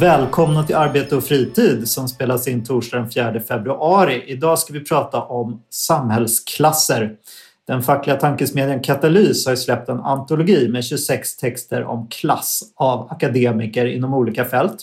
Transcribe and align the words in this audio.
Välkomna 0.00 0.62
till 0.62 0.76
Arbete 0.76 1.16
och 1.16 1.24
fritid 1.24 1.88
som 1.88 2.08
spelas 2.08 2.48
in 2.48 2.64
torsdag 2.64 2.98
den 2.98 3.10
4 3.10 3.40
februari. 3.40 4.24
Idag 4.26 4.58
ska 4.58 4.72
vi 4.72 4.84
prata 4.84 5.22
om 5.22 5.62
samhällsklasser. 5.70 7.12
Den 7.66 7.82
fackliga 7.82 8.16
tankesmedjan 8.16 8.80
Katalys 8.80 9.46
har 9.46 9.56
släppt 9.56 9.88
en 9.88 10.00
antologi 10.00 10.68
med 10.68 10.84
26 10.84 11.36
texter 11.36 11.84
om 11.84 12.08
klass 12.08 12.62
av 12.76 13.08
akademiker 13.10 13.86
inom 13.86 14.14
olika 14.14 14.44
fält. 14.44 14.76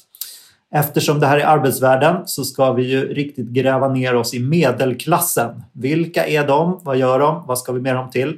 Eftersom 0.76 1.20
det 1.20 1.28
här 1.28 1.38
är 1.38 1.46
arbetsvärlden 1.46 2.16
så 2.26 2.44
ska 2.44 2.74
vi 2.74 2.84
ju 2.84 3.14
riktigt 3.14 3.48
gräva 3.48 3.88
ner 3.88 4.16
oss 4.16 4.34
i 4.34 4.40
medelklassen. 4.40 5.64
Vilka 5.72 6.28
är 6.28 6.48
de? 6.48 6.80
Vad 6.84 6.98
gör 6.98 7.20
de? 7.20 7.44
Vad 7.48 7.60
ska 7.60 7.72
vi 7.72 7.82
med 7.82 7.96
dem 7.96 8.10
till? 8.10 8.38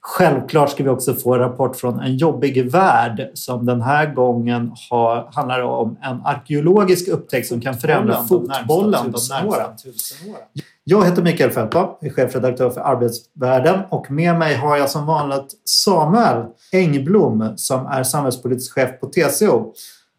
Självklart 0.00 0.70
ska 0.70 0.82
vi 0.82 0.88
också 0.88 1.14
få 1.14 1.34
en 1.34 1.40
rapport 1.40 1.76
från 1.76 2.00
En 2.00 2.16
jobbig 2.16 2.70
värld 2.70 3.30
som 3.34 3.66
den 3.66 3.82
här 3.82 4.14
gången 4.14 4.72
har, 4.90 5.28
handlar 5.32 5.60
om 5.62 5.98
en 6.02 6.20
arkeologisk 6.24 7.08
upptäckt 7.08 7.48
som 7.48 7.60
kan 7.60 7.74
förändra 7.74 8.24
fotbollen 8.24 9.12
de 9.12 9.20
närmsta 9.28 9.76
tusen 9.82 10.30
åren. 10.30 10.40
Jag 10.84 11.04
heter 11.04 11.22
Mikael 11.22 11.50
Fältman, 11.50 11.88
är 12.00 12.10
chefredaktör 12.10 12.70
för 12.70 12.80
Arbetsvärlden 12.80 13.80
och 13.90 14.10
med 14.10 14.38
mig 14.38 14.54
har 14.54 14.76
jag 14.76 14.90
som 14.90 15.06
vanligt 15.06 15.52
Samuel 15.64 16.44
Engblom 16.72 17.52
som 17.56 17.86
är 17.86 18.02
samhällspolitisk 18.02 18.72
chef 18.72 19.00
på 19.00 19.06
TCO. 19.06 19.72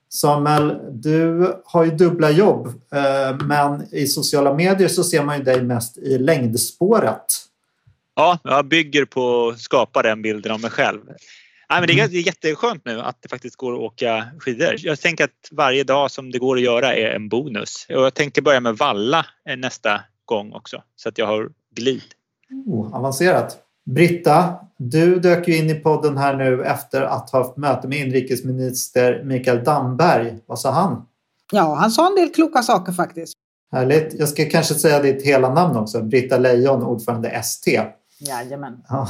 Samuel, 0.09 0.77
du 0.91 1.53
har 1.65 1.83
ju 1.83 1.91
dubbla 1.91 2.29
jobb 2.29 2.67
eh, 2.67 3.45
men 3.45 3.93
i 3.93 4.07
sociala 4.07 4.53
medier 4.53 4.87
så 4.87 5.03
ser 5.03 5.23
man 5.23 5.37
ju 5.37 5.43
dig 5.43 5.61
mest 5.61 5.97
i 5.97 6.17
längdspåret. 6.17 7.25
Ja, 8.19 8.39
jag 8.43 8.65
bygger 8.65 9.05
på 9.05 9.49
att 9.49 9.59
skapa 9.59 10.01
den 10.01 10.21
bilden 10.21 10.51
av 10.51 10.61
mig 10.61 10.69
själv. 10.69 10.99
Nej, 11.69 11.81
men 11.81 11.87
det 11.87 11.93
är 11.93 12.07
jätteskönt 12.27 12.85
nu 12.85 13.01
att 13.01 13.17
det 13.21 13.29
faktiskt 13.29 13.55
går 13.55 13.73
att 13.73 13.79
åka 13.79 14.27
skidor. 14.39 14.75
Jag 14.77 14.99
tänker 14.99 15.23
att 15.23 15.49
varje 15.51 15.83
dag 15.83 16.11
som 16.11 16.31
det 16.31 16.39
går 16.39 16.55
att 16.55 16.61
göra 16.61 16.95
är 16.95 17.15
en 17.15 17.29
bonus. 17.29 17.85
Och 17.89 18.01
jag 18.01 18.13
tänker 18.13 18.41
börja 18.41 18.59
med 18.59 18.77
valla 18.77 19.25
nästa 19.57 20.01
gång 20.25 20.53
också 20.53 20.83
så 20.95 21.09
att 21.09 21.17
jag 21.17 21.25
har 21.25 21.49
glid. 21.75 22.03
Oh, 22.65 22.95
avancerat. 22.95 23.57
Britta, 23.85 24.55
du 24.77 25.19
dök 25.19 25.47
ju 25.47 25.57
in 25.57 25.69
i 25.69 25.75
podden 25.75 26.17
här 26.17 26.35
nu 26.35 26.63
efter 26.63 27.01
att 27.01 27.29
ha 27.29 27.43
haft 27.43 27.57
möte 27.57 27.87
med 27.87 27.97
inrikesminister 27.97 29.23
Mikael 29.23 29.63
Damberg. 29.63 30.37
Vad 30.45 30.59
sa 30.59 30.71
han? 30.71 31.05
Ja, 31.51 31.75
han 31.75 31.91
sa 31.91 32.07
en 32.07 32.15
del 32.15 32.33
kloka 32.33 32.61
saker 32.61 32.91
faktiskt. 32.91 33.33
Härligt. 33.71 34.19
Jag 34.19 34.29
ska 34.29 34.45
kanske 34.45 34.73
säga 34.73 35.01
ditt 35.01 35.25
hela 35.25 35.53
namn 35.53 35.77
också. 35.77 36.01
Britta 36.01 36.37
Lejon, 36.37 36.83
ordförande 36.83 37.29
ST. 37.29 37.81
Jajamän. 38.19 38.83
Ja. 38.89 39.07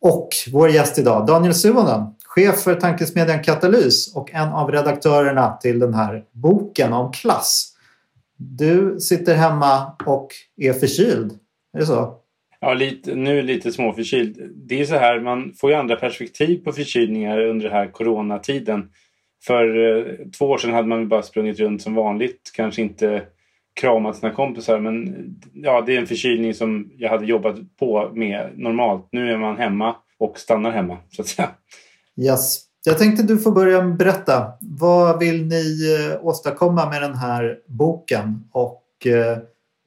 Och 0.00 0.28
vår 0.52 0.70
gäst 0.70 0.98
idag, 0.98 1.26
Daniel 1.26 1.54
Suonen, 1.54 2.06
chef 2.24 2.62
för 2.62 2.74
tankesmedjan 2.74 3.42
Katalys 3.42 4.16
och 4.16 4.34
en 4.34 4.48
av 4.48 4.70
redaktörerna 4.72 5.56
till 5.56 5.78
den 5.78 5.94
här 5.94 6.24
boken 6.32 6.92
om 6.92 7.12
klass. 7.12 7.76
Du 8.36 9.00
sitter 9.00 9.34
hemma 9.34 9.92
och 10.06 10.28
är 10.56 10.72
förkyld, 10.72 11.32
är 11.72 11.78
det 11.78 11.86
så? 11.86 12.16
Ja, 12.60 12.74
lite, 12.74 13.14
nu 13.14 13.38
är 13.38 13.42
lite 13.42 13.72
småförkyld. 13.72 14.50
Det 14.54 14.80
är 14.80 14.84
så 14.84 14.94
här, 14.94 15.20
man 15.20 15.52
får 15.56 15.70
ju 15.70 15.76
andra 15.76 15.96
perspektiv 15.96 16.64
på 16.64 16.72
förkylningar 16.72 17.40
under 17.40 17.64
den 17.64 17.76
här 17.76 17.86
coronatiden. 17.86 18.90
För 19.46 19.98
eh, 19.98 20.04
två 20.38 20.46
år 20.46 20.58
sedan 20.58 20.72
hade 20.72 20.88
man 20.88 21.08
bara 21.08 21.22
sprungit 21.22 21.58
runt 21.58 21.82
som 21.82 21.94
vanligt, 21.94 22.50
kanske 22.54 22.82
inte 22.82 23.22
kramat 23.74 24.16
sina 24.16 24.32
kompisar. 24.32 24.78
Men 24.78 25.14
ja, 25.52 25.82
det 25.86 25.96
är 25.96 26.00
en 26.00 26.06
förkylning 26.06 26.54
som 26.54 26.90
jag 26.96 27.10
hade 27.10 27.26
jobbat 27.26 27.56
på 27.78 28.10
med 28.14 28.50
normalt. 28.56 29.08
Nu 29.12 29.32
är 29.32 29.38
man 29.38 29.56
hemma 29.56 29.96
och 30.18 30.38
stannar 30.38 30.70
hemma 30.70 30.98
så 31.10 31.22
att 31.22 31.28
säga. 31.28 31.48
Yes. 32.16 32.60
Jag 32.84 32.98
tänkte 32.98 33.22
du 33.22 33.38
får 33.38 33.52
börja 33.52 33.82
berätta. 33.82 34.52
Vad 34.60 35.18
vill 35.18 35.46
ni 35.46 35.96
eh, 35.98 36.26
åstadkomma 36.26 36.90
med 36.90 37.02
den 37.02 37.14
här 37.14 37.58
boken? 37.66 38.44
Och 38.52 39.06
eh, 39.06 39.38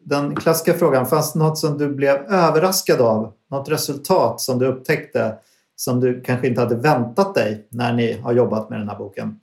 den 0.06 0.36
klassiska 0.36 0.74
frågan, 0.74 1.06
fanns 1.06 1.34
det 1.34 1.40
något 1.40 1.58
som 1.58 1.78
du 1.78 1.96
blev 1.96 2.16
överraskad 2.16 3.02
av? 3.02 3.34
Något 3.52 3.70
resultat 3.70 4.42
som 4.42 4.60
du 4.60 4.66
upptäckte 4.66 5.36
som 5.76 6.00
du 6.00 6.22
kanske 6.22 6.48
inte 6.48 6.62
hade 6.62 6.76
väntat 6.76 7.36
dig 7.36 7.68
när 7.70 7.94
ni 7.94 8.20
har 8.20 8.34
jobbat 8.34 8.70
med 8.70 8.80
den 8.80 8.90
här 8.90 8.98
boken? 8.98 9.40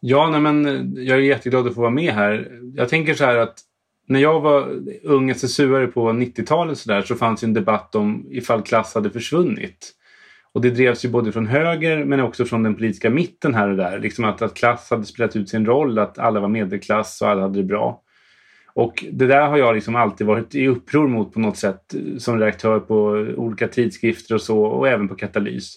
Ja, 0.00 0.28
nej, 0.30 0.40
men 0.40 0.64
jag 0.96 1.18
är 1.18 1.22
jätteglad 1.22 1.66
att 1.66 1.74
få 1.74 1.80
vara 1.80 1.90
med 1.90 2.14
här. 2.14 2.60
Jag 2.74 2.88
tänker 2.88 3.14
så 3.14 3.24
här 3.24 3.36
att 3.36 3.58
när 4.08 4.20
jag 4.20 4.40
var 4.40 4.68
ung 5.02 5.30
SSU-are 5.30 5.86
på 5.86 6.10
90-talet 6.10 6.78
så, 6.78 6.88
där, 6.88 7.02
så 7.02 7.14
fanns 7.14 7.42
en 7.42 7.54
debatt 7.54 7.94
om 7.94 8.26
ifall 8.30 8.62
klass 8.62 8.94
hade 8.94 9.10
försvunnit. 9.10 9.94
Och 10.52 10.60
det 10.60 10.70
drevs 10.70 11.04
ju 11.04 11.08
både 11.08 11.32
från 11.32 11.46
höger 11.46 12.04
men 12.04 12.20
också 12.20 12.44
från 12.44 12.62
den 12.62 12.74
politiska 12.74 13.10
mitten 13.10 13.54
här 13.54 13.70
och 13.70 13.76
där. 13.76 13.98
Liksom 13.98 14.24
att, 14.24 14.42
att 14.42 14.54
klass 14.54 14.90
hade 14.90 15.04
spelat 15.04 15.36
ut 15.36 15.48
sin 15.48 15.66
roll, 15.66 15.98
att 15.98 16.18
alla 16.18 16.40
var 16.40 16.48
medelklass 16.48 17.22
och 17.22 17.28
alla 17.28 17.42
hade 17.42 17.58
det 17.58 17.64
bra. 17.64 18.02
Och 18.74 19.04
det 19.12 19.26
där 19.26 19.46
har 19.46 19.56
jag 19.56 19.74
liksom 19.74 19.96
alltid 19.96 20.26
varit 20.26 20.54
i 20.54 20.66
uppror 20.66 21.08
mot 21.08 21.32
på 21.32 21.40
något 21.40 21.56
sätt 21.56 21.94
som 22.18 22.38
redaktör 22.38 22.80
på 22.80 23.04
olika 23.36 23.68
tidskrifter 23.68 24.34
och 24.34 24.40
så 24.40 24.62
och 24.62 24.88
även 24.88 25.08
på 25.08 25.14
Katalys. 25.14 25.76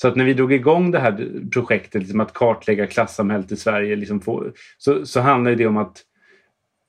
Så 0.00 0.08
att 0.08 0.16
när 0.16 0.24
vi 0.24 0.34
drog 0.34 0.52
igång 0.52 0.90
det 0.90 0.98
här 0.98 1.28
projektet 1.52 2.02
liksom 2.02 2.20
att 2.20 2.32
kartlägga 2.32 2.86
klassamhället 2.86 3.52
i 3.52 3.56
Sverige 3.56 3.96
liksom 3.96 4.20
få, 4.20 4.44
så, 4.78 5.06
så 5.06 5.20
handlar 5.20 5.54
det 5.54 5.66
om 5.66 5.76
att 5.76 6.02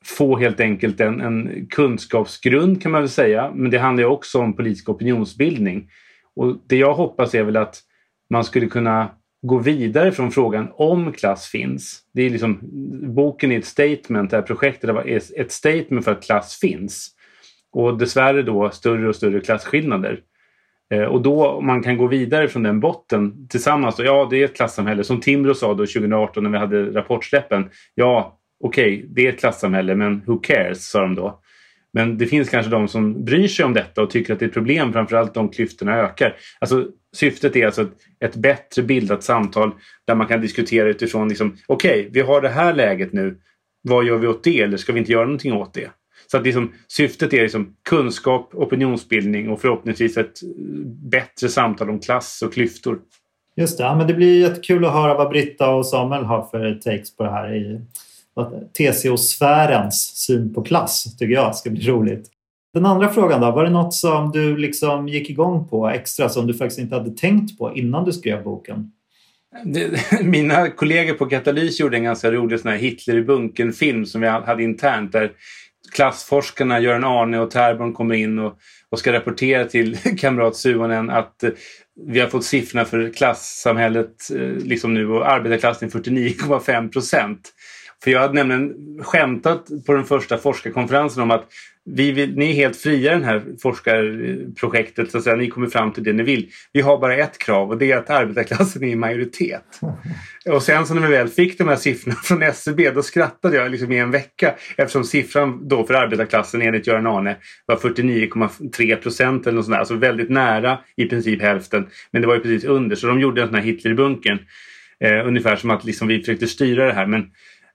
få 0.04 0.38
helt 0.38 0.60
enkelt 0.60 1.00
en, 1.00 1.22
en, 1.22 1.68
kunskapsgrund 1.70 2.82
kan 2.82 2.92
man 2.92 3.02
väl 3.02 3.10
säga. 3.10 3.52
Men 3.56 3.72
det 3.72 3.78
handlar 3.78 4.06
också 4.06 4.40
om 4.40 4.56
politisk 4.56 4.90
opinionsbildning. 4.90 5.90
Och 6.36 6.58
det 6.68 6.78
jag 6.78 6.94
hoppas 6.94 7.36
är 7.36 7.44
väl 7.44 7.58
att 7.58 7.82
man 8.30 8.44
skulle 8.44 8.68
kunna 8.68 9.10
gå 9.42 9.58
vidare 9.58 10.12
från 10.12 10.32
frågan 10.32 10.68
om 10.74 11.12
klass 11.12 11.48
finns. 11.48 12.02
Det 12.14 12.22
är 12.22 12.30
liksom, 12.30 12.60
boken 13.16 13.52
är 13.52 13.60
ett 13.60 13.66
statement, 13.66 14.32
det 14.32 14.38
här 14.38 14.42
projektet 14.42 14.90
är 14.90 15.22
ett 15.42 15.52
statement 15.52 16.06
för 16.06 16.12
att 16.12 16.24
klass 16.24 16.60
finns. 16.60 17.10
Och 17.72 17.98
dessvärre 17.98 18.42
då 18.42 18.70
större 18.70 19.10
och 19.10 19.16
större 19.16 19.40
klasskillnader. 19.40 20.20
Eh, 20.94 21.04
och 21.04 21.22
då 21.22 21.62
man 21.62 21.84
kan 21.84 21.98
gå 21.98 22.08
vidare 22.08 22.48
från 22.48 22.64
den 22.64 22.80
botten 22.80 23.48
tillsammans. 23.48 23.96
Ja, 24.00 24.28
det 24.30 24.42
är 24.42 24.46
ett 24.46 24.56
klassamhälle. 24.56 25.04
Som 25.04 25.20
Timbro 25.20 25.54
sa 25.54 25.68
då 25.68 25.86
2018 25.86 26.44
när 26.44 26.50
vi 26.50 26.58
hade 26.58 26.86
rapportsläppen. 26.86 27.70
Ja, 27.96 28.40
okej, 28.64 28.98
okay, 28.98 29.06
det 29.10 29.26
är 29.26 29.34
ett 29.34 29.40
klassamhälle, 29.40 29.96
men 29.96 30.22
who 30.26 30.38
cares, 30.38 30.90
sa 30.90 31.02
de 31.02 31.16
då. 31.16 31.40
Men 31.94 32.18
det 32.18 32.26
finns 32.26 32.50
kanske 32.50 32.72
de 32.72 32.88
som 32.88 33.26
bryr 33.26 33.48
sig 33.48 33.66
om 33.66 33.74
detta 33.74 34.02
och 34.02 34.10
tycker 34.10 34.34
att 34.34 34.40
det 34.40 34.46
är 34.46 34.48
ett 34.48 34.54
problem, 34.54 34.94
framförallt 34.94 35.38
om 35.38 35.50
klyftorna 35.50 35.96
ökar. 35.96 36.36
Alltså, 36.60 36.88
syftet 37.16 37.56
är 37.56 37.66
alltså 37.66 37.82
ett, 37.82 37.94
ett 38.20 38.36
bättre 38.36 38.84
bildat 38.84 39.24
samtal 39.24 39.72
där 40.08 40.16
man 40.16 40.28
kan 40.28 40.42
diskutera 40.42 40.90
utifrån, 40.90 41.30
liksom, 41.30 41.58
okej, 41.68 42.00
okay, 42.00 42.10
vi 42.12 42.22
har 42.22 42.42
det 42.42 42.50
här 42.50 42.74
läget 42.74 43.14
nu. 43.14 43.38
Vad 43.82 44.06
gör 44.06 44.18
vi 44.18 44.28
åt 44.28 44.44
det 44.44 44.62
eller 44.62 44.78
ska 44.78 44.94
vi 44.94 45.00
inte 45.00 45.12
göra 45.12 45.26
någonting 45.26 45.54
åt 45.54 45.74
det? 45.74 45.90
Så 46.32 46.38
att 46.38 46.44
liksom, 46.44 46.74
syftet 46.88 47.34
är 47.34 47.42
liksom 47.42 47.76
kunskap, 47.90 48.50
opinionsbildning 48.54 49.50
och 49.50 49.62
förhoppningsvis 49.62 50.18
ett 50.18 50.40
bättre 50.86 51.50
samtal 51.50 51.90
om 51.90 52.00
klass 52.00 52.42
och 52.42 52.54
klyftor. 52.54 53.00
Just 53.56 53.78
det, 53.78 53.84
ja, 53.84 53.96
men 53.96 54.08
det 54.08 54.14
blir 54.14 54.42
jättekul 54.42 54.86
att 54.86 54.94
höra 54.94 55.14
vad 55.14 55.30
Britta 55.30 55.70
och 55.70 55.86
Samuel 55.86 56.24
har 56.24 56.44
för 56.44 56.74
takes 56.74 57.16
på 57.16 57.24
det 57.24 57.32
här 57.32 57.56
i 57.56 57.82
TCO-sfärens 58.78 60.12
syn 60.16 60.54
på 60.54 60.62
klass 60.62 61.18
tycker 61.18 61.34
jag 61.34 61.56
ska 61.56 61.70
bli 61.70 61.88
roligt. 61.88 62.30
Den 62.74 62.86
andra 62.86 63.10
frågan 63.10 63.42
då, 63.42 63.52
var 63.52 63.64
det 63.64 63.70
något 63.70 63.94
som 63.94 64.32
du 64.32 64.58
liksom 64.58 65.08
gick 65.08 65.30
igång 65.30 65.68
på 65.68 65.90
extra 65.90 66.30
som 66.30 66.48
du 66.48 66.54
faktiskt 66.54 66.80
inte 66.80 66.96
hade 66.96 67.12
tänkt 67.12 67.58
på 67.58 67.76
innan 67.76 68.06
du 68.06 68.14
skrev 68.14 68.44
boken? 68.44 68.92
Mina 70.24 70.70
kollegor 70.70 71.14
på 71.14 71.26
Katalys 71.26 71.80
gjorde 71.80 71.98
en 71.98 72.04
ganska 72.04 72.32
rolig 72.32 72.60
sån 72.60 72.72
här 72.72 72.78
Hitler 72.78 73.16
i 73.16 73.22
bunkern-film 73.22 74.06
som 74.06 74.22
vi 74.22 74.28
hade 74.28 74.64
internt 74.64 75.12
där 75.12 75.32
klassforskarna 75.92 76.80
Göran 76.80 77.04
Arne 77.04 77.40
och 77.40 77.52
Terborn 77.52 77.94
kommer 77.94 78.16
in 78.16 78.40
och, 78.40 78.58
och 78.90 79.00
ska 79.00 79.14
rapportera 79.14 79.66
till 79.66 79.98
kamrat 80.18 80.56
Suonen 80.56 81.10
att 81.10 81.44
eh, 81.44 81.50
vi 82.08 82.20
har 82.20 82.28
fått 82.28 82.46
siffrorna 82.46 82.86
för 82.86 83.14
klassamhället 83.14 84.32
eh, 84.36 84.66
liksom 84.66 84.94
nu 84.94 85.10
och 85.10 85.32
arbetarklassen 85.32 85.90
49,5 85.90 86.92
procent. 86.92 87.54
För 88.04 88.12
jag 88.12 88.20
hade 88.20 88.34
nämligen 88.34 88.74
skämtat 89.04 89.68
på 89.86 89.94
den 89.94 90.06
första 90.06 90.38
forskarkonferensen 90.38 91.24
om 91.24 91.32
att 91.32 91.46
vi 91.96 92.12
vill, 92.12 92.36
ni 92.36 92.50
är 92.50 92.54
helt 92.54 92.78
fria 92.78 93.16
i 93.16 93.20
det 93.20 93.26
här 93.26 93.44
forskarprojektet. 93.62 95.12
Så 95.12 95.18
att 95.18 95.24
säga. 95.24 95.36
Ni 95.36 95.50
kommer 95.50 95.68
fram 95.68 95.94
till 95.94 96.04
det 96.04 96.14
ni 96.14 96.24
vill. 96.24 96.50
Vi 96.74 96.82
har 96.82 96.98
bara 96.98 97.16
ett 97.16 97.38
krav 97.38 97.70
och 97.70 97.78
det 97.78 97.92
är 97.92 97.98
att 97.98 98.10
arbetarklassen 98.10 98.84
är 98.84 98.88
i 98.88 98.96
majoritet. 98.96 99.64
Och 100.46 100.64
sen 100.64 100.86
så 100.86 100.94
när 100.94 101.02
vi 101.02 101.08
väl 101.08 101.28
fick 101.28 101.58
de 101.58 101.68
här 101.68 101.76
siffrorna 101.76 102.16
från 102.24 102.44
SCB 102.44 102.92
då 102.92 103.04
skrattade 103.04 103.56
jag 103.56 103.72
liksom 103.72 103.92
i 103.92 103.98
en 103.98 104.12
vecka 104.12 104.56
eftersom 104.78 105.04
siffran 105.04 105.68
då 105.68 105.84
för 105.84 105.94
arbetarklassen 105.94 106.62
enligt 106.62 106.88
Göran 106.88 107.08
Arne 107.08 107.36
var 107.66 107.76
49,3 107.76 108.96
procent 108.96 109.48
eller 109.48 109.56
något 109.56 109.66
sånt 109.66 109.74
där. 109.74 109.80
Alltså 109.80 109.96
väldigt 109.96 110.30
nära 110.30 110.80
i 110.96 111.06
princip 111.06 111.42
hälften. 111.42 111.88
Men 112.12 112.22
det 112.22 112.28
var 112.28 112.36
ju 112.36 112.42
precis 112.42 112.64
under 112.64 112.96
så 112.96 113.08
de 113.08 113.20
gjorde 113.20 113.46
den 113.46 113.56
här 113.56 113.62
Hitlerbunkern. 113.62 114.40
Eh, 115.04 115.28
ungefär 115.28 115.56
som 115.56 115.70
att 115.70 115.86
liksom 115.86 116.08
vi 116.08 116.20
försökte 116.20 116.48
styra 116.48 116.86
det 116.86 116.94
här. 116.94 117.06
Men 117.06 117.26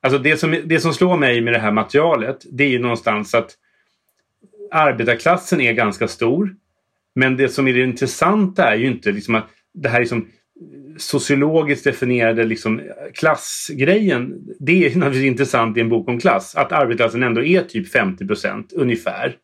alltså 0.03 0.19
det, 0.19 0.37
som, 0.37 0.57
det 0.65 0.81
som 0.81 0.95
slår 0.95 1.17
mig 1.17 1.41
med 1.41 1.53
det 1.53 1.59
här 1.59 1.73
materialet 1.73 2.37
det 2.53 2.65
är 2.65 2.69
ju 2.69 2.79
någonstans 2.79 3.35
att 3.35 3.51
arbetarklassen 4.75 5.61
är 5.61 5.73
ganska 5.73 6.09
stor. 6.09 6.55
Men 7.15 7.37
det 7.37 7.49
som 7.49 7.69
är 7.69 7.73
det 7.73 7.85
intressanta 7.85 8.73
är 8.73 8.77
ju 8.77 8.87
inte 8.87 9.13
liksom 9.13 9.35
att 9.35 9.47
det 9.75 9.89
här 9.89 10.01
liksom 10.01 10.29
sociologiskt 10.97 11.85
definierade 11.85 12.45
liksom 12.45 12.81
klassgrejen. 13.15 14.35
Det 14.61 14.87
är 14.87 14.97
naturligtvis 14.97 15.31
intressant 15.31 15.77
i 15.77 15.81
en 15.81 15.89
bok 15.89 16.09
om 16.09 16.21
klass. 16.21 16.55
Att 16.55 16.73
arbetarklassen 16.73 17.23
ändå 17.23 17.45
är 17.45 17.63
typ 17.63 17.93
50 17.93 18.27
procent 18.27 18.73
ungefär. 18.73 19.37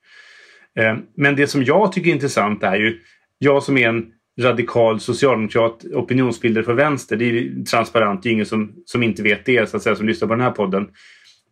Eh, 0.79 0.97
men 1.17 1.37
det 1.37 1.47
som 1.47 1.65
jag 1.65 1.93
tycker 1.93 2.11
är 2.11 2.15
intressant 2.15 2.63
är 2.63 2.77
ju 2.77 2.99
jag 3.39 3.63
som 3.63 3.79
är 3.79 3.89
en 3.89 4.07
radikal 4.41 5.01
socialdemokrat 5.01 5.85
opinionsbildare 5.85 6.65
för 6.65 6.75
vänster. 6.75 7.17
Det 7.17 7.25
är 7.25 7.65
transparent, 7.65 8.23
det 8.23 8.29
är 8.29 8.33
ingen 8.33 8.47
som, 8.47 8.73
som 8.85 9.03
inte 9.03 9.23
vet 9.23 9.45
det 9.45 9.71
så 9.71 9.77
att 9.77 9.83
säga, 9.83 9.97
som 9.97 10.07
lyssnar 10.07 10.29
på 10.29 10.35
den 10.35 10.45
här 10.45 10.51
podden. 10.51 10.89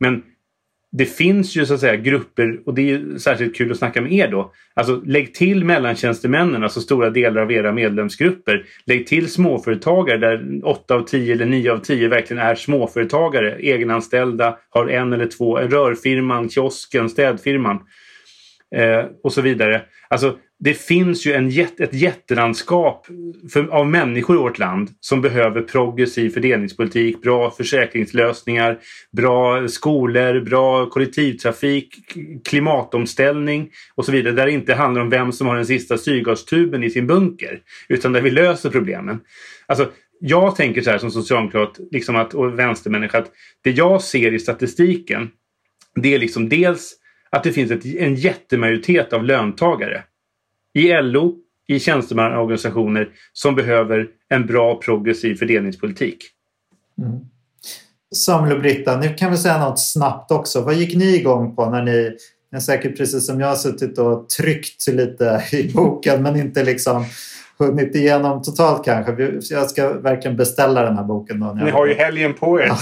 Men 0.01 0.23
det 0.93 1.05
finns 1.05 1.57
ju 1.57 1.67
så 1.67 1.75
att 1.75 1.81
säga 1.81 1.97
grupper 1.97 2.61
och 2.67 2.75
det 2.75 2.83
är 2.83 2.87
ju 2.87 3.19
särskilt 3.19 3.57
kul 3.57 3.71
att 3.73 3.79
snacka 3.79 4.01
med 4.01 4.13
er 4.13 4.29
då. 4.29 4.53
Alltså 4.75 5.03
lägg 5.05 5.35
till 5.35 5.65
mellantjänstemännen, 5.65 6.63
alltså 6.63 6.81
stora 6.81 7.11
delar 7.11 7.43
av 7.43 7.53
era 7.53 7.73
medlemsgrupper. 7.73 8.65
Lägg 8.85 9.07
till 9.07 9.31
småföretagare 9.31 10.19
där 10.19 10.61
8 10.65 10.95
av 10.95 11.03
10 11.03 11.33
eller 11.33 11.47
9 11.47 11.73
av 11.73 11.79
10 11.79 12.09
verkligen 12.09 12.43
är 12.43 12.55
småföretagare. 12.55 13.57
Egenanställda, 13.59 14.59
har 14.71 14.89
en 14.89 15.13
eller 15.13 15.27
två, 15.27 15.59
rörfirman, 15.59 16.51
kiosken, 16.51 17.11
städfirman 17.11 17.79
eh, 18.77 19.05
och 19.23 19.33
så 19.33 19.41
vidare. 19.41 19.83
Alltså 20.09 20.37
det 20.61 20.75
finns 20.75 21.27
ju 21.27 21.33
en, 21.33 21.49
ett 21.79 21.95
jättelandskap 21.95 23.07
för, 23.53 23.67
av 23.67 23.87
människor 23.87 24.37
i 24.37 24.39
vårt 24.39 24.59
land 24.59 24.91
som 25.01 25.23
behöver 25.23 25.63
progressiv 25.63 26.31
fördelningspolitik, 26.31 27.23
bra 27.23 27.51
försäkringslösningar, 27.51 28.79
bra 29.17 29.69
skolor, 29.69 30.41
bra 30.41 30.91
kollektivtrafik, 30.91 31.95
klimatomställning 32.45 33.71
och 33.95 34.05
så 34.05 34.13
vidare. 34.13 34.35
Där 34.35 34.47
det 34.47 34.53
inte 34.53 34.75
handlar 34.75 35.03
om 35.03 35.11
vem 35.11 35.33
som 35.33 35.47
har 35.47 35.57
den 35.57 35.67
sista 35.67 35.99
syrgastuben 35.99 36.85
i 36.85 36.91
sin 36.91 37.07
bunker 37.07 37.61
utan 37.89 38.13
där 38.13 38.21
vi 38.21 38.31
löser 38.31 38.71
problemen. 38.71 39.21
Alltså, 39.67 39.91
jag 40.21 40.57
tänker 40.57 40.83
så 40.83 40.91
här 40.91 40.99
som 40.99 41.11
socialdemokrat 41.11 41.79
liksom 41.91 42.17
att, 42.17 42.35
och 42.35 42.59
vänstermänniska 42.59 43.19
att 43.19 43.31
det 43.65 43.71
jag 43.71 44.03
ser 44.03 44.35
i 44.35 44.39
statistiken 44.39 45.31
det 45.95 46.15
är 46.15 46.19
liksom 46.19 46.49
dels 46.49 46.95
att 47.31 47.45
det 47.45 47.53
finns 47.53 47.71
ett, 47.71 47.85
en 47.85 48.15
jättemajoritet 48.15 49.13
av 49.13 49.25
löntagare 49.25 50.03
i 50.75 50.93
LO, 51.03 51.35
i 51.69 51.81
tjänstemannaorganisationer 51.81 53.09
som 53.33 53.55
behöver 53.55 54.07
en 54.29 54.47
bra 54.47 54.81
progressiv 54.81 55.35
fördelningspolitik. 55.35 56.25
Mm. 56.99 57.21
Samuel 58.15 58.57
och 58.57 58.63
Britta, 58.63 59.01
nu 59.01 59.15
kan 59.15 59.31
vi 59.31 59.37
säga 59.37 59.59
något 59.59 59.81
snabbt 59.81 60.31
också. 60.31 60.61
Vad 60.61 60.75
gick 60.75 60.97
ni 60.97 61.17
igång 61.17 61.57
på 61.57 61.71
när 61.71 61.83
ni, 61.83 62.17
ni 62.53 62.61
säkert 62.61 62.97
precis 62.97 63.27
som 63.27 63.41
jag 63.41 63.59
suttit 63.59 63.99
och 63.99 64.29
tryckt 64.29 64.89
lite 64.89 65.45
i 65.53 65.73
boken 65.73 66.23
men 66.23 66.37
inte 66.37 66.65
liksom 66.65 67.05
hunnit 67.59 67.95
igenom 67.95 68.43
totalt 68.43 68.85
kanske. 68.85 69.33
Jag 69.55 69.71
ska 69.71 69.93
verkligen 69.93 70.37
beställa 70.37 70.83
den 70.83 70.97
här 70.97 71.05
boken. 71.05 71.41
Då 71.41 71.53
ni 71.53 71.71
har 71.71 71.87
ju 71.87 71.95
helgen 71.95 72.35
på 72.35 72.61
er. 72.61 72.69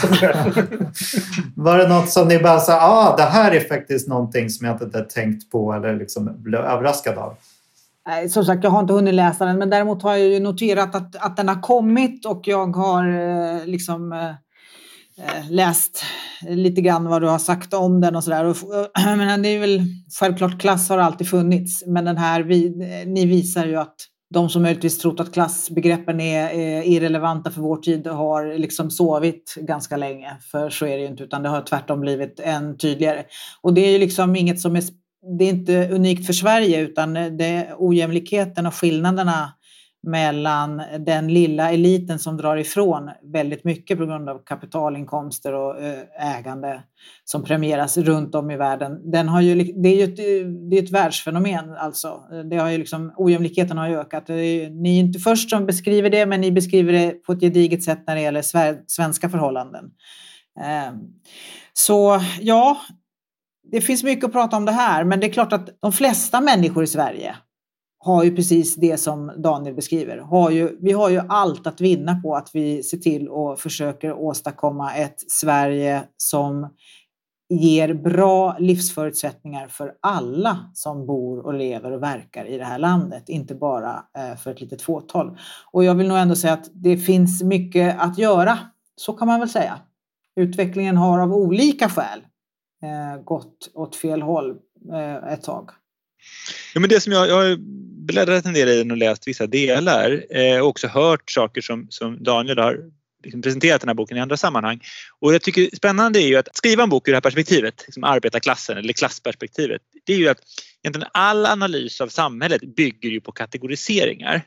Var 1.56 1.78
det 1.78 1.88
något 1.88 2.10
som 2.10 2.28
ni 2.28 2.38
bara 2.38 2.60
sa, 2.60 2.80
ah, 2.80 3.16
det 3.16 3.22
här 3.22 3.52
är 3.52 3.60
faktiskt 3.60 4.08
någonting 4.08 4.50
som 4.50 4.66
jag 4.66 4.74
inte 4.74 4.84
hade 4.84 5.10
tänkt 5.10 5.50
på 5.50 5.72
eller 5.72 5.96
liksom 5.96 6.42
blev 6.42 6.60
överraskad 6.60 7.18
av? 7.18 7.34
Eh, 8.08 8.28
som 8.28 8.44
sagt, 8.44 8.64
jag 8.64 8.70
har 8.70 8.80
inte 8.80 8.92
hunnit 8.92 9.14
läsa 9.14 9.44
den, 9.44 9.58
men 9.58 9.70
däremot 9.70 10.02
har 10.02 10.16
jag 10.16 10.28
ju 10.28 10.40
noterat 10.40 10.94
att, 10.94 11.16
att 11.16 11.36
den 11.36 11.48
har 11.48 11.62
kommit 11.62 12.26
och 12.26 12.42
jag 12.44 12.76
har 12.76 13.08
eh, 13.08 13.66
liksom 13.66 14.12
eh, 14.12 15.50
läst 15.50 16.02
lite 16.48 16.80
grann 16.80 17.08
vad 17.08 17.22
du 17.22 17.28
har 17.28 17.38
sagt 17.38 17.74
om 17.74 18.00
den 18.00 18.16
och 18.16 18.24
sådär. 18.24 18.54
Men 19.16 19.42
det 19.42 19.48
är 19.48 19.60
väl 19.60 19.80
självklart, 20.20 20.60
klass 20.60 20.88
har 20.88 20.98
alltid 20.98 21.28
funnits, 21.28 21.86
men 21.86 22.04
den 22.04 22.16
här, 22.16 22.42
vi, 22.42 22.70
ni 23.06 23.26
visar 23.26 23.66
ju 23.66 23.76
att 23.76 23.96
de 24.34 24.48
som 24.48 24.62
möjligtvis 24.62 24.98
trott 24.98 25.20
att 25.20 25.32
klassbegreppen 25.32 26.20
är, 26.20 26.50
är 26.50 26.82
irrelevanta 26.82 27.50
för 27.50 27.60
vår 27.60 27.76
tid 27.76 28.06
har 28.06 28.58
liksom 28.58 28.90
sovit 28.90 29.54
ganska 29.56 29.96
länge. 29.96 30.36
För 30.50 30.70
så 30.70 30.86
är 30.86 30.96
det 30.96 31.02
ju 31.02 31.08
inte, 31.08 31.22
utan 31.22 31.42
det 31.42 31.48
har 31.48 31.62
tvärtom 31.62 32.00
blivit 32.00 32.40
än 32.40 32.78
tydligare. 32.78 33.24
Och 33.62 33.74
det 33.74 33.80
är 33.80 33.90
ju 33.90 33.98
liksom 33.98 34.36
inget 34.36 34.60
som 34.60 34.76
är 34.76 34.82
det 35.38 35.44
är 35.44 35.48
inte 35.48 35.88
unikt 35.88 36.26
för 36.26 36.32
Sverige 36.32 36.80
utan 36.80 37.14
det 37.14 37.44
är 37.44 37.74
ojämlikheten 37.78 38.66
och 38.66 38.74
skillnaderna 38.74 39.52
mellan 40.06 40.82
den 40.98 41.28
lilla 41.28 41.70
eliten 41.70 42.18
som 42.18 42.36
drar 42.36 42.56
ifrån 42.56 43.10
väldigt 43.32 43.64
mycket 43.64 43.98
på 43.98 44.06
grund 44.06 44.28
av 44.28 44.44
kapitalinkomster 44.44 45.52
och 45.52 45.82
eh, 45.82 46.38
ägande 46.38 46.82
som 47.24 47.44
premieras 47.44 47.98
runt 47.98 48.34
om 48.34 48.50
i 48.50 48.56
världen. 48.56 49.10
Den 49.10 49.28
har 49.28 49.40
ju, 49.40 49.54
det 49.82 49.88
är 49.88 49.96
ju 49.96 50.04
ett, 50.04 50.16
det 50.70 50.78
är 50.78 50.82
ett 50.82 50.90
världsfenomen 50.90 51.74
alltså. 51.76 52.22
Det 52.50 52.56
har 52.56 52.70
ju 52.70 52.78
liksom, 52.78 53.12
ojämlikheten 53.16 53.78
har 53.78 53.88
ju 53.88 53.96
ökat. 53.96 54.30
Är, 54.30 54.70
ni 54.70 54.96
är 54.96 55.00
inte 55.00 55.18
först 55.18 55.50
som 55.50 55.66
beskriver 55.66 56.10
det 56.10 56.26
men 56.26 56.40
ni 56.40 56.52
beskriver 56.52 56.92
det 56.92 57.10
på 57.10 57.32
ett 57.32 57.40
gediget 57.40 57.82
sätt 57.82 58.04
när 58.06 58.14
det 58.14 58.22
gäller 58.22 58.42
svenska 58.86 59.28
förhållanden. 59.28 59.84
Ehm, 60.60 60.94
så 61.72 62.20
ja, 62.40 62.76
det 63.70 63.80
finns 63.80 64.04
mycket 64.04 64.24
att 64.24 64.32
prata 64.32 64.56
om 64.56 64.64
det 64.64 64.72
här, 64.72 65.04
men 65.04 65.20
det 65.20 65.26
är 65.26 65.32
klart 65.32 65.52
att 65.52 65.68
de 65.80 65.92
flesta 65.92 66.40
människor 66.40 66.84
i 66.84 66.86
Sverige 66.86 67.36
har 67.98 68.24
ju 68.24 68.36
precis 68.36 68.76
det 68.76 68.96
som 68.96 69.32
Daniel 69.36 69.74
beskriver. 69.74 70.18
Har 70.18 70.50
ju, 70.50 70.76
vi 70.80 70.92
har 70.92 71.10
ju 71.10 71.20
allt 71.28 71.66
att 71.66 71.80
vinna 71.80 72.20
på 72.20 72.36
att 72.36 72.50
vi 72.52 72.82
ser 72.82 72.98
till 72.98 73.28
och 73.28 73.58
försöker 73.58 74.12
åstadkomma 74.12 74.94
ett 74.94 75.30
Sverige 75.30 76.02
som 76.16 76.68
ger 77.48 77.94
bra 77.94 78.56
livsförutsättningar 78.58 79.68
för 79.68 79.92
alla 80.02 80.70
som 80.74 81.06
bor 81.06 81.46
och 81.46 81.54
lever 81.54 81.92
och 81.92 82.02
verkar 82.02 82.44
i 82.44 82.58
det 82.58 82.64
här 82.64 82.78
landet, 82.78 83.28
inte 83.28 83.54
bara 83.54 84.04
eh, 84.18 84.36
för 84.36 84.50
ett 84.50 84.60
litet 84.60 84.82
fåtal. 84.82 85.38
Och 85.72 85.84
jag 85.84 85.94
vill 85.94 86.08
nog 86.08 86.18
ändå 86.18 86.36
säga 86.36 86.52
att 86.52 86.70
det 86.74 86.96
finns 86.96 87.42
mycket 87.42 87.96
att 88.00 88.18
göra, 88.18 88.58
så 88.96 89.12
kan 89.12 89.28
man 89.28 89.40
väl 89.40 89.48
säga. 89.48 89.78
Utvecklingen 90.36 90.96
har 90.96 91.18
av 91.18 91.32
olika 91.32 91.88
skäl 91.88 92.20
Eh, 92.86 93.22
gått 93.24 93.70
åt 93.74 93.96
fel 93.96 94.22
håll 94.22 94.50
eh, 94.92 95.32
ett 95.32 95.42
tag. 95.42 95.70
Ja, 96.74 96.80
men 96.80 96.90
det 96.90 97.00
som 97.00 97.12
jag, 97.12 97.28
jag 97.28 97.34
har 97.34 97.56
bläddrat 98.06 98.46
en 98.46 98.54
del 98.54 98.68
i 98.68 98.78
den 98.78 98.90
och 98.90 98.96
läst 98.96 99.28
vissa 99.28 99.46
delar 99.46 100.24
eh, 100.30 100.60
och 100.60 100.68
också 100.68 100.86
hört 100.86 101.30
saker 101.30 101.60
som, 101.60 101.86
som 101.90 102.22
Daniel 102.24 102.58
har 102.58 102.78
liksom 103.24 103.42
presenterat 103.42 103.80
den 103.80 103.88
här 103.88 103.94
boken 103.94 104.16
i 104.16 104.20
andra 104.20 104.36
sammanhang. 104.36 104.80
Och 105.20 105.34
jag 105.34 105.42
tycker 105.42 105.76
spännande 105.76 106.22
är 106.22 106.26
ju 106.26 106.36
att 106.36 106.56
skriva 106.56 106.82
en 106.82 106.88
bok 106.88 107.08
ur 107.08 107.12
det 107.12 107.16
här 107.16 107.20
perspektivet, 107.20 107.84
liksom 107.86 108.04
arbetarklassen 108.04 108.78
eller 108.78 108.92
klassperspektivet. 108.92 109.82
Det 110.04 110.12
är 110.12 110.18
ju 110.18 110.28
att 110.28 110.40
egentligen 110.82 111.08
all 111.12 111.46
analys 111.46 112.00
av 112.00 112.08
samhället 112.08 112.76
bygger 112.76 113.08
ju 113.08 113.20
på 113.20 113.32
kategoriseringar. 113.32 114.42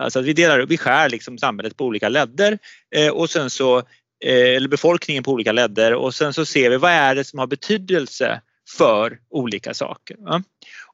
Alltså 0.00 0.18
att 0.18 0.24
vi, 0.24 0.32
delar, 0.32 0.66
vi 0.66 0.78
skär 0.78 1.08
liksom 1.08 1.38
samhället 1.38 1.76
på 1.76 1.84
olika 1.84 2.08
ledder 2.08 2.58
eh, 2.96 3.08
och 3.08 3.30
sen 3.30 3.50
så 3.50 3.82
Eh, 4.24 4.56
eller 4.56 4.68
befolkningen 4.68 5.22
på 5.22 5.32
olika 5.32 5.52
ledder 5.52 5.94
och 5.94 6.14
sen 6.14 6.34
så 6.34 6.46
ser 6.46 6.70
vi 6.70 6.76
vad 6.76 6.90
är 6.90 7.14
det 7.14 7.24
som 7.24 7.38
har 7.38 7.46
betydelse 7.46 8.40
för 8.76 9.18
olika 9.30 9.74
saker. 9.74 10.16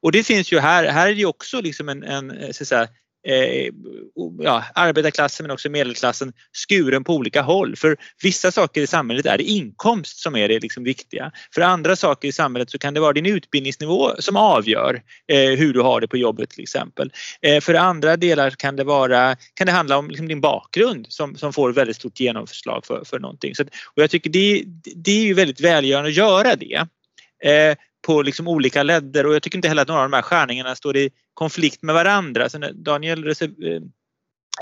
Och 0.01 0.13
det 0.13 0.23
finns 0.23 0.53
ju 0.53 0.59
här, 0.59 0.85
här 0.85 1.09
är 1.09 1.15
det 1.15 1.27
också 1.27 1.61
liksom 1.61 1.89
en, 1.89 2.03
en 2.03 2.31
eh, 2.31 2.51
så 2.51 2.63
att 2.65 2.69
säga, 2.69 2.89
eh, 3.27 3.71
ja, 4.39 4.65
arbetarklassen 4.75 5.45
men 5.45 5.51
också 5.51 5.71
medelklassen 5.71 6.33
skuren 6.69 7.05
på 7.05 7.15
olika 7.15 7.43
håll. 7.43 7.77
För 7.77 7.97
vissa 8.23 8.53
saker 8.53 8.81
i 8.81 8.87
samhället 8.87 9.27
är 9.27 9.39
det 9.39 9.45
inkomst 9.45 10.19
som 10.19 10.37
är 10.37 10.49
det 10.49 10.61
liksom 10.61 10.85
viktiga. 10.85 11.33
För 11.55 11.61
andra 11.61 11.97
saker 11.97 12.29
i 12.29 12.33
samhället 12.33 12.71
så 12.71 12.79
kan 12.79 12.95
det 12.95 13.01
vara 13.01 13.13
din 13.13 13.27
utbildningsnivå 13.27 14.11
som 14.19 14.37
avgör 14.37 15.03
eh, 15.33 15.39
hur 15.39 15.73
du 15.73 15.81
har 15.81 16.01
det 16.01 16.09
på 16.09 16.17
jobbet 16.17 16.51
till 16.51 16.63
exempel. 16.63 17.13
Eh, 17.43 17.61
för 17.61 17.75
andra 17.75 18.17
delar 18.17 18.51
kan 18.51 18.77
det, 18.77 18.85
vara, 18.85 19.37
kan 19.55 19.67
det 19.67 19.73
handla 19.73 19.99
om 19.99 20.09
liksom 20.09 20.29
din 20.29 20.41
bakgrund 20.41 21.07
som, 21.09 21.37
som 21.37 21.53
får 21.53 21.73
väldigt 21.73 21.97
stort 21.97 22.21
genomförslag 22.21 22.87
för, 22.87 23.05
för 23.05 23.19
någonting. 23.19 23.55
Så 23.55 23.63
att, 23.63 23.69
och 23.95 24.03
jag 24.03 24.11
tycker 24.11 24.31
det, 24.31 24.65
det 24.97 25.11
är 25.11 25.25
ju 25.25 25.35
väldigt 25.35 25.61
välgörande 25.61 26.09
att 26.09 26.17
göra 26.17 26.57
det. 26.57 26.87
Eh, 27.45 27.77
på 28.07 28.23
liksom 28.23 28.49
olika 28.49 28.83
ledder 28.83 29.27
och 29.27 29.35
jag 29.35 29.43
tycker 29.43 29.59
inte 29.59 29.69
heller 29.69 29.83
att 29.83 29.89
några 29.89 30.03
av 30.03 30.11
de 30.11 30.17
här 30.17 30.23
skärningarna 30.23 30.77
står 30.77 30.97
i 30.97 31.11
konflikt 31.35 31.83
med 31.83 31.95
varandra. 31.95 32.49
Så 32.49 32.59
när 32.59 32.73
Daniel 32.73 33.27
eh, 33.29 33.35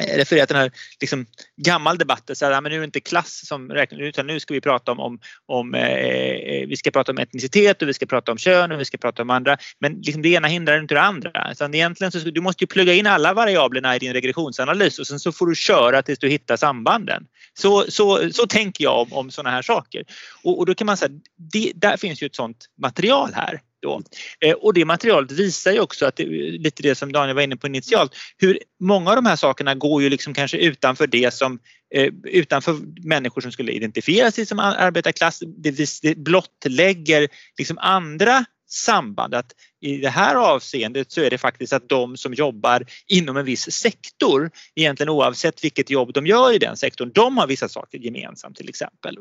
Eh, 0.01 0.17
refererar 0.17 0.47
till 0.47 0.55
den 0.55 0.63
här 0.63 0.73
liksom, 1.01 1.27
gammal 1.57 1.99
debatten, 1.99 2.37
så 2.37 2.45
här, 2.45 2.61
men 2.61 2.71
nu 2.71 2.77
är 2.77 2.81
det 2.81 2.85
inte 2.85 3.01
klass 3.01 3.47
som 3.47 3.71
räknas 3.71 4.01
utan 4.01 4.27
nu 4.27 4.41
ska 4.41 4.55
vi 4.55 4.61
prata 4.61 4.93
om, 4.93 5.01
om, 5.01 5.19
om 5.47 5.75
eh, 5.75 5.83
eh, 5.83 6.67
vi 6.69 6.77
ska 6.77 6.91
prata 6.91 7.13
om 7.13 7.19
etnicitet 7.19 7.83
och 7.83 7.89
vi 7.89 7.95
ska 7.95 8.07
prata 8.07 8.33
om 8.33 8.39
kön 8.39 8.73
och 8.73 8.81
vi 8.81 8.85
ska 8.85 8.99
prata 8.99 9.23
om 9.23 9.31
andra. 9.31 9.57
Men 9.79 9.93
liksom, 9.93 10.23
det 10.23 10.29
ena 10.29 10.49
hindrar 10.49 10.81
inte 10.81 10.95
det 10.95 11.01
andra. 11.01 11.55
Så 11.55 11.65
egentligen 11.65 12.13
så 12.13 12.19
du 12.19 12.41
måste 12.41 12.65
ju 12.65 12.69
plugga 12.69 12.95
in 12.95 13.07
alla 13.07 13.35
variablerna 13.35 13.97
i 13.97 13.99
din 13.99 14.13
regressionsanalys 14.13 14.99
och 14.99 15.07
sen 15.07 15.21
så 15.21 15.33
får 15.33 15.47
du 15.47 15.55
köra 15.55 16.03
tills 16.03 16.19
du 16.19 16.29
hittar 16.29 16.57
sambanden. 16.57 17.27
Så, 17.59 17.85
så, 17.89 18.33
så 18.33 18.47
tänker 18.47 18.85
jag 18.85 19.01
om, 19.01 19.13
om 19.13 19.31
sådana 19.31 19.51
här 19.51 19.63
saker. 19.63 20.05
Och, 20.43 20.59
och 20.59 20.67
då 20.67 20.75
kan 20.75 20.87
man 20.87 20.97
säga, 20.97 21.11
det, 21.53 21.73
där 21.75 21.97
finns 21.97 22.23
ju 22.23 22.27
ett 22.27 22.35
sådant 22.35 22.67
material 22.79 23.31
här. 23.35 23.61
Då. 23.85 24.03
Eh, 24.41 24.53
och 24.53 24.75
det 24.75 24.85
materialet 24.85 25.33
visar 25.33 25.73
ju 25.73 25.81
också 25.81 26.07
att 26.07 26.17
det, 26.17 26.25
lite 26.59 26.83
det 26.83 26.95
som 26.95 27.13
Daniel 27.13 27.35
var 27.35 27.43
inne 27.43 27.57
på 27.57 27.67
initialt, 27.67 28.13
hur 28.39 28.59
många 28.81 29.11
av 29.11 29.17
de 29.17 29.27
här 29.27 29.37
sakerna 29.37 29.75
går 29.75 30.03
ju 30.03 30.11
liksom 30.11 30.35
kanske 30.35 30.59
utanför 30.59 31.07
det 31.07 31.35
som 31.35 31.59
eh, 31.95 32.13
utanför 32.25 32.77
människor 33.09 33.41
som 33.41 33.53
skulle 33.53 33.73
identifiera 33.73 34.31
sig 34.31 34.47
som 34.47 34.59
arbetarklass. 34.59 35.43
Det, 35.57 36.03
det 36.03 36.15
blottlägger 36.19 37.29
liksom 37.59 37.79
andra 37.79 38.45
samband. 38.75 39.35
Att 39.35 39.53
I 39.81 39.97
det 39.97 40.09
här 40.09 40.35
avseendet 40.35 41.13
så 41.13 41.21
är 41.21 41.31
det 41.31 41.39
faktiskt 41.39 41.73
att 41.73 41.89
de 41.89 42.17
som 42.17 42.35
jobbar 42.35 42.85
inom 43.07 43.37
en 43.37 43.45
viss 43.45 43.73
sektor, 43.73 44.51
egentligen 44.75 45.11
oavsett 45.11 45.65
vilket 45.65 45.91
jobb 45.91 46.13
de 46.13 46.27
gör 46.27 46.55
i 46.55 46.59
den 46.59 46.77
sektorn, 46.77 47.11
de 47.15 47.39
har 47.39 47.47
vissa 47.47 47.69
saker 47.69 47.99
gemensamt 47.99 48.57
till 48.57 48.69
exempel. 48.69 49.19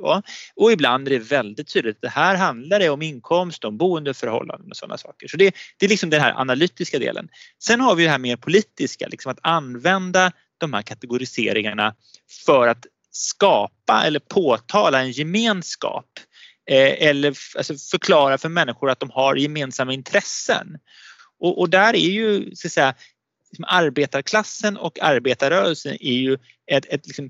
Och 0.56 0.72
ibland 0.72 1.08
är 1.08 1.12
det 1.12 1.20
väldigt 1.20 1.74
tydligt 1.74 1.96
att 1.96 2.02
det 2.02 2.10
här 2.10 2.36
handlar 2.36 2.80
det 2.80 2.90
om 2.90 3.02
inkomst, 3.02 3.66
om 3.66 3.78
boendeförhållanden 3.78 4.70
och 4.70 4.78
sådana 4.78 4.98
saker. 4.98 5.28
Så 5.28 5.38
det, 5.38 5.56
det 5.78 5.86
är 5.86 5.90
liksom 5.90 6.10
den 6.10 6.22
här 6.22 6.34
analytiska 6.34 7.00
delen. 7.00 7.30
Sen 7.64 7.82
har 7.82 7.96
vi 7.96 8.04
det 8.04 8.10
här 8.10 8.18
mer 8.18 8.36
politiska, 8.36 9.08
liksom 9.08 9.32
att 9.32 9.40
använda 9.42 10.32
de 10.58 10.74
här 10.74 10.82
kategoriseringarna 10.82 11.96
för 12.46 12.68
att 12.68 12.86
skapa 13.12 14.04
eller 14.06 14.20
påtala 14.20 15.02
en 15.02 15.12
gemenskap 15.12 16.08
Eh, 16.24 16.33
Eh, 16.70 17.08
eller 17.08 17.38
alltså 17.58 17.76
förklara 17.92 18.38
för 18.38 18.50
människor 18.50 18.90
att 18.90 19.00
de 19.00 19.10
har 19.10 19.36
gemensamma 19.36 19.94
intressen. 19.94 20.78
Och, 21.40 21.60
och 21.60 21.70
där 21.70 21.94
är 21.96 22.10
ju 22.10 22.56
så 22.56 22.68
att 22.68 22.72
säga, 22.72 22.96
liksom 23.52 23.66
arbetarklassen 23.68 24.78
och 24.78 25.00
arbetarrörelsen 25.02 25.98
är 26.00 26.14
ju 26.14 26.38
ett, 26.72 26.86
ett 26.86 27.08
liksom, 27.08 27.30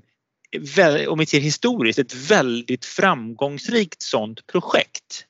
om 1.08 1.18
vi 1.18 1.26
ser 1.26 1.40
historiskt, 1.40 1.98
ett 1.98 2.14
väldigt 2.14 2.84
framgångsrikt 2.84 4.02
sådant 4.02 4.46
projekt. 4.46 5.26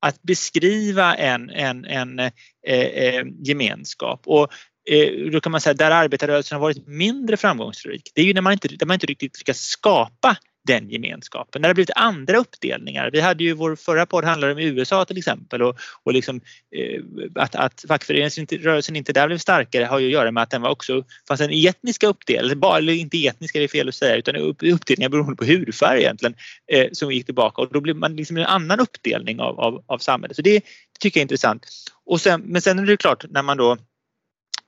Att 0.00 0.22
beskriva 0.22 1.14
en, 1.14 1.50
en, 1.50 1.84
en 1.84 2.18
eh, 2.18 2.32
eh, 2.66 3.24
gemenskap. 3.42 4.22
Och 4.26 4.52
eh, 4.90 5.30
då 5.32 5.40
kan 5.40 5.52
man 5.52 5.60
säga 5.60 5.74
där 5.74 5.90
arbetarrörelsen 5.90 6.56
har 6.56 6.60
varit 6.60 6.86
mindre 6.86 7.36
framgångsrik, 7.36 8.12
det 8.14 8.20
är 8.20 8.24
ju 8.24 8.34
när 8.34 8.40
man 8.40 8.52
inte, 8.52 8.68
när 8.80 8.86
man 8.86 8.94
inte 8.94 9.06
riktigt 9.06 9.38
lyckas 9.38 9.58
skapa 9.58 10.36
den 10.68 10.90
gemenskapen. 10.90 11.62
När 11.62 11.68
det 11.68 11.74
blivit 11.74 11.96
andra 11.96 12.38
uppdelningar. 12.38 13.10
Vi 13.12 13.20
hade 13.20 13.44
ju 13.44 13.52
vår 13.52 13.76
förra 13.76 14.06
podd 14.06 14.24
handlade 14.24 14.52
om 14.52 14.58
USA 14.58 15.04
till 15.04 15.18
exempel 15.18 15.62
och, 15.62 15.76
och 16.02 16.12
liksom, 16.12 16.40
eh, 16.76 17.02
att, 17.34 17.54
att 17.54 17.84
fackföreningsrörelsen 17.88 18.96
inte 18.96 19.12
där 19.12 19.26
blev 19.26 19.38
starkare 19.38 19.84
har 19.84 19.98
ju 19.98 20.06
att 20.06 20.12
göra 20.12 20.30
med 20.30 20.42
att 20.42 20.50
den 20.50 20.62
var 20.62 20.70
också 20.70 21.04
fanns 21.28 21.40
en 21.40 21.50
etniska 21.52 22.06
uppdelning, 22.06 22.60
eller 22.76 22.92
inte 22.92 23.26
etniska 23.26 23.58
det 23.58 23.64
är 23.64 23.68
fel 23.68 23.88
att 23.88 23.94
säga 23.94 24.16
utan 24.16 24.36
uppdelningar 24.36 25.08
beroende 25.08 25.36
på 25.36 25.44
hudfärg 25.44 26.00
egentligen 26.00 26.34
eh, 26.72 26.86
som 26.92 27.12
gick 27.12 27.26
tillbaka 27.26 27.62
och 27.62 27.72
då 27.72 27.80
blev 27.80 27.96
man 27.96 28.16
liksom 28.16 28.36
en 28.36 28.46
annan 28.46 28.80
uppdelning 28.80 29.40
av, 29.40 29.60
av, 29.60 29.84
av 29.86 29.98
samhället. 29.98 30.36
Så 30.36 30.42
det, 30.42 30.54
det 30.54 30.62
tycker 31.00 31.20
jag 31.20 31.22
är 31.22 31.24
intressant. 31.24 31.66
Och 32.06 32.20
sen, 32.20 32.40
men 32.40 32.62
sen 32.62 32.78
är 32.78 32.86
det 32.86 32.96
klart 32.96 33.24
när 33.30 33.42
man 33.42 33.56
då 33.56 33.76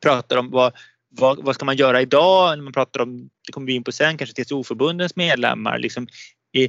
pratar 0.02 0.37
om 0.37 0.50
vad, 0.50 0.73
vad, 1.10 1.44
vad, 1.44 1.54
ska 1.54 1.64
man 1.64 1.76
göra 1.76 2.02
idag 2.02 2.58
när 2.58 2.64
man 2.64 2.72
pratar 2.72 3.00
om, 3.00 3.30
det 3.46 3.52
kommer 3.52 3.66
vi 3.66 3.72
in 3.72 3.84
på 3.84 3.92
sen, 3.92 4.18
kanske 4.18 4.44
TCO-förbundens 4.44 5.16
medlemmar. 5.16 5.78
Liksom, 5.78 6.06
är, 6.52 6.68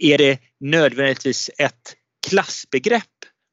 är 0.00 0.18
det 0.18 0.38
nödvändigtvis 0.60 1.50
ett 1.58 1.94
klassbegrepp 2.28 3.04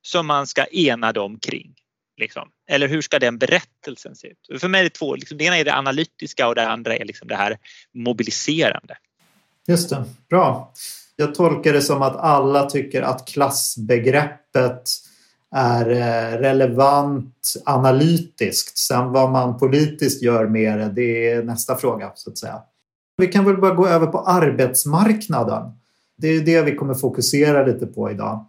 som 0.01 0.27
man 0.27 0.47
ska 0.47 0.65
ena 0.65 1.11
dem 1.11 1.39
kring? 1.39 1.75
Liksom? 2.17 2.49
Eller 2.69 2.87
hur 2.87 3.01
ska 3.01 3.19
den 3.19 3.37
berättelsen 3.37 4.15
se 4.15 4.27
ut? 4.27 4.61
För 4.61 4.67
mig 4.67 4.79
är 4.79 4.83
det 4.83 4.89
två, 4.89 5.15
liksom, 5.15 5.37
det 5.37 5.43
ena 5.43 5.57
är 5.57 5.65
det 5.65 5.75
analytiska 5.75 6.47
och 6.47 6.55
det 6.55 6.67
andra 6.67 6.95
är 6.95 7.05
liksom 7.05 7.27
det 7.27 7.35
här 7.35 7.57
mobiliserande. 7.93 8.97
Just 9.67 9.89
det, 9.89 10.03
bra. 10.29 10.73
Jag 11.15 11.35
tolkar 11.35 11.73
det 11.73 11.81
som 11.81 12.01
att 12.01 12.15
alla 12.15 12.69
tycker 12.69 13.01
att 13.01 13.27
klassbegreppet 13.27 14.89
är 15.53 15.89
eh, 15.89 16.37
relevant 16.37 17.53
analytiskt. 17.65 18.77
Sen 18.77 19.11
vad 19.11 19.31
man 19.31 19.57
politiskt 19.57 20.23
gör 20.23 20.47
med 20.47 20.79
det, 20.79 20.89
det 20.89 21.31
är 21.31 21.43
nästa 21.43 21.75
fråga 21.75 22.11
så 22.15 22.29
att 22.29 22.37
säga. 22.37 22.61
Vi 23.17 23.27
kan 23.27 23.45
väl 23.45 23.57
bara 23.57 23.73
gå 23.73 23.87
över 23.87 24.07
på 24.07 24.19
arbetsmarknaden. 24.19 25.71
Det 26.17 26.27
är 26.27 26.41
det 26.41 26.61
vi 26.61 26.75
kommer 26.75 26.93
fokusera 26.93 27.65
lite 27.65 27.85
på 27.85 28.11
idag. 28.11 28.45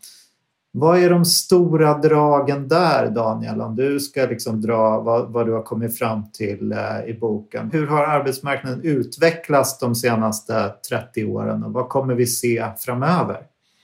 Vad 0.77 0.99
är 0.99 1.11
de 1.11 1.25
stora 1.25 1.99
dragen 1.99 2.69
där 2.69 3.11
Daniel? 3.11 3.61
Om 3.61 3.77
du 3.77 4.01
ska 4.01 4.27
liksom 4.27 4.61
dra 4.61 5.01
vad, 5.01 5.33
vad 5.33 5.47
du 5.47 5.53
har 5.53 5.63
kommit 5.63 5.99
fram 5.99 6.33
till 6.33 6.73
eh, 6.73 7.05
i 7.07 7.19
boken. 7.21 7.71
Hur 7.73 7.87
har 7.87 8.05
arbetsmarknaden 8.07 8.81
utvecklats 8.83 9.79
de 9.79 9.95
senaste 9.95 10.73
30 10.91 11.25
åren 11.25 11.65
och 11.65 11.73
vad 11.73 11.89
kommer 11.89 12.15
vi 12.15 12.27
se 12.27 12.67
framöver? 12.79 13.37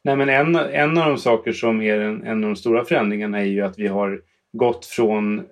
Nej, 0.05 0.17
men 0.17 0.29
en, 0.29 0.57
en 0.57 0.99
av 0.99 1.09
de 1.09 1.19
saker 1.19 1.53
som 1.53 1.83
är 1.83 2.01
en, 2.01 2.23
en 2.23 2.45
av 2.45 2.51
de 2.51 2.57
stora 2.57 2.85
förändringarna 2.85 3.41
är 3.41 3.45
ju 3.45 3.61
att 3.61 3.79
vi 3.79 3.87
har 3.87 4.21
gått 4.53 4.87
från 4.87 5.43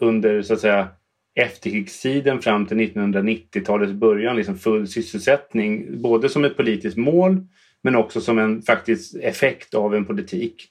under 0.00 0.42
så 0.42 0.54
att 0.54 0.60
säga 0.60 0.88
efterkrigstiden 1.34 2.42
fram 2.42 2.66
till 2.66 2.76
1990-talets 2.76 3.92
början 3.92 4.36
liksom 4.36 4.58
full 4.58 4.88
sysselsättning. 4.88 6.02
Både 6.02 6.28
som 6.28 6.44
ett 6.44 6.56
politiskt 6.56 6.96
mål 6.96 7.46
men 7.82 7.96
också 7.96 8.20
som 8.20 8.38
en 8.38 8.62
faktisk 8.62 9.14
effekt 9.22 9.74
av 9.74 9.94
en 9.94 10.04
politik. 10.04 10.64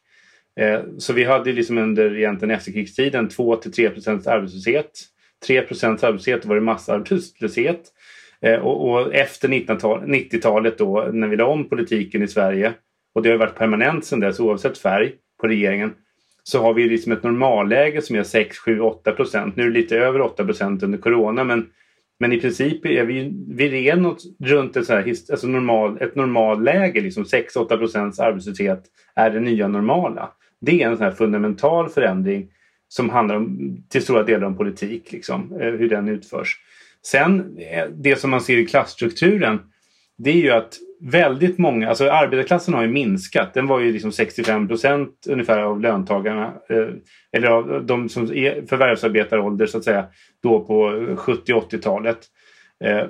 Eh, 0.59 0.79
så 0.97 1.13
vi 1.13 1.23
hade 1.23 1.53
liksom 1.53 1.77
under 1.77 2.17
egentligen 2.17 2.55
efterkrigstiden 2.55 3.29
2 3.29 3.55
till 3.55 3.71
3 3.71 3.89
procents 3.89 4.27
arbetslöshet. 4.27 4.91
3 5.47 5.61
procents 5.61 6.03
arbetslöshet 6.03 6.45
var 6.45 6.55
det 6.55 6.61
massarbetslöshet. 6.61 7.81
Eh, 8.41 8.59
och, 8.59 8.89
och 8.89 9.15
efter 9.15 9.47
90-talet 9.47 10.77
då 10.77 11.09
när 11.13 11.27
vi 11.27 11.35
la 11.35 11.45
om 11.45 11.69
politiken 11.69 12.23
i 12.23 12.27
Sverige 12.27 12.73
och 13.15 13.21
det 13.21 13.29
har 13.29 13.37
varit 13.37 13.55
permanent 13.55 14.05
sedan 14.05 14.19
dess 14.19 14.39
oavsett 14.39 14.77
färg 14.77 15.13
på 15.41 15.47
regeringen 15.47 15.93
så 16.43 16.61
har 16.61 16.73
vi 16.73 16.89
liksom 16.89 17.11
ett 17.11 17.23
normalläge 17.23 18.01
som 18.01 18.15
är 18.15 18.23
6, 18.23 18.57
7, 18.57 18.79
8 18.79 19.11
procent. 19.11 19.55
Nu 19.55 19.63
är 19.63 19.67
det 19.67 19.79
lite 19.79 19.97
över 19.97 20.21
8 20.21 20.45
procent 20.45 20.83
under 20.83 20.97
corona 20.97 21.43
men, 21.43 21.69
men 22.19 22.33
i 22.33 22.39
princip 22.39 22.85
är 22.85 23.05
vi, 23.05 23.31
vi 23.47 23.89
är 23.89 23.95
något 23.95 24.23
runt 24.39 24.77
ett, 24.77 24.85
så 24.85 24.93
här, 24.93 25.09
alltså 25.31 25.47
normal, 25.47 26.01
ett 26.01 26.15
normalläge. 26.15 27.01
Liksom 27.01 27.23
6-8 27.23 27.77
procents 27.77 28.19
arbetslöshet 28.19 28.83
är 29.15 29.29
det 29.29 29.39
nya 29.39 29.67
normala. 29.67 30.31
Det 30.61 30.81
är 30.81 30.89
en 30.89 30.97
sån 30.97 31.05
här 31.05 31.11
fundamental 31.11 31.89
förändring 31.89 32.47
som 32.87 33.09
handlar 33.09 33.35
om, 33.35 33.77
till 33.89 34.01
stora 34.01 34.23
delar 34.23 34.47
om 34.47 34.57
politik, 34.57 35.11
liksom, 35.11 35.57
eh, 35.61 35.71
hur 35.71 35.89
den 35.89 36.07
utförs. 36.07 36.57
Sen 37.01 37.57
eh, 37.57 37.85
det 37.93 38.15
som 38.15 38.29
man 38.29 38.41
ser 38.41 38.57
i 38.57 38.65
klassstrukturen 38.65 39.59
det 40.17 40.29
är 40.29 40.41
ju 40.41 40.51
att 40.51 40.77
väldigt 41.11 41.57
många, 41.57 41.89
alltså 41.89 42.09
arbetarklassen 42.09 42.73
har 42.73 42.81
ju 42.81 42.87
minskat. 42.87 43.53
Den 43.53 43.67
var 43.67 43.79
ju 43.79 43.91
liksom 43.91 44.11
65 44.11 44.67
procent 44.67 45.09
ungefär 45.29 45.59
av 45.59 45.81
löntagarna, 45.81 46.53
eh, 46.69 46.87
eller 47.31 47.47
av 47.47 47.85
de 47.85 48.09
som 48.09 48.23
är 48.23 48.67
förvärvsarbetarålder 48.67 49.65
så 49.65 49.77
att 49.77 49.83
säga, 49.83 50.05
då 50.43 50.65
på 50.65 50.89
70-80-talet. 51.17 52.17
Eh, 52.17 52.21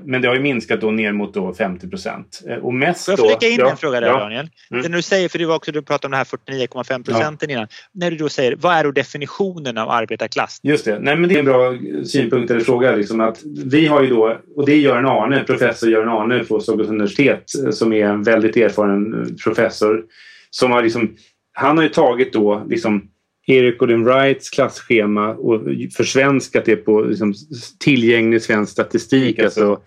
men 0.03 0.21
det 0.21 0.27
har 0.27 0.35
ju 0.35 0.41
minskat 0.41 0.81
då 0.81 0.91
ner 0.91 1.11
mot 1.11 1.33
då 1.33 1.53
50 1.53 1.89
procent. 1.89 2.41
Eh, 2.49 2.57
och 2.57 2.73
mest 2.73 3.05
Får 3.05 3.19
jag 3.19 3.39
flika 3.39 3.53
in 3.53 3.59
ja, 3.59 3.71
en 3.71 3.77
fråga 3.77 3.99
där 3.99 4.07
ja. 4.07 4.19
Daniel? 4.19 4.49
Mm. 4.71 4.83
Det 4.83 4.89
när 4.89 4.95
du 4.95 5.01
säger, 5.01 5.29
för 5.29 5.39
det 5.39 5.45
var 5.45 5.55
också 5.55 5.71
du 5.71 5.81
pratade 5.81 6.07
om 6.07 6.11
de 6.11 6.17
här 6.17 6.65
49,5 6.65 7.03
procenten 7.03 7.49
ja. 7.49 7.55
innan. 7.55 7.67
När 7.93 8.11
du 8.11 8.17
då 8.17 8.29
säger, 8.29 8.55
vad 8.55 8.73
är 8.73 8.83
då 8.83 8.91
definitionen 8.91 9.77
av 9.77 9.89
arbetarklass? 9.89 10.59
Just 10.63 10.85
det, 10.85 10.99
nej 10.99 11.15
men 11.15 11.29
det 11.29 11.35
är 11.35 11.39
en 11.39 11.45
bra 11.45 11.77
synpunkt 12.05 12.51
eller 12.51 12.61
fråga. 12.61 12.95
Liksom 12.95 13.21
att 13.21 13.41
vi 13.65 13.85
har 13.85 14.03
ju 14.03 14.09
då, 14.09 14.37
och 14.55 14.65
det 14.65 14.71
är 14.71 14.77
Göran 14.77 15.05
Arne, 15.05 15.43
professor 15.43 15.89
Göran 15.89 16.09
Arne 16.09 16.43
på 16.43 16.59
Stockholms 16.59 16.89
universitet 16.89 17.43
eh, 17.65 17.71
som 17.71 17.93
är 17.93 18.05
en 18.05 18.23
väldigt 18.23 18.57
erfaren 18.57 19.35
professor. 19.43 20.03
Som 20.49 20.71
har 20.71 20.83
liksom, 20.83 21.15
han 21.53 21.77
har 21.77 21.83
ju 21.83 21.89
tagit 21.89 22.33
då 22.33 22.65
liksom 22.69 23.09
Erik 23.47 23.81
Olin 23.81 24.03
Wrights 24.05 24.49
klasschema 24.49 25.29
och 25.29 25.61
försvenskat 25.97 26.65
det 26.65 26.75
på 26.75 27.01
liksom, 27.01 27.33
tillgänglig 27.79 28.41
svensk 28.41 28.71
statistik. 28.71 29.39
Alltså, 29.39 29.79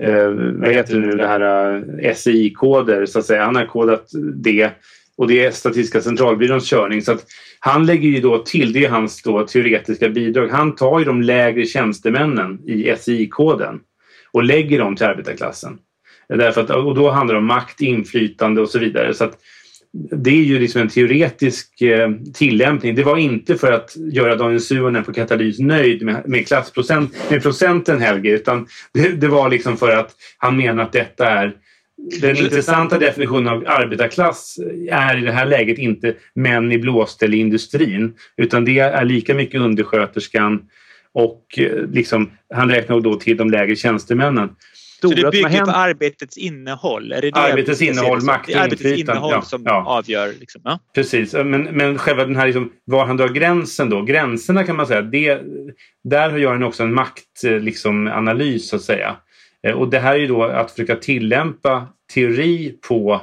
eh, 0.00 0.30
vad 0.30 0.72
heter 0.72 0.94
det 0.94 1.06
nu, 1.06 1.16
det 1.16 1.26
här 1.26 1.74
eh, 2.02 2.14
SI-koder 2.14 3.06
så 3.06 3.18
att 3.18 3.24
säga. 3.24 3.44
Han 3.44 3.56
har 3.56 3.66
kodat 3.66 4.10
det 4.34 4.70
och 5.16 5.28
det 5.28 5.44
är 5.44 5.50
Statistiska 5.50 6.00
centralbyråns 6.00 6.70
körning. 6.70 7.02
Så 7.02 7.12
att 7.12 7.24
han 7.60 7.86
lägger 7.86 8.08
ju 8.08 8.20
då 8.20 8.38
till, 8.38 8.72
det 8.72 8.84
är 8.84 8.90
hans 8.90 9.22
då 9.22 9.46
teoretiska 9.46 10.08
bidrag. 10.08 10.48
Han 10.48 10.74
tar 10.74 10.98
ju 10.98 11.04
de 11.04 11.22
lägre 11.22 11.64
tjänstemännen 11.64 12.60
i 12.68 12.94
SI-koden 12.98 13.80
och 14.32 14.44
lägger 14.44 14.78
dem 14.78 14.96
till 14.96 15.06
arbetarklassen. 15.06 15.78
Därför 16.28 16.60
att, 16.60 16.70
och 16.70 16.94
då 16.94 17.10
handlar 17.10 17.34
det 17.34 17.38
om 17.38 17.46
makt, 17.46 17.80
inflytande 17.80 18.60
och 18.60 18.68
så 18.68 18.78
vidare. 18.78 19.14
Så 19.14 19.24
att 19.24 19.38
det 20.10 20.30
är 20.30 20.44
ju 20.44 20.58
liksom 20.58 20.80
en 20.80 20.88
teoretisk 20.88 21.80
eh, 21.80 22.10
tillämpning. 22.34 22.94
Det 22.94 23.02
var 23.02 23.16
inte 23.16 23.56
för 23.56 23.72
att 23.72 23.96
göra 23.96 24.36
Daniel 24.36 24.60
Suhonen 24.60 25.04
på 25.04 25.12
Katalys 25.12 25.58
nöjd 25.58 26.02
med, 26.02 26.28
med 26.28 26.46
klassprocent, 26.46 27.30
med 27.30 27.42
procenten 27.42 28.00
Helge, 28.00 28.30
utan 28.30 28.66
det, 28.92 29.08
det, 29.08 29.28
var 29.28 29.50
liksom 29.50 29.76
för 29.76 29.96
att 29.96 30.10
han 30.38 30.56
menar 30.56 30.82
att 30.82 30.92
detta 30.92 31.30
är 31.30 31.52
den 32.20 32.36
intressanta 32.36 32.98
definitionen 32.98 33.48
av 33.48 33.64
arbetarklass 33.66 34.58
är 34.90 35.18
i 35.18 35.20
det 35.20 35.32
här 35.32 35.46
läget 35.46 35.78
inte 35.78 36.14
män 36.34 36.72
i 36.72 36.78
blåställ 36.78 37.34
i 37.34 37.38
industrin 37.38 38.14
utan 38.36 38.64
det 38.64 38.78
är 38.78 39.04
lika 39.04 39.34
mycket 39.34 39.60
undersköterskan 39.60 40.62
och 41.12 41.44
eh, 41.58 41.86
liksom, 41.92 42.30
han 42.54 42.70
räknar 42.70 43.00
då 43.00 43.14
till 43.14 43.36
de 43.36 43.50
lägre 43.50 43.76
tjänstemännen 43.76 44.48
stora 45.06 45.16
Så 45.16 45.24
det 45.24 45.30
bygger 45.30 45.64
på 45.64 45.70
arbetets 45.70 46.36
innehåll? 46.36 47.12
Är 47.12 47.22
det 47.22 47.30
det 47.30 47.40
arbetets 47.40 47.82
innehåll, 47.82 48.22
makt 48.22 48.48
och? 48.48 48.56
Arbetets 48.56 49.00
innehåll 49.00 49.32
ja, 49.32 49.42
som 49.42 49.62
ja. 49.64 49.84
avgör? 49.86 50.32
Liksom, 50.40 50.60
ja. 50.64 50.78
Precis, 50.94 51.32
men, 51.32 51.62
men 51.62 51.98
själva 51.98 52.24
den 52.24 52.36
här 52.36 52.46
liksom, 52.46 52.72
var 52.84 53.06
han 53.06 53.16
drar 53.16 53.28
gränsen 53.28 53.90
då. 53.90 54.02
Gränserna 54.02 54.64
kan 54.64 54.76
man 54.76 54.86
säga, 54.86 55.02
det, 55.02 55.40
där 56.04 56.36
gör 56.36 56.52
han 56.52 56.62
också 56.62 56.82
en 56.82 56.94
maktanalys 56.94 57.64
liksom, 57.64 58.10
så 58.60 58.76
att 58.76 58.82
säga. 58.82 59.16
Eh, 59.66 59.72
och 59.72 59.90
det 59.90 59.98
här 59.98 60.14
är 60.14 60.18
ju 60.18 60.26
då 60.26 60.44
att 60.44 60.70
försöka 60.70 60.96
tillämpa 60.96 61.88
teori 62.14 62.78
på 62.88 63.20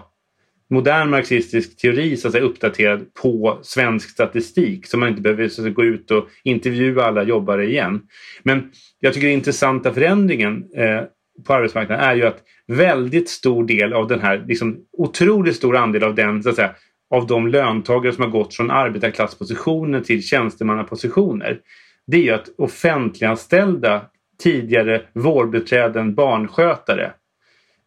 modern 0.73 1.09
marxistisk 1.09 1.77
teori 1.77 2.17
så 2.17 2.27
att 2.27 2.31
säga, 2.31 2.43
uppdaterad 2.43 3.13
på 3.13 3.59
svensk 3.61 4.09
statistik 4.09 4.87
så 4.87 4.97
man 4.97 5.09
inte 5.09 5.21
behöver 5.21 5.47
så 5.47 5.67
att, 5.67 5.73
gå 5.73 5.83
ut 5.83 6.11
och 6.11 6.27
intervjua 6.43 7.05
alla 7.05 7.23
jobbare 7.23 7.65
igen. 7.65 8.01
Men 8.43 8.71
jag 8.99 9.13
tycker 9.13 9.27
den 9.27 9.37
intressanta 9.37 9.93
förändringen 9.93 10.65
eh, 10.75 11.01
på 11.47 11.53
arbetsmarknaden 11.53 12.05
är 12.05 12.15
ju 12.15 12.25
att 12.25 12.43
väldigt 12.67 13.29
stor 13.29 13.65
del 13.65 13.93
av 13.93 14.07
den 14.07 14.19
här, 14.19 14.43
liksom 14.47 14.77
otroligt 14.97 15.55
stor 15.55 15.75
andel 15.75 16.03
av 16.03 16.15
den, 16.15 16.43
så 16.43 16.49
att 16.49 16.55
säga, 16.55 16.75
av 17.09 17.27
de 17.27 17.47
löntagare 17.47 18.13
som 18.13 18.23
har 18.23 18.31
gått 18.31 18.55
från 18.55 18.71
arbetarklasspositioner 18.71 20.01
till 20.01 20.23
tjänstemannapositioner. 20.23 21.59
Det 22.07 22.17
är 22.17 22.21
ju 22.21 22.31
att 22.31 22.49
offentliganställda 22.57 24.01
tidigare 24.43 25.01
vårdbiträden, 25.13 26.15
barnskötare 26.15 27.13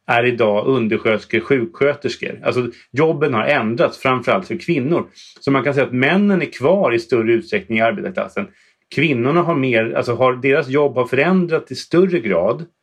är 0.06 0.24
idag 0.24 0.66
undersköterskor, 0.66 1.40
sjuksköterskor. 1.40 2.40
Alltså 2.44 2.70
jobben 2.92 3.34
har 3.34 3.44
ändrats 3.44 3.98
framförallt 3.98 4.46
för 4.46 4.56
kvinnor. 4.56 5.06
Så 5.40 5.50
man 5.50 5.64
kan 5.64 5.74
säga 5.74 5.86
att 5.86 5.92
männen 5.92 6.42
är 6.42 6.52
kvar 6.52 6.92
i 6.92 6.98
större 6.98 7.32
utsträckning 7.32 7.78
i 7.78 7.80
arbetarklassen. 7.80 8.46
Kvinnorna 8.94 9.42
har 9.42 9.54
mer, 9.54 9.92
alltså 9.92 10.14
har, 10.14 10.32
deras 10.32 10.68
jobb 10.68 10.94
har 10.94 11.06
förändrats 11.06 11.72
i 11.72 11.74
större 11.74 12.20
grad 12.20 12.62
Eh, 12.62 12.75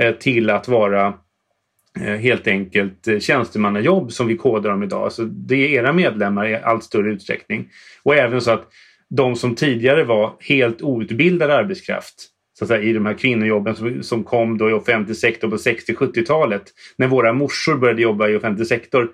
Eh, 0.00 0.14
till 0.14 0.50
att 0.50 0.68
vara 0.68 1.14
eh, 2.00 2.14
helt 2.14 2.46
enkelt 2.46 3.08
eh, 3.08 3.18
tjänstemannajobb 3.18 4.12
som 4.12 4.26
vi 4.26 4.36
kodar 4.36 4.70
om 4.70 4.82
idag. 4.82 5.12
Så 5.12 5.22
det 5.22 5.54
är 5.54 5.68
era 5.68 5.92
medlemmar 5.92 6.48
i 6.48 6.54
allt 6.54 6.84
större 6.84 7.12
utsträckning. 7.12 7.68
Och 8.02 8.14
även 8.14 8.40
så 8.40 8.50
att 8.50 8.68
de 9.10 9.36
som 9.36 9.54
tidigare 9.54 10.04
var 10.04 10.32
helt 10.40 10.82
outbildad 10.82 11.50
arbetskraft 11.50 12.14
så 12.58 12.64
att 12.64 12.68
säga, 12.68 12.82
i 12.82 12.92
de 12.92 13.06
här 13.06 13.14
kvinnojobben 13.14 13.76
som, 13.76 14.02
som 14.02 14.24
kom 14.24 14.58
då 14.58 14.70
i 14.70 14.72
offentlig 14.72 15.16
sektor 15.16 15.50
på 15.50 15.56
60-70-talet 15.56 16.62
när 16.96 17.06
våra 17.06 17.32
morsor 17.32 17.76
började 17.76 18.02
jobba 18.02 18.28
i 18.28 18.36
offentlig 18.36 18.66
sektor 18.66 19.10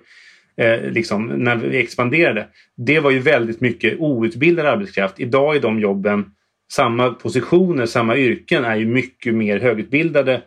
eh, 0.57 0.81
liksom, 0.81 1.27
när 1.27 1.55
vi 1.55 1.77
expanderade. 1.77 2.47
Det 2.77 2.99
var 2.99 3.11
ju 3.11 3.19
väldigt 3.19 3.61
mycket 3.61 3.99
outbildad 3.99 4.65
arbetskraft. 4.65 5.19
Idag 5.19 5.55
är 5.55 5.59
de 5.59 5.79
jobben 5.79 6.25
samma 6.71 7.09
positioner, 7.09 7.85
samma 7.85 8.17
yrken 8.17 8.65
är 8.65 8.75
ju 8.75 8.85
mycket 8.85 9.33
mer 9.33 9.59
högutbildade 9.59 10.41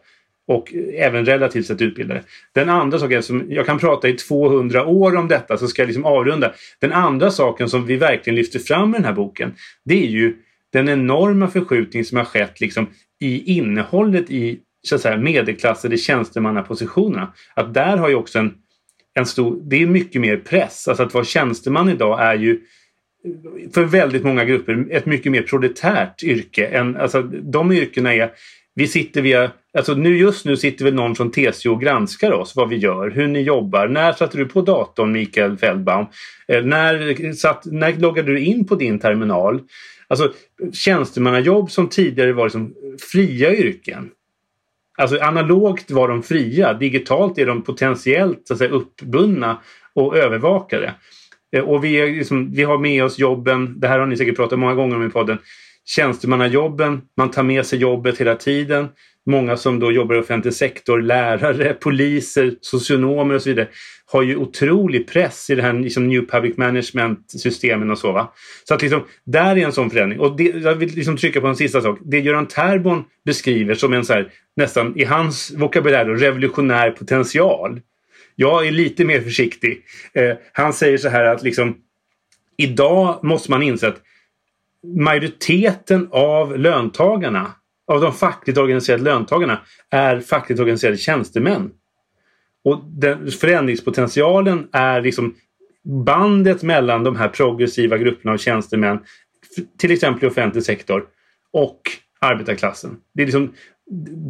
och 0.50 0.74
även 0.94 1.24
relativt 1.24 1.66
sett 1.66 1.82
utbildade. 1.82 2.22
Den 2.52 2.68
andra 2.68 2.98
saken, 2.98 3.22
som 3.22 3.46
jag 3.48 3.66
kan 3.66 3.78
prata 3.78 4.08
i 4.08 4.12
200 4.12 4.86
år 4.86 5.16
om 5.16 5.28
detta 5.28 5.56
så 5.56 5.68
ska 5.68 5.82
jag 5.82 5.86
liksom 5.86 6.04
avrunda. 6.04 6.52
Den 6.80 6.92
andra 6.92 7.30
saken 7.30 7.68
som 7.68 7.86
vi 7.86 7.96
verkligen 7.96 8.34
lyfter 8.34 8.58
fram 8.58 8.94
i 8.94 8.98
den 8.98 9.04
här 9.04 9.12
boken 9.12 9.54
det 9.84 10.04
är 10.04 10.08
ju 10.08 10.36
den 10.72 10.88
enorma 10.88 11.48
förskjutning 11.48 12.04
som 12.04 12.18
har 12.18 12.24
skett 12.24 12.60
liksom 12.60 12.86
i 13.20 13.54
innehållet 13.56 14.30
i 14.30 14.58
så 14.82 14.94
att 14.94 15.00
säga, 15.00 15.16
medelklassade 15.16 15.96
tjänstemannapositionerna. 15.96 17.32
Att 17.54 17.74
där 17.74 17.96
har 17.96 18.08
ju 18.08 18.14
också 18.14 18.38
en, 18.38 18.54
en 19.14 19.26
stor, 19.26 19.60
det 19.62 19.82
är 19.82 19.86
mycket 19.86 20.20
mer 20.20 20.36
press. 20.36 20.88
Alltså 20.88 21.02
att 21.02 21.14
vara 21.14 21.24
tjänsteman 21.24 21.88
idag 21.88 22.22
är 22.22 22.34
ju 22.34 22.60
för 23.74 23.84
väldigt 23.84 24.24
många 24.24 24.44
grupper 24.44 24.86
ett 24.90 25.06
mycket 25.06 25.32
mer 25.32 25.42
proletärt 25.42 26.22
yrke. 26.22 26.66
Än, 26.66 26.96
alltså, 26.96 27.22
de 27.22 27.72
yrkena 27.72 28.14
är 28.14 28.30
vi 28.74 28.88
sitter 28.88 29.22
via, 29.22 29.50
alltså 29.78 29.94
nu 29.94 30.18
just 30.18 30.44
nu 30.44 30.56
sitter 30.56 30.84
väl 30.84 30.94
någon 30.94 31.14
från 31.14 31.30
TCO 31.30 31.72
och 31.72 31.80
granskar 31.80 32.32
oss, 32.32 32.56
vad 32.56 32.68
vi 32.68 32.76
gör, 32.76 33.10
hur 33.10 33.26
ni 33.26 33.40
jobbar. 33.40 33.88
När 33.88 34.12
satte 34.12 34.38
du 34.38 34.46
på 34.46 34.62
datorn 34.62 35.12
Mikael 35.12 35.58
Feldbaum? 35.58 36.06
Eh, 36.48 36.64
när, 36.64 37.32
satt, 37.32 37.64
när 37.64 37.92
loggade 37.92 38.32
du 38.32 38.40
in 38.40 38.66
på 38.66 38.74
din 38.74 38.98
terminal? 38.98 39.60
Alltså 40.08 40.32
tjänstemannajobb 40.72 41.70
som 41.70 41.88
tidigare 41.88 42.32
var 42.32 42.44
liksom 42.44 42.74
fria 43.12 43.54
yrken. 43.54 44.10
Alltså 44.98 45.18
analogt 45.20 45.90
var 45.90 46.08
de 46.08 46.22
fria, 46.22 46.72
digitalt 46.74 47.38
är 47.38 47.46
de 47.46 47.62
potentiellt 47.62 48.42
så 48.44 48.52
att 48.52 48.58
säga, 48.58 48.70
uppbundna 48.70 49.60
och 49.94 50.16
övervakade. 50.16 50.94
Eh, 51.56 51.62
och 51.62 51.84
vi, 51.84 51.94
är 52.00 52.06
liksom, 52.06 52.52
vi 52.52 52.62
har 52.62 52.78
med 52.78 53.04
oss 53.04 53.18
jobben, 53.18 53.80
det 53.80 53.88
här 53.88 53.98
har 53.98 54.06
ni 54.06 54.16
säkert 54.16 54.36
pratat 54.36 54.58
många 54.58 54.74
gånger 54.74 54.96
om 54.96 55.06
i 55.06 55.10
podden, 55.10 55.38
tjänstemannajobben, 55.90 57.00
man 57.16 57.30
tar 57.30 57.42
med 57.42 57.66
sig 57.66 57.78
jobbet 57.78 58.20
hela 58.20 58.36
tiden. 58.36 58.88
Många 59.26 59.56
som 59.56 59.80
då 59.80 59.92
jobbar 59.92 60.14
i 60.14 60.18
offentlig 60.18 60.54
sektor, 60.54 61.00
lärare, 61.00 61.74
poliser, 61.74 62.54
socionomer 62.60 63.34
och 63.34 63.42
så 63.42 63.48
vidare 63.48 63.68
har 64.06 64.22
ju 64.22 64.36
otrolig 64.36 65.08
press 65.08 65.50
i 65.50 65.54
det 65.54 65.62
här 65.62 65.72
liksom, 65.72 66.08
New 66.08 66.26
Public 66.26 66.56
Management-systemen 66.56 67.90
och 67.90 67.98
så. 67.98 68.12
Va? 68.12 68.32
Så 68.64 68.74
att 68.74 68.82
liksom, 68.82 69.02
där 69.24 69.56
är 69.56 69.64
en 69.64 69.72
sån 69.72 69.90
förändring. 69.90 70.20
Och 70.20 70.36
det, 70.36 70.44
jag 70.44 70.74
vill 70.74 70.94
liksom 70.94 71.16
trycka 71.16 71.40
på 71.40 71.46
en 71.46 71.56
sista 71.56 71.80
sak. 71.80 71.98
Det 72.04 72.20
Göran 72.20 72.46
Terborn 72.46 73.04
beskriver 73.24 73.74
som 73.74 73.92
en 73.92 74.04
så 74.04 74.12
här, 74.12 74.28
nästan 74.56 74.98
i 74.98 75.04
hans 75.04 75.52
vokabulär 75.56 76.04
revolutionär 76.04 76.90
potential. 76.90 77.80
Jag 78.36 78.66
är 78.66 78.70
lite 78.70 79.04
mer 79.04 79.20
försiktig. 79.20 79.82
Eh, 80.12 80.36
han 80.52 80.72
säger 80.72 80.98
så 80.98 81.08
här 81.08 81.24
att 81.24 81.42
liksom 81.42 81.76
idag 82.56 83.20
måste 83.22 83.50
man 83.50 83.62
inse 83.62 83.88
att 83.88 84.02
majoriteten 84.86 86.08
av 86.10 86.58
löntagarna, 86.58 87.52
av 87.86 88.00
de 88.00 88.12
fackligt 88.12 88.58
organiserade 88.58 89.02
löntagarna, 89.02 89.60
är 89.90 90.20
fackligt 90.20 90.60
organiserade 90.60 90.96
tjänstemän. 90.96 91.70
Och 92.64 92.84
den 92.84 93.30
förändringspotentialen 93.30 94.68
är 94.72 95.00
liksom 95.00 95.34
bandet 95.84 96.62
mellan 96.62 97.04
de 97.04 97.16
här 97.16 97.28
progressiva 97.28 97.98
grupperna 97.98 98.32
av 98.32 98.38
tjänstemän, 98.38 98.98
till 99.78 99.90
exempel 99.90 100.24
i 100.24 100.30
offentlig 100.30 100.64
sektor, 100.64 101.04
och 101.52 101.80
arbetarklassen. 102.20 102.96
Det 103.14 103.22
är 103.22 103.26
liksom 103.26 103.52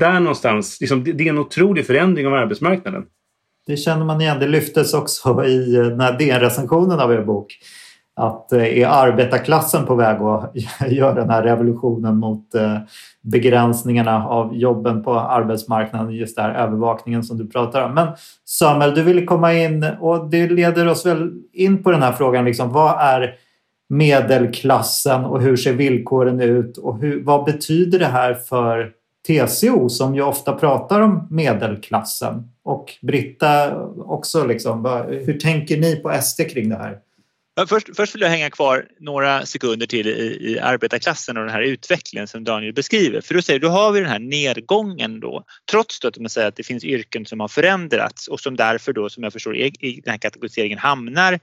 där 0.01 0.21
någonstans, 0.21 0.81
liksom, 0.81 1.05
det 1.05 1.25
är 1.25 1.29
en 1.29 1.39
otrolig 1.39 1.87
förändring 1.87 2.27
av 2.27 2.35
arbetsmarknaden. 2.35 3.05
Det 3.67 3.77
känner 3.77 4.05
man 4.05 4.21
igen. 4.21 4.39
Det 4.39 4.49
lyftes 4.49 4.95
också 4.95 5.45
i 5.45 5.77
eh, 5.77 5.83
den 5.83 6.01
här 6.01 6.19
DN-recensionen 6.19 7.01
av 7.01 7.13
er 7.13 7.23
bok 7.23 7.59
att 8.21 8.53
eh, 8.53 8.79
är 8.79 8.87
arbetarklassen 8.87 9.87
på 9.87 9.95
väg 9.95 10.21
att 10.21 10.53
göra 10.91 11.15
den 11.15 11.31
här 11.31 11.43
revolutionen 11.43 12.17
mot 12.17 12.55
eh, 12.55 12.77
begränsningarna 13.23 14.29
av 14.29 14.57
jobben 14.57 15.03
på 15.03 15.15
arbetsmarknaden, 15.15 16.15
just 16.15 16.37
den 16.37 16.45
här 16.45 16.55
övervakningen 16.55 17.23
som 17.23 17.39
du 17.39 17.47
pratar 17.47 17.85
om. 17.85 17.95
Men 17.95 18.09
Samuel, 18.45 18.95
du 18.95 19.03
ville 19.03 19.23
komma 19.23 19.53
in 19.53 19.87
och 20.01 20.31
det 20.31 20.51
leder 20.51 20.89
oss 20.89 21.07
väl 21.07 21.33
in 21.53 21.83
på 21.83 21.91
den 21.91 22.03
här 22.03 22.13
frågan, 22.13 22.45
liksom, 22.45 22.73
vad 22.73 23.01
är 23.01 23.35
medelklassen 23.89 25.25
och 25.25 25.43
hur 25.43 25.57
ser 25.57 25.73
villkoren 25.73 26.41
ut 26.41 26.77
och 26.77 26.99
hur, 26.99 27.25
vad 27.25 27.45
betyder 27.45 27.99
det 27.99 28.07
här 28.07 28.35
för 28.35 28.93
TCO 29.27 29.89
som 29.89 30.15
ju 30.15 30.23
ofta 30.23 30.53
pratar 30.53 31.01
om 31.01 31.27
medelklassen 31.31 32.51
och 32.63 32.93
Britta 33.03 33.83
också. 33.97 34.47
Liksom, 34.47 35.05
hur 35.09 35.39
tänker 35.39 35.77
ni 35.77 35.97
på 35.97 36.13
SD 36.23 36.41
kring 36.51 36.69
det 36.69 36.77
här? 36.77 36.99
Först, 37.69 37.97
först 37.97 38.15
vill 38.15 38.23
jag 38.23 38.29
hänga 38.29 38.51
kvar 38.51 38.89
några 39.01 39.47
sekunder 39.47 39.87
till 39.87 40.07
i, 40.07 40.53
i 40.53 40.59
arbetarklassen 40.59 41.37
och 41.37 41.45
den 41.45 41.53
här 41.53 41.63
utvecklingen 41.63 42.29
som 42.29 42.45
Daniel 42.45 42.75
beskriver. 42.75 43.21
För 43.21 43.35
då 43.35 43.43
säger 43.43 43.61
då 43.61 43.69
har 43.69 43.93
vi 43.93 44.01
den 44.01 44.09
här 44.09 44.19
nedgången 44.19 45.21
då 45.21 45.45
trots 45.71 46.01
då 46.01 46.09
att 46.09 46.19
man 46.19 46.31
säger 46.31 46.49
att 46.49 46.57
det 46.57 46.63
finns 46.63 46.85
yrken 46.85 47.27
som 47.27 47.41
har 47.41 47.49
förändrats 47.49 48.29
och 48.29 48.41
som 48.41 48.57
därför 48.57 48.93
då 48.93 49.09
som 49.09 49.23
jag 49.23 49.33
förstår 49.33 49.57
i, 49.57 49.67
i 49.67 50.01
den 50.01 50.11
här 50.11 50.19
kategoriseringen 50.19 50.79
hamnar 50.79 51.41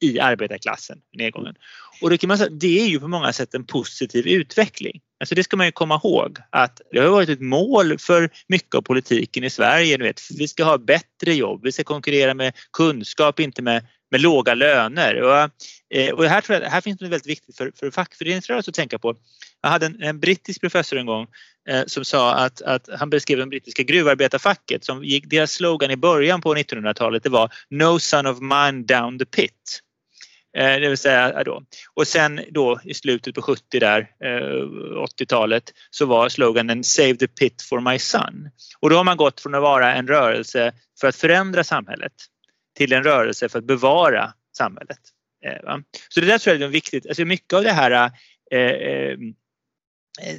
i 0.00 0.20
arbetarklassen, 0.20 0.98
nedgången. 1.12 1.54
Och 2.00 2.10
då 2.10 2.18
kan 2.18 2.28
man 2.28 2.38
säga 2.38 2.50
det 2.50 2.80
är 2.80 2.86
ju 2.86 3.00
på 3.00 3.08
många 3.08 3.32
sätt 3.32 3.54
en 3.54 3.64
positiv 3.64 4.26
utveckling. 4.26 5.00
Alltså 5.20 5.34
det 5.34 5.44
ska 5.44 5.56
man 5.56 5.66
ju 5.66 5.72
komma 5.72 6.00
ihåg 6.04 6.38
att 6.50 6.80
det 6.92 6.98
har 6.98 7.08
varit 7.08 7.28
ett 7.28 7.40
mål 7.40 7.98
för 7.98 8.30
mycket 8.48 8.74
av 8.74 8.82
politiken 8.82 9.44
i 9.44 9.50
Sverige. 9.50 9.96
Du 9.96 10.04
vet, 10.04 10.20
vi 10.38 10.48
ska 10.48 10.64
ha 10.64 10.78
bättre 10.78 11.34
jobb, 11.34 11.60
vi 11.64 11.72
ska 11.72 11.84
konkurrera 11.84 12.34
med 12.34 12.52
kunskap, 12.72 13.40
inte 13.40 13.62
med 13.62 13.86
med 14.10 14.20
låga 14.20 14.54
löner. 14.54 15.22
Och, 15.22 15.50
eh, 15.94 16.14
och 16.14 16.24
här, 16.24 16.40
tror 16.40 16.58
jag, 16.60 16.70
här 16.70 16.80
finns 16.80 16.98
det 16.98 17.08
väldigt 17.08 17.26
viktigt 17.26 17.56
för, 17.56 17.72
för 17.76 17.90
fackföreningsrörelsen 17.90 18.70
att 18.70 18.76
tänka 18.76 18.98
på. 18.98 19.14
Jag 19.62 19.70
hade 19.70 19.86
en, 19.86 20.02
en 20.02 20.20
brittisk 20.20 20.60
professor 20.60 20.98
en 20.98 21.06
gång 21.06 21.26
eh, 21.68 21.84
som 21.86 22.04
sa 22.04 22.34
att, 22.34 22.62
att 22.62 22.88
han 22.98 23.10
beskrev 23.10 23.38
det 23.38 23.46
brittiska 23.46 23.82
gruvarbetarfacket 23.82 24.84
som 24.84 25.04
gick, 25.04 25.30
deras 25.30 25.52
slogan 25.52 25.90
i 25.90 25.96
början 25.96 26.40
på 26.40 26.54
1900-talet 26.54 27.22
det 27.22 27.28
var 27.28 27.52
No 27.70 27.98
son 27.98 28.26
of 28.26 28.38
mine 28.40 28.82
down 28.82 29.18
the 29.18 29.24
pit. 29.24 29.80
Eh, 30.56 30.80
det 30.80 30.88
vill 30.88 30.98
säga 30.98 31.44
då. 31.44 31.62
Och 31.94 32.06
sen 32.06 32.40
då 32.50 32.80
i 32.84 32.94
slutet 32.94 33.34
på 33.34 33.42
70 33.42 33.80
där, 33.80 34.00
eh, 34.24 34.98
80-talet, 35.20 35.72
så 35.90 36.06
var 36.06 36.28
sloganen 36.28 36.84
Save 36.84 37.16
the 37.16 37.28
pit 37.28 37.62
for 37.62 37.80
my 37.80 37.98
son. 37.98 38.50
Och 38.80 38.90
då 38.90 38.96
har 38.96 39.04
man 39.04 39.16
gått 39.16 39.40
från 39.40 39.54
att 39.54 39.62
vara 39.62 39.94
en 39.94 40.08
rörelse 40.08 40.72
för 41.00 41.08
att 41.08 41.16
förändra 41.16 41.64
samhället 41.64 42.12
till 42.78 42.92
en 42.92 43.02
rörelse 43.02 43.48
för 43.48 43.58
att 43.58 43.64
bevara 43.64 44.32
samhället. 44.56 44.98
Eh, 45.44 45.76
så 46.08 46.20
det 46.20 46.26
där 46.26 46.38
tror 46.38 46.56
jag 46.56 46.62
är 46.62 46.68
viktigt. 46.68 47.06
Alltså 47.06 47.24
mycket 47.24 47.52
av 47.52 47.62
det 47.62 47.72
här 47.72 48.10
eh, 48.50 48.60
eh, 48.60 49.18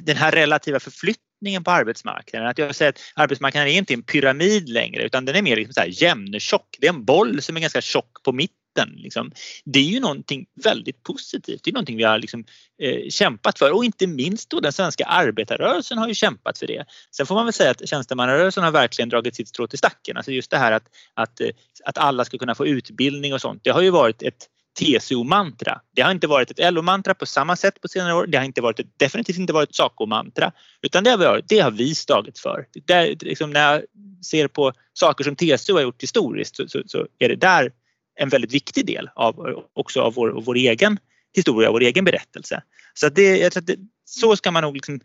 den 0.02 0.16
här 0.16 0.32
relativa 0.32 0.80
förflyttningen 0.80 1.64
på 1.64 1.70
arbetsmarknaden. 1.70 2.48
Att 2.48 2.58
jag 2.58 2.74
säger 2.74 2.88
att 2.88 3.00
arbetsmarknaden 3.14 3.68
är 3.68 3.78
inte 3.78 3.94
en 3.94 4.02
pyramid 4.02 4.68
längre 4.68 5.02
utan 5.02 5.24
den 5.24 5.36
är 5.36 5.42
mer 5.42 5.56
liksom 5.56 5.72
så 5.72 5.80
här 5.80 6.02
jämntjock. 6.02 6.76
Det 6.80 6.86
är 6.86 6.92
en 6.92 7.04
boll 7.04 7.42
som 7.42 7.56
är 7.56 7.60
ganska 7.60 7.80
tjock 7.80 8.22
på 8.24 8.32
mitten 8.32 8.56
makten. 8.80 9.02
Liksom. 9.02 9.32
Det 9.64 9.78
är 9.78 9.84
ju 9.84 10.00
någonting 10.00 10.46
väldigt 10.64 11.02
positivt. 11.02 11.64
Det 11.64 11.70
är 11.70 11.72
någonting 11.72 11.96
vi 11.96 12.04
har 12.04 12.18
liksom, 12.18 12.44
eh, 12.82 13.08
kämpat 13.10 13.58
för 13.58 13.72
och 13.72 13.84
inte 13.84 14.06
minst 14.06 14.50
då 14.50 14.60
den 14.60 14.72
svenska 14.72 15.04
arbetarrörelsen 15.04 15.98
har 15.98 16.08
ju 16.08 16.14
kämpat 16.14 16.58
för 16.58 16.66
det. 16.66 16.84
Sen 17.16 17.26
får 17.26 17.34
man 17.34 17.46
väl 17.46 17.52
säga 17.52 17.70
att 17.70 17.88
tjänstemannarörelsen 17.88 18.64
har 18.64 18.70
verkligen 18.70 19.08
dragit 19.08 19.36
sitt 19.36 19.48
strå 19.48 19.66
till 19.66 19.78
stacken. 19.78 20.16
Alltså 20.16 20.32
just 20.32 20.50
det 20.50 20.58
här 20.58 20.72
att, 20.72 20.84
att, 21.14 21.40
eh, 21.40 21.48
att 21.84 21.98
alla 21.98 22.24
ska 22.24 22.38
kunna 22.38 22.54
få 22.54 22.66
utbildning 22.66 23.34
och 23.34 23.40
sånt. 23.40 23.60
Det 23.64 23.70
har 23.70 23.82
ju 23.82 23.90
varit 23.90 24.22
ett 24.22 24.46
TCO-mantra. 24.78 25.80
Det 25.96 26.02
har 26.02 26.10
inte 26.10 26.26
varit 26.26 26.50
ett 26.50 26.72
LO-mantra 26.72 27.14
på 27.14 27.26
samma 27.26 27.56
sätt 27.56 27.80
på 27.80 27.88
senare 27.88 28.14
år. 28.14 28.26
Det 28.26 28.38
har 28.38 28.44
inte 28.44 28.60
varit 28.60 28.80
ett, 28.80 28.98
definitivt 28.98 29.38
inte 29.38 29.52
varit 29.52 29.68
ett 29.68 29.76
SACO-mantra. 29.76 30.52
Utan 30.82 31.04
det 31.04 31.10
har, 31.10 31.18
varit, 31.18 31.48
det 31.48 31.58
har 31.58 31.70
vi 31.70 31.94
slagit 31.94 32.38
för. 32.38 32.66
Där, 32.86 33.16
liksom 33.20 33.50
när 33.50 33.72
jag 33.72 33.82
ser 34.24 34.48
på 34.48 34.72
saker 34.92 35.24
som 35.24 35.36
TCO 35.36 35.74
har 35.74 35.82
gjort 35.82 36.02
historiskt 36.02 36.56
så, 36.56 36.68
så, 36.68 36.82
så 36.86 37.06
är 37.18 37.28
det 37.28 37.36
där 37.36 37.72
en 38.20 38.28
väldigt 38.28 38.54
viktig 38.54 38.86
del 38.86 39.10
av, 39.14 39.64
också 39.72 40.00
av 40.00 40.14
vår, 40.14 40.42
vår 40.44 40.56
egen 40.56 40.98
historia, 41.36 41.70
vår 41.70 41.82
egen 41.82 42.04
berättelse. 42.04 42.62
Så, 42.94 43.06
att 43.06 43.14
det, 43.14 43.38
jag 43.38 43.52
tror 43.52 43.60
att 43.60 43.66
det, 43.66 43.76
så 44.04 44.36
ska 44.36 44.50
man 44.50 44.62
nog 44.62 44.74
liksom, 44.74 45.00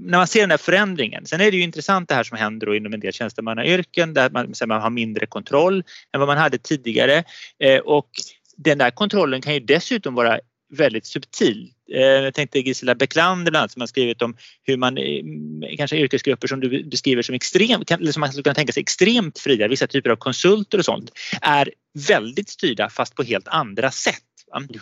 när 0.00 0.18
man 0.18 0.26
ser 0.26 0.40
den 0.40 0.50
här 0.50 0.58
förändringen. 0.58 1.26
Sen 1.26 1.40
är 1.40 1.50
det 1.50 1.56
ju 1.56 1.62
intressant 1.62 2.08
det 2.08 2.14
här 2.14 2.24
som 2.24 2.38
händer 2.38 2.74
inom 2.74 2.94
en 2.94 3.00
del 3.00 3.12
tjänstemannayrken 3.12 4.14
där 4.14 4.30
man, 4.30 4.54
man 4.66 4.80
har 4.80 4.90
mindre 4.90 5.26
kontroll 5.26 5.84
än 6.12 6.20
vad 6.20 6.28
man 6.28 6.38
hade 6.38 6.58
tidigare 6.58 7.24
eh, 7.58 7.78
och 7.78 8.08
den 8.56 8.78
där 8.78 8.90
kontrollen 8.90 9.40
kan 9.40 9.54
ju 9.54 9.60
dessutom 9.60 10.14
vara 10.14 10.40
väldigt 10.76 11.06
subtil. 11.06 11.72
Eh, 11.92 12.00
jag 12.00 12.34
tänkte 12.34 12.58
Gisela 12.58 12.94
Becklander 12.94 13.50
bland 13.50 13.60
annat 13.62 13.72
som 13.72 13.80
har 13.80 13.86
skrivit 13.86 14.22
om 14.22 14.36
hur 14.62 14.76
man 14.76 14.98
eh, 14.98 15.76
kanske 15.76 15.96
yrkesgrupper 15.96 16.48
som 16.48 16.60
du 16.60 16.84
beskriver 16.84 17.22
som 17.22 17.34
extremt, 17.34 17.90
eller 17.90 18.12
som 18.12 18.20
man 18.20 18.28
skulle 18.28 18.42
kunna 18.42 18.54
tänka 18.54 18.72
sig 18.72 18.80
extremt 18.80 19.38
fria, 19.38 19.68
vissa 19.68 19.86
typer 19.86 20.10
av 20.10 20.16
konsulter 20.16 20.78
och 20.78 20.84
sånt, 20.84 21.10
är 21.40 21.70
väldigt 22.08 22.48
styrda 22.48 22.90
fast 22.90 23.14
på 23.14 23.22
helt 23.22 23.48
andra 23.48 23.90
sätt 23.90 24.22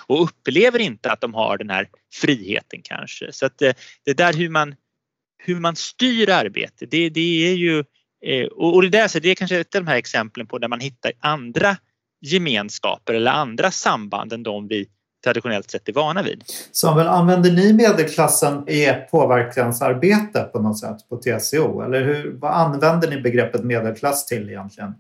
och 0.06 0.22
upplever 0.22 0.78
inte 0.78 1.10
att 1.10 1.20
de 1.20 1.34
har 1.34 1.58
den 1.58 1.70
här 1.70 1.88
friheten 2.12 2.80
kanske. 2.82 3.32
Så 3.32 3.46
att 3.46 3.62
eh, 3.62 3.72
det 4.04 4.14
där 4.14 4.32
hur 4.32 4.48
man, 4.48 4.74
hur 5.38 5.60
man 5.60 5.76
styr 5.76 6.28
arbete, 6.28 6.86
det, 6.86 7.08
det 7.08 7.46
är 7.50 7.54
ju 7.54 7.84
och 8.52 8.82
det, 8.82 8.88
där, 8.88 9.08
så 9.08 9.18
det 9.18 9.28
är 9.28 9.34
kanske 9.34 9.60
ett 9.60 9.74
av 9.74 9.84
de 9.84 9.88
här 9.88 9.96
exemplen 9.96 10.46
på 10.46 10.58
där 10.58 10.68
man 10.68 10.80
hittar 10.80 11.12
andra 11.20 11.76
gemenskaper 12.24 13.14
eller 13.14 13.30
andra 13.30 13.70
samband 13.70 14.32
än 14.32 14.42
de 14.42 14.68
vi 14.68 14.88
traditionellt 15.24 15.70
sett 15.70 15.88
är 15.88 15.92
vana 15.92 16.22
vid. 16.22 16.44
Samuel, 16.72 17.06
använder 17.06 17.52
ni 17.52 17.72
medelklassen 17.72 18.68
i 18.68 18.84
ert 18.84 19.10
påverkansarbete 19.10 20.42
på 20.52 20.60
något 20.60 20.78
sätt 20.78 20.96
på 21.08 21.16
TCO? 21.16 21.80
Eller 21.80 22.04
hur, 22.04 22.36
vad 22.40 22.52
använder 22.52 23.10
ni 23.10 23.20
begreppet 23.20 23.64
medelklass 23.64 24.26
till 24.26 24.50
egentligen? 24.50 24.94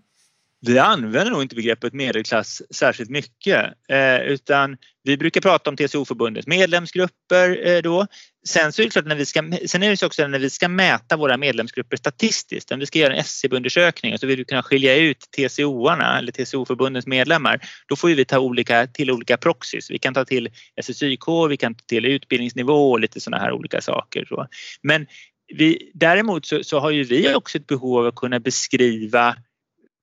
Vi 0.66 0.78
använder 0.78 1.30
nog 1.30 1.42
inte 1.42 1.54
begreppet 1.54 1.92
medelklass 1.92 2.62
särskilt 2.70 3.10
mycket 3.10 3.64
eh, 3.88 4.20
utan 4.20 4.76
vi 5.02 5.16
brukar 5.16 5.40
prata 5.40 5.70
om 5.70 5.76
TCO-förbundets 5.76 6.46
medlemsgrupper 6.46 7.68
eh, 7.68 7.82
då. 7.82 8.06
Sen 8.48 8.72
så 8.72 8.82
är 8.82 8.84
det 8.84 8.90
klart 8.90 9.06
när 9.06 9.16
vi 9.16 9.26
ska, 9.26 9.42
sen 9.66 9.82
är 9.82 9.90
det 9.90 10.06
också 10.06 10.26
när 10.26 10.38
vi 10.38 10.50
ska 10.50 10.68
mäta 10.68 11.16
våra 11.16 11.36
medlemsgrupper 11.36 11.96
statistiskt, 11.96 12.70
när 12.70 12.76
vi 12.76 12.86
ska 12.86 12.98
göra 12.98 13.12
en 13.12 13.18
SCB-undersökning 13.18 14.14
och 14.14 14.20
så 14.20 14.26
vill 14.26 14.38
vi 14.38 14.44
kunna 14.44 14.62
skilja 14.62 14.96
ut 14.96 15.18
TCO-arna 15.36 16.18
eller 16.18 16.32
TCO-förbundens 16.32 17.06
medlemmar, 17.06 17.60
då 17.88 17.96
får 17.96 18.08
vi 18.08 18.24
ta 18.24 18.38
olika, 18.38 18.86
till 18.86 19.10
olika 19.10 19.36
proxys. 19.36 19.90
Vi 19.90 19.98
kan 19.98 20.14
ta 20.14 20.24
till 20.24 20.48
SSYK, 20.82 21.28
vi 21.50 21.56
kan 21.56 21.74
ta 21.74 21.84
till 21.86 22.04
utbildningsnivå 22.04 22.90
och 22.90 23.00
lite 23.00 23.20
sådana 23.20 23.42
här 23.42 23.52
olika 23.52 23.80
saker. 23.80 24.24
Så. 24.24 24.46
Men 24.82 25.06
vi, 25.54 25.90
däremot 25.94 26.46
så, 26.46 26.64
så 26.64 26.78
har 26.78 26.90
ju 26.90 27.04
vi 27.04 27.34
också 27.34 27.58
ett 27.58 27.66
behov 27.66 27.98
av 27.98 28.06
att 28.06 28.14
kunna 28.14 28.40
beskriva 28.40 29.36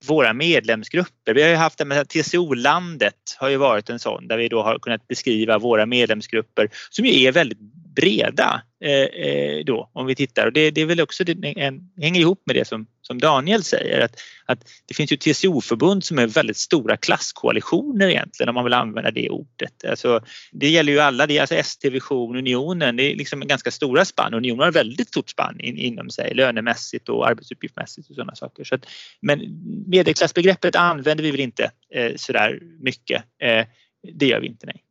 våra 0.07 0.33
medlemsgrupper. 0.33 1.33
Vi 1.33 1.41
har 1.41 1.49
ju 1.49 1.55
haft 1.55 1.77
det 1.77 1.85
med 1.85 2.09
TCO-landet 2.09 3.37
har 3.37 3.49
ju 3.49 3.57
varit 3.57 3.89
en 3.89 3.99
sån 3.99 4.27
där 4.27 4.37
vi 4.37 4.47
då 4.47 4.61
har 4.61 4.79
kunnat 4.79 5.07
beskriva 5.07 5.59
våra 5.59 5.85
medlemsgrupper 5.85 6.69
som 6.89 7.05
ju 7.05 7.23
är 7.23 7.31
väldigt 7.31 7.59
breda 7.95 8.61
eh, 8.83 8.91
eh, 8.91 9.65
då 9.65 9.89
om 9.93 10.05
vi 10.05 10.15
tittar 10.15 10.45
och 10.45 10.53
det, 10.53 10.71
det 10.71 10.81
är 10.81 10.85
väl 10.85 11.01
också 11.01 11.23
det 11.23 11.59
en, 11.59 11.91
hänger 12.01 12.21
ihop 12.21 12.43
med 12.45 12.55
det 12.55 12.65
som, 12.65 12.87
som 13.01 13.19
Daniel 13.19 13.63
säger 13.63 14.01
att, 14.01 14.15
att 14.45 14.59
det 14.85 14.93
finns 14.93 15.11
ju 15.11 15.17
TCO-förbund 15.17 16.03
som 16.03 16.19
är 16.19 16.27
väldigt 16.27 16.57
stora 16.57 16.97
klasskoalitioner 16.97 18.09
egentligen 18.09 18.49
om 18.49 18.55
man 18.55 18.63
vill 18.63 18.73
använda 18.73 19.11
det 19.11 19.29
ordet. 19.29 19.85
Alltså, 19.89 20.21
det 20.51 20.69
gäller 20.69 20.93
ju 20.93 20.99
alla, 20.99 21.27
det 21.27 21.37
är 21.37 21.41
alltså 21.41 21.55
ST, 21.55 21.89
Vision, 21.89 22.35
Unionen, 22.35 22.95
det 22.95 23.03
är 23.03 23.15
liksom 23.15 23.39
ganska 23.39 23.71
stora 23.71 24.05
spann. 24.05 24.33
Unionen 24.33 24.63
har 24.63 24.71
väldigt 24.71 25.07
stort 25.07 25.29
spann 25.29 25.59
in, 25.59 25.77
inom 25.77 26.09
sig 26.09 26.33
lönemässigt 26.33 27.09
och 27.09 27.27
arbetsuppgiftsmässigt 27.27 28.09
och 28.09 28.15
sådana 28.15 28.35
saker. 28.35 28.63
Så 28.63 28.75
att, 28.75 28.85
men 29.21 29.39
medelklassbegreppet 29.87 30.75
använder 30.75 31.23
vi 31.23 31.31
väl 31.31 31.39
inte 31.39 31.71
eh, 31.93 32.11
sådär 32.15 32.59
mycket. 32.79 33.23
Eh, 33.43 33.65
det 34.13 34.25
gör 34.25 34.39
vi 34.39 34.47
inte, 34.47 34.65
nej. 34.65 34.83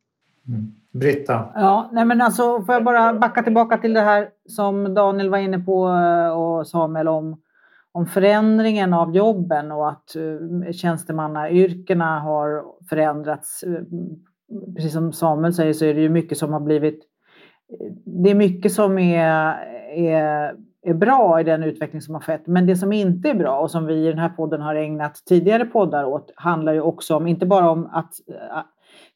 Mm. 0.51 0.73
Britta? 0.93 1.49
Ja, 1.55 1.91
nej 1.93 2.05
men 2.05 2.21
alltså, 2.21 2.63
får 2.63 2.75
jag 2.75 2.85
bara 2.85 3.15
backa 3.15 3.43
tillbaka 3.43 3.79
till 3.79 3.95
det 3.95 4.01
här 4.01 4.29
som 4.49 4.95
Daniel 4.95 5.31
var 5.31 5.39
inne 5.39 5.59
på 5.59 5.89
eh, 5.89 6.31
och 6.31 6.67
Samuel 6.67 7.09
om, 7.09 7.41
om 7.93 8.07
förändringen 8.07 8.93
av 8.93 9.17
jobben 9.17 9.73
och 9.73 9.89
att 9.89 10.17
eh, 10.17 10.73
tjänstemannayrkena 10.73 12.21
har 12.21 12.65
förändrats. 12.89 13.63
Eh, 13.63 13.83
precis 14.77 14.93
som 14.93 15.13
Samuel 15.13 15.55
säger 15.55 15.73
så 15.73 15.85
är 15.85 15.95
det 15.95 16.01
ju 16.01 16.09
mycket 16.09 16.39
som 16.39 16.53
har 16.53 16.61
blivit... 16.61 17.07
Det 18.05 18.31
är 18.31 18.35
mycket 18.35 18.73
som 18.73 18.99
är, 18.99 19.55
är, 19.95 20.55
är 20.83 20.95
bra 20.95 21.41
i 21.41 21.45
den 21.45 21.63
utveckling 21.63 22.03
som 22.03 22.15
har 22.15 22.23
skett. 22.23 22.47
Men 22.47 22.67
det 22.67 22.77
som 22.77 22.93
inte 22.93 23.31
är 23.31 23.35
bra 23.35 23.59
och 23.59 23.71
som 23.71 23.87
vi 23.87 24.07
i 24.07 24.09
den 24.09 24.19
här 24.19 24.29
podden 24.29 24.61
har 24.61 24.75
ägnat 24.75 25.23
tidigare 25.29 25.65
poddar 25.65 26.05
åt 26.05 26.33
handlar 26.37 26.73
ju 26.73 26.81
också 26.81 27.17
om, 27.17 27.27
inte 27.27 27.47
bara 27.47 27.71
om 27.71 27.89
att 27.93 28.13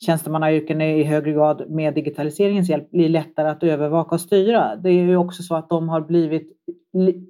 tjänstemannayrken 0.00 0.80
i 0.80 1.02
högre 1.02 1.32
grad 1.32 1.70
med 1.70 1.94
digitaliseringens 1.94 2.68
hjälp 2.68 2.90
blir 2.90 3.08
lättare 3.08 3.48
att 3.48 3.62
övervaka 3.62 4.14
och 4.14 4.20
styra. 4.20 4.76
Det 4.76 4.88
är 4.90 4.92
ju 4.92 5.16
också 5.16 5.42
så 5.42 5.54
att 5.54 5.68
de 5.68 5.88
har 5.88 6.00
blivit 6.00 6.52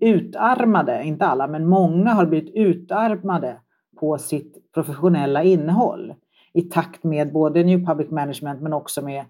utarmade, 0.01 1.03
inte 1.05 1.27
alla, 1.27 1.47
men 1.47 1.67
många 1.67 2.11
har 2.11 2.27
blivit 2.27 2.55
utarmade 2.55 3.57
på 4.01 4.19
sitt 4.19 4.73
professionella 4.75 5.43
innehåll 5.43 6.15
i 6.53 6.63
takt 6.63 7.05
med 7.05 7.33
både 7.33 7.65
New 7.65 7.87
Public 7.87 8.11
Management 8.11 8.61
men 8.61 8.73
också 8.73 9.03
med 9.03 9.25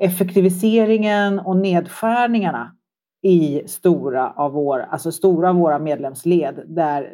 effektiviseringen 0.00 1.38
och 1.38 1.56
nedskärningarna 1.56 2.76
i 3.22 3.62
stora 3.66 4.30
av, 4.30 4.52
vår, 4.52 4.80
alltså 4.80 5.12
stora 5.12 5.50
av 5.50 5.56
våra 5.56 5.78
medlemsled 5.78 6.62
där, 6.66 7.12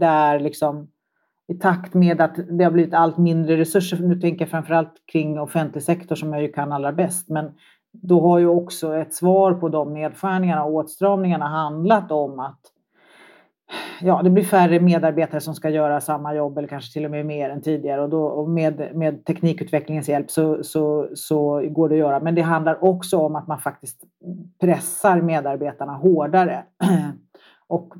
där 0.00 0.40
liksom 0.40 0.89
i 1.50 1.54
takt 1.54 1.94
med 1.94 2.20
att 2.20 2.34
det 2.48 2.64
har 2.64 2.70
blivit 2.70 2.94
allt 2.94 3.18
mindre 3.18 3.56
resurser, 3.56 3.98
nu 3.98 4.20
tänker 4.20 4.44
jag 4.44 4.50
framförallt 4.50 4.94
kring 5.12 5.40
offentlig 5.40 5.82
sektor 5.82 6.16
som 6.16 6.32
jag 6.32 6.42
ju 6.42 6.52
kan 6.52 6.72
allra 6.72 6.92
bäst, 6.92 7.28
men 7.28 7.50
då 7.92 8.20
har 8.20 8.38
ju 8.38 8.46
också 8.46 8.94
ett 8.94 9.14
svar 9.14 9.52
på 9.54 9.68
de 9.68 9.94
nedskärningarna 9.94 10.64
och 10.64 10.74
åtstramningarna 10.74 11.48
handlat 11.48 12.12
om 12.12 12.40
att 12.40 12.60
ja, 14.00 14.22
det 14.22 14.30
blir 14.30 14.44
färre 14.44 14.80
medarbetare 14.80 15.40
som 15.40 15.54
ska 15.54 15.70
göra 15.70 16.00
samma 16.00 16.34
jobb 16.34 16.58
eller 16.58 16.68
kanske 16.68 16.92
till 16.92 17.04
och 17.04 17.10
med 17.10 17.26
mer 17.26 17.50
än 17.50 17.62
tidigare 17.62 18.02
och, 18.02 18.08
då, 18.08 18.24
och 18.24 18.50
med, 18.50 18.90
med 18.94 19.24
teknikutvecklingens 19.24 20.08
hjälp 20.08 20.30
så, 20.30 20.64
så, 20.64 21.08
så 21.14 21.62
går 21.68 21.88
det 21.88 21.94
att 21.94 21.98
göra. 21.98 22.20
Men 22.20 22.34
det 22.34 22.42
handlar 22.42 22.84
också 22.84 23.18
om 23.18 23.36
att 23.36 23.46
man 23.46 23.58
faktiskt 23.58 24.00
pressar 24.60 25.20
medarbetarna 25.20 25.92
hårdare. 25.92 26.64
Och 27.70 27.94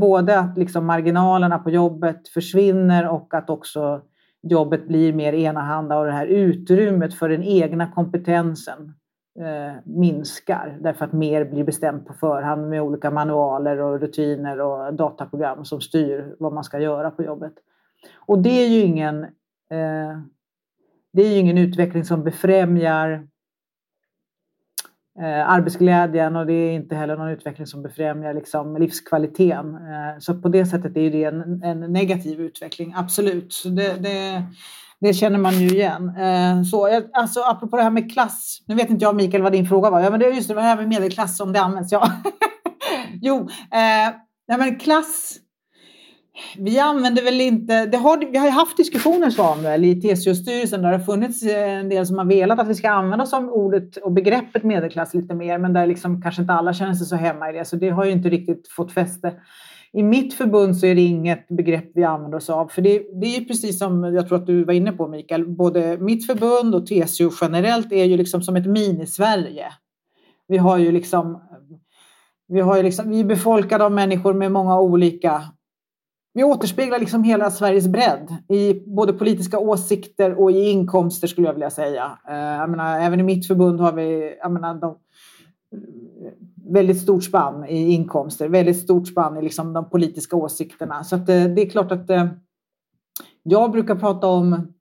både 0.00 0.38
att 0.38 0.58
liksom 0.58 0.86
marginalerna 0.86 1.58
på 1.58 1.70
jobbet 1.70 2.28
försvinner 2.28 3.08
och 3.08 3.34
att 3.34 3.50
också 3.50 4.02
jobbet 4.42 4.88
blir 4.88 5.12
mer 5.12 5.32
enahanda 5.32 5.98
och 5.98 6.06
det 6.06 6.12
här 6.12 6.26
utrymmet 6.26 7.14
för 7.14 7.28
den 7.28 7.42
egna 7.42 7.92
kompetensen 7.92 8.94
eh, 9.40 9.76
minskar 9.84 10.78
därför 10.80 11.04
att 11.04 11.12
mer 11.12 11.44
blir 11.44 11.64
bestämt 11.64 12.06
på 12.06 12.12
förhand 12.12 12.68
med 12.68 12.82
olika 12.82 13.10
manualer 13.10 13.80
och 13.80 14.00
rutiner 14.00 14.60
och 14.60 14.94
dataprogram 14.94 15.64
som 15.64 15.80
styr 15.80 16.34
vad 16.38 16.52
man 16.52 16.64
ska 16.64 16.78
göra 16.78 17.10
på 17.10 17.22
jobbet. 17.22 17.52
Och 18.26 18.38
det 18.38 18.64
är 18.64 18.68
ju 18.68 18.80
ingen 18.80 19.26
Eh, 19.70 20.18
det 21.12 21.22
är 21.22 21.30
ju 21.30 21.38
ingen 21.38 21.58
utveckling 21.58 22.04
som 22.04 22.24
befrämjar 22.24 23.28
eh, 25.20 25.50
arbetsglädjen 25.50 26.36
och 26.36 26.46
det 26.46 26.52
är 26.52 26.72
inte 26.72 26.94
heller 26.94 27.16
någon 27.16 27.28
utveckling 27.28 27.66
som 27.66 27.82
befrämjar 27.82 28.34
liksom, 28.34 28.76
livskvaliteten. 28.76 29.74
Eh, 29.74 30.18
så 30.18 30.34
på 30.34 30.48
det 30.48 30.66
sättet 30.66 30.96
är 30.96 31.10
det 31.10 31.24
en, 31.24 31.62
en 31.62 31.80
negativ 31.80 32.40
utveckling, 32.40 32.94
absolut. 32.96 33.52
Så 33.52 33.68
det, 33.68 33.94
det, 34.02 34.42
det 35.00 35.14
känner 35.14 35.38
man 35.38 35.54
ju 35.54 35.68
igen. 35.68 36.08
Eh, 36.08 36.62
så, 36.62 36.88
eh, 36.88 37.02
alltså, 37.12 37.40
apropå 37.40 37.76
det 37.76 37.82
här 37.82 37.90
med 37.90 38.12
klass, 38.12 38.58
nu 38.66 38.74
vet 38.74 38.90
inte 38.90 39.04
jag 39.04 39.16
Mikael 39.16 39.42
vad 39.42 39.52
din 39.52 39.68
fråga 39.68 39.90
var, 39.90 40.00
ja, 40.00 40.10
men 40.10 40.20
det 40.20 40.26
är 40.26 40.32
just 40.32 40.48
det 40.48 40.60
här 40.60 40.76
med 40.76 40.88
medelklass 40.88 41.40
om 41.40 41.52
det 41.52 41.60
används. 41.60 41.92
Ja. 41.92 42.10
jo, 43.22 43.40
eh, 43.72 44.14
nej, 44.48 44.58
men 44.58 44.78
klass 44.78 45.36
vi 46.58 46.78
använder 46.78 47.22
väl 47.22 47.40
inte, 47.40 47.86
det 47.86 47.96
har, 47.96 48.18
vi 48.32 48.38
har 48.38 48.46
ju 48.46 48.52
haft 48.52 48.76
diskussioner 48.76 49.30
Samuel 49.30 49.84
i 49.84 50.00
TCO-styrelsen 50.00 50.82
där 50.82 50.90
det 50.90 50.96
har 50.96 51.04
funnits 51.04 51.42
eh, 51.42 51.72
en 51.72 51.88
del 51.88 52.06
som 52.06 52.18
har 52.18 52.24
velat 52.24 52.58
att 52.58 52.68
vi 52.68 52.74
ska 52.74 52.90
använda 52.90 53.24
oss 53.24 53.32
av 53.32 53.48
ordet 53.48 53.96
och 53.96 54.12
begreppet 54.12 54.62
medelklass 54.62 55.14
lite 55.14 55.34
mer 55.34 55.58
men 55.58 55.72
där 55.72 55.86
liksom 55.86 56.22
kanske 56.22 56.42
inte 56.42 56.54
alla 56.54 56.74
känner 56.74 56.94
sig 56.94 57.06
så 57.06 57.16
hemma 57.16 57.50
i 57.50 57.52
det 57.52 57.64
så 57.64 57.76
det 57.76 57.90
har 57.90 58.04
ju 58.04 58.10
inte 58.10 58.28
riktigt 58.28 58.68
fått 58.68 58.92
fäste. 58.92 59.32
I 59.92 60.02
mitt 60.02 60.34
förbund 60.34 60.76
så 60.76 60.86
är 60.86 60.94
det 60.94 61.00
inget 61.00 61.48
begrepp 61.48 61.90
vi 61.94 62.04
använder 62.04 62.38
oss 62.38 62.50
av 62.50 62.68
för 62.68 62.82
det, 62.82 63.02
det 63.20 63.26
är 63.26 63.40
ju 63.40 63.44
precis 63.44 63.78
som 63.78 64.04
jag 64.04 64.28
tror 64.28 64.38
att 64.38 64.46
du 64.46 64.64
var 64.64 64.74
inne 64.74 64.92
på 64.92 65.08
Mikael, 65.08 65.48
både 65.48 65.98
mitt 65.98 66.26
förbund 66.26 66.74
och 66.74 66.86
TCO 66.86 67.30
generellt 67.40 67.92
är 67.92 68.04
ju 68.04 68.16
liksom 68.16 68.42
som 68.42 68.56
ett 68.56 68.66
mini-Sverige. 68.66 69.66
Vi 70.48 70.58
har 70.58 70.78
ju 70.78 70.92
liksom 70.92 71.40
vi, 72.48 72.60
har 72.60 72.76
ju 72.76 72.82
liksom, 72.82 73.10
vi 73.10 73.20
är 73.20 73.24
befolkade 73.24 73.84
av 73.84 73.92
människor 73.92 74.34
med 74.34 74.52
många 74.52 74.80
olika 74.80 75.42
vi 76.34 76.44
återspeglar 76.44 76.98
liksom 76.98 77.24
hela 77.24 77.50
Sveriges 77.50 77.88
bredd 77.88 78.36
i 78.48 78.74
både 78.86 79.12
politiska 79.12 79.58
åsikter 79.58 80.40
och 80.40 80.50
i 80.50 80.70
inkomster 80.70 81.28
skulle 81.28 81.46
jag 81.46 81.54
vilja 81.54 81.70
säga. 81.70 82.18
Eh, 82.28 82.36
jag 82.36 82.70
menar, 82.70 83.00
även 83.00 83.20
i 83.20 83.22
mitt 83.22 83.46
förbund 83.46 83.80
har 83.80 83.92
vi 83.92 84.36
jag 84.40 84.52
menar, 84.52 84.74
de, 84.74 84.98
väldigt 86.72 87.00
stort 87.00 87.24
spann 87.24 87.64
i 87.64 87.92
inkomster, 87.92 88.48
väldigt 88.48 88.80
stort 88.80 89.08
spann 89.08 89.36
i 89.36 89.42
liksom 89.42 89.72
de 89.72 89.90
politiska 89.90 90.36
åsikterna. 90.36 91.04
Så 91.04 91.16
att, 91.16 91.28
eh, 91.28 91.44
det 91.44 91.62
är 91.62 91.70
klart 91.70 91.92
att 91.92 92.10
eh, 92.10 92.26
jag 93.42 93.70
brukar 93.72 93.94
prata 93.94 94.26
om 94.26 94.72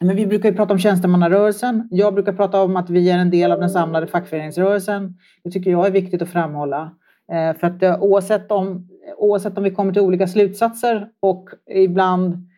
men 0.00 0.16
vi 0.16 0.26
brukar 0.26 0.50
ju 0.50 0.56
prata 0.56 0.72
om 0.72 0.78
tjänstemannarörelsen. 0.78 1.88
Jag 1.90 2.14
brukar 2.14 2.32
prata 2.32 2.62
om 2.62 2.76
att 2.76 2.90
vi 2.90 3.10
är 3.10 3.18
en 3.18 3.30
del 3.30 3.52
av 3.52 3.60
den 3.60 3.70
samlade 3.70 4.06
fackföreningsrörelsen. 4.06 5.16
Det 5.44 5.50
tycker 5.50 5.70
jag 5.70 5.86
är 5.86 5.90
viktigt 5.90 6.22
att 6.22 6.28
framhålla. 6.28 6.96
Eh, 7.32 7.56
för 7.56 7.66
att 7.66 7.82
eh, 7.82 8.02
oavsett 8.02 8.52
om 8.52 8.88
oavsett 9.16 9.58
om 9.58 9.64
vi 9.64 9.70
kommer 9.70 9.92
till 9.92 10.02
olika 10.02 10.26
slutsatser 10.26 11.08
och 11.20 11.48
ibland 11.74 12.48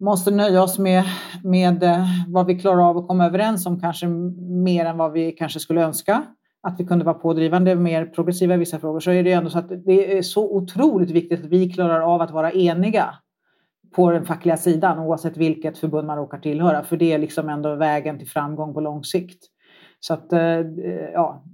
måste 0.00 0.30
nöja 0.30 0.62
oss 0.62 0.78
med, 0.78 1.04
med 1.44 1.82
eh, 1.82 2.04
vad 2.28 2.46
vi 2.46 2.58
klarar 2.58 2.90
av 2.90 2.98
att 2.98 3.08
komma 3.08 3.26
överens 3.26 3.66
om, 3.66 3.80
kanske 3.80 4.06
mer 4.06 4.84
än 4.84 4.98
vad 4.98 5.12
vi 5.12 5.32
kanske 5.32 5.60
skulle 5.60 5.82
önska. 5.82 6.22
Att 6.62 6.80
vi 6.80 6.84
kunde 6.84 7.04
vara 7.04 7.14
pådrivande, 7.14 7.74
mer 7.74 8.06
progressiva 8.06 8.54
i 8.54 8.58
vissa 8.58 8.78
frågor, 8.78 9.00
så 9.00 9.10
är 9.10 9.22
det 9.22 9.32
ändå 9.32 9.50
så 9.50 9.58
att 9.58 9.68
det 9.68 10.18
är 10.18 10.22
så 10.22 10.56
otroligt 10.56 11.10
viktigt 11.10 11.44
att 11.44 11.50
vi 11.50 11.72
klarar 11.72 12.00
av 12.00 12.20
att 12.20 12.30
vara 12.30 12.52
eniga 12.52 13.14
på 13.94 14.10
den 14.10 14.24
fackliga 14.24 14.56
sidan 14.56 14.98
oavsett 14.98 15.36
vilket 15.36 15.78
förbund 15.78 16.06
man 16.06 16.16
råkar 16.16 16.38
tillhöra, 16.38 16.82
för 16.82 16.96
det 16.96 17.12
är 17.12 17.18
liksom 17.18 17.48
ändå 17.48 17.74
vägen 17.74 18.18
till 18.18 18.28
framgång 18.28 18.74
på 18.74 18.80
lång 18.80 19.04
sikt. 19.04 19.44
Så 20.00 20.14
att, 20.14 20.26
ja, 21.12 21.44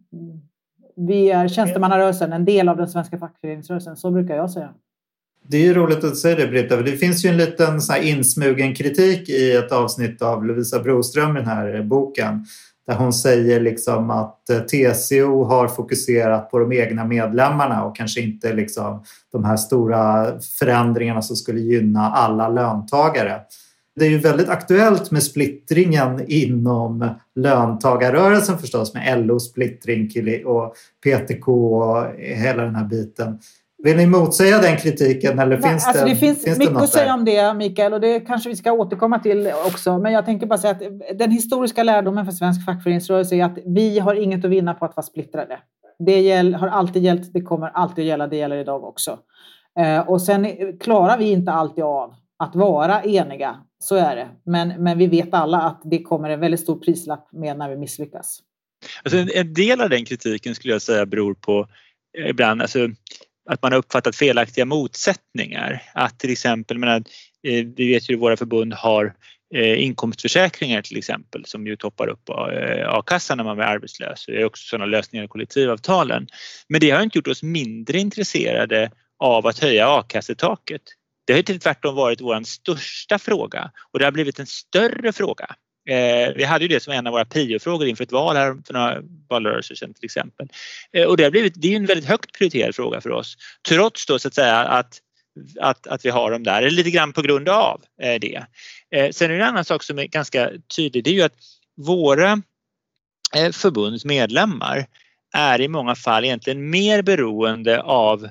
vi 0.96 1.30
är 1.30 1.48
tjänstemannarörelsen, 1.48 2.32
en 2.32 2.44
del 2.44 2.68
av 2.68 2.76
den 2.76 2.88
svenska 2.88 3.18
fackföreningsrörelsen. 3.18 3.96
Så 3.96 4.10
brukar 4.10 4.36
jag 4.36 4.50
säga. 4.50 4.70
Det 5.48 5.66
är 5.66 5.74
roligt 5.74 6.04
att 6.04 6.10
du 6.10 6.16
säger 6.16 6.36
det 6.36 6.46
Britta, 6.46 6.76
det 6.76 6.92
finns 6.92 7.24
ju 7.24 7.28
en 7.28 7.36
liten 7.36 7.80
så 7.80 7.96
insmugen 7.96 8.74
kritik 8.74 9.28
i 9.28 9.52
ett 9.56 9.72
avsnitt 9.72 10.22
av 10.22 10.44
Lovisa 10.44 10.78
Broström 10.78 11.36
i 11.36 11.40
den 11.40 11.48
här 11.48 11.82
boken. 11.82 12.44
Där 12.86 12.94
hon 12.94 13.12
säger 13.12 13.60
liksom 13.60 14.10
att 14.10 14.50
eh, 14.50 14.60
TCO 14.60 15.44
har 15.44 15.68
fokuserat 15.68 16.50
på 16.50 16.58
de 16.58 16.72
egna 16.72 17.04
medlemmarna 17.04 17.84
och 17.84 17.96
kanske 17.96 18.20
inte 18.20 18.52
liksom 18.52 19.04
de 19.32 19.44
här 19.44 19.56
stora 19.56 20.32
förändringarna 20.40 21.22
som 21.22 21.36
skulle 21.36 21.60
gynna 21.60 22.10
alla 22.10 22.48
löntagare. 22.48 23.40
Det 23.96 24.04
är 24.04 24.10
ju 24.10 24.18
väldigt 24.18 24.48
aktuellt 24.48 25.10
med 25.10 25.22
splittringen 25.22 26.24
inom 26.28 27.08
löntagarrörelsen 27.34 28.58
förstås 28.58 28.94
med 28.94 29.26
LO-splittring 29.26 30.44
och 30.44 30.74
PTK 31.04 31.48
och 31.48 32.06
hela 32.18 32.62
den 32.62 32.74
här 32.74 32.84
biten. 32.84 33.38
Vill 33.84 33.96
ni 33.96 34.06
motsäga 34.06 34.58
den 34.58 34.76
kritiken 34.76 35.38
eller 35.38 35.58
Nej, 35.58 35.70
finns, 35.70 35.86
alltså 35.86 36.04
det, 36.04 36.10
det 36.10 36.16
finns, 36.16 36.44
finns 36.44 36.58
mycket 36.58 36.74
det 36.74 36.80
att 36.80 36.90
säga 36.90 37.04
där? 37.04 37.14
om 37.14 37.24
det 37.24 37.54
Mikael 37.54 37.92
och 37.92 38.00
det 38.00 38.20
kanske 38.20 38.48
vi 38.48 38.56
ska 38.56 38.72
återkomma 38.72 39.18
till 39.18 39.52
också. 39.66 39.98
Men 39.98 40.12
jag 40.12 40.24
tänker 40.24 40.46
bara 40.46 40.58
säga 40.58 40.70
att 40.70 41.18
den 41.18 41.30
historiska 41.30 41.82
lärdomen 41.82 42.24
för 42.24 42.32
svensk 42.32 42.64
fackföreningsrörelse 42.64 43.36
är 43.36 43.44
att 43.44 43.58
vi 43.66 43.98
har 43.98 44.14
inget 44.14 44.44
att 44.44 44.50
vinna 44.50 44.74
på 44.74 44.84
att 44.84 44.96
vara 44.96 45.04
splittrade. 45.04 45.58
Det 45.98 46.52
har 46.52 46.68
alltid 46.68 47.02
gällt, 47.02 47.32
det 47.32 47.40
kommer 47.40 47.68
alltid 47.68 48.02
att 48.02 48.08
gälla, 48.08 48.26
det 48.26 48.36
gäller 48.36 48.56
idag 48.56 48.84
också. 48.84 49.18
Eh, 49.78 50.08
och 50.08 50.22
sen 50.22 50.46
klarar 50.80 51.18
vi 51.18 51.30
inte 51.30 51.52
alltid 51.52 51.84
av 51.84 52.14
att 52.38 52.54
vara 52.54 53.02
eniga, 53.02 53.62
så 53.78 53.96
är 53.96 54.16
det. 54.16 54.28
Men, 54.44 54.68
men 54.68 54.98
vi 54.98 55.06
vet 55.06 55.34
alla 55.34 55.62
att 55.62 55.82
det 55.84 56.02
kommer 56.02 56.30
en 56.30 56.40
väldigt 56.40 56.60
stor 56.60 56.78
prislapp 56.78 57.32
med 57.32 57.58
när 57.58 57.70
vi 57.70 57.76
misslyckas. 57.76 58.40
Alltså 59.02 59.18
en, 59.18 59.30
en 59.34 59.54
del 59.54 59.80
av 59.80 59.90
den 59.90 60.04
kritiken 60.04 60.54
skulle 60.54 60.74
jag 60.74 60.82
säga 60.82 61.06
beror 61.06 61.34
på 61.34 61.68
eh, 62.18 62.28
ibland 62.28 62.62
alltså, 62.62 62.88
att 63.50 63.62
man 63.62 63.72
har 63.72 63.78
uppfattat 63.78 64.16
felaktiga 64.16 64.64
motsättningar. 64.64 65.82
Att 65.94 66.18
till 66.18 66.30
exempel, 66.30 66.78
menar, 66.78 66.96
eh, 67.42 67.66
vi 67.76 67.88
vet 67.88 68.10
ju 68.10 68.14
att 68.14 68.22
våra 68.22 68.36
förbund 68.36 68.74
har 68.74 69.14
eh, 69.54 69.82
inkomstförsäkringar 69.82 70.82
till 70.82 70.98
exempel 70.98 71.44
som 71.44 71.66
ju 71.66 71.76
toppar 71.76 72.08
upp 72.08 72.28
eh, 72.28 72.88
a-kassan 72.88 73.36
när 73.36 73.44
man 73.44 73.58
är 73.58 73.62
arbetslös. 73.62 74.26
Det 74.26 74.40
är 74.40 74.44
också 74.44 74.64
sådana 74.64 74.86
lösningar 74.86 75.24
i 75.24 75.28
kollektivavtalen. 75.28 76.26
Men 76.68 76.80
det 76.80 76.90
har 76.90 77.02
inte 77.02 77.18
gjort 77.18 77.28
oss 77.28 77.42
mindre 77.42 77.98
intresserade 77.98 78.90
av 79.18 79.46
att 79.46 79.58
höja 79.58 79.88
a-kassetaket. 79.88 80.82
Det 81.24 81.32
har 81.32 81.38
ju 81.38 81.58
tvärtom 81.58 81.94
varit 81.94 82.20
vår 82.20 82.42
största 82.42 83.18
fråga 83.18 83.70
och 83.92 83.98
det 83.98 84.04
har 84.04 84.12
blivit 84.12 84.38
en 84.38 84.46
större 84.46 85.12
fråga. 85.12 85.56
Eh, 85.88 86.34
vi 86.36 86.44
hade 86.44 86.64
ju 86.64 86.68
det 86.68 86.80
som 86.80 86.92
en 86.92 87.06
av 87.06 87.12
våra 87.12 87.24
priofrågor 87.24 87.88
inför 87.88 88.04
ett 88.04 88.12
val 88.12 88.36
här 88.36 88.56
för 88.66 88.74
några 88.74 89.02
valrörelser 89.28 89.74
sedan 89.74 89.94
till 89.94 90.04
exempel. 90.04 90.48
Eh, 90.92 91.04
och 91.04 91.16
det, 91.16 91.24
har 91.24 91.30
blivit, 91.30 91.54
det 91.56 91.72
är 91.72 91.76
en 91.76 91.86
väldigt 91.86 92.08
högt 92.08 92.38
prioriterad 92.38 92.74
fråga 92.74 93.00
för 93.00 93.10
oss. 93.10 93.36
Trots 93.68 94.06
då 94.06 94.18
så 94.18 94.28
att 94.28 94.34
säga 94.34 94.56
att, 94.58 95.00
att, 95.60 95.86
att 95.86 96.04
vi 96.04 96.10
har 96.10 96.30
dem 96.30 96.42
där, 96.42 96.62
eller 96.62 96.70
lite 96.70 96.90
grann 96.90 97.12
på 97.12 97.22
grund 97.22 97.48
av 97.48 97.82
eh, 98.02 98.20
det. 98.20 98.46
Eh, 98.90 99.10
sen 99.10 99.30
är 99.30 99.34
det 99.34 99.42
en 99.42 99.48
annan 99.48 99.64
sak 99.64 99.82
som 99.82 99.98
är 99.98 100.04
ganska 100.04 100.50
tydlig, 100.76 101.04
det 101.04 101.10
är 101.10 101.14
ju 101.14 101.22
att 101.22 101.36
våra 101.76 102.42
eh, 103.36 103.52
förbunds 103.52 104.04
medlemmar 104.04 104.86
är 105.34 105.60
i 105.60 105.68
många 105.68 105.94
fall 105.94 106.24
egentligen 106.24 106.70
mer 106.70 107.02
beroende 107.02 107.82
av 107.82 108.28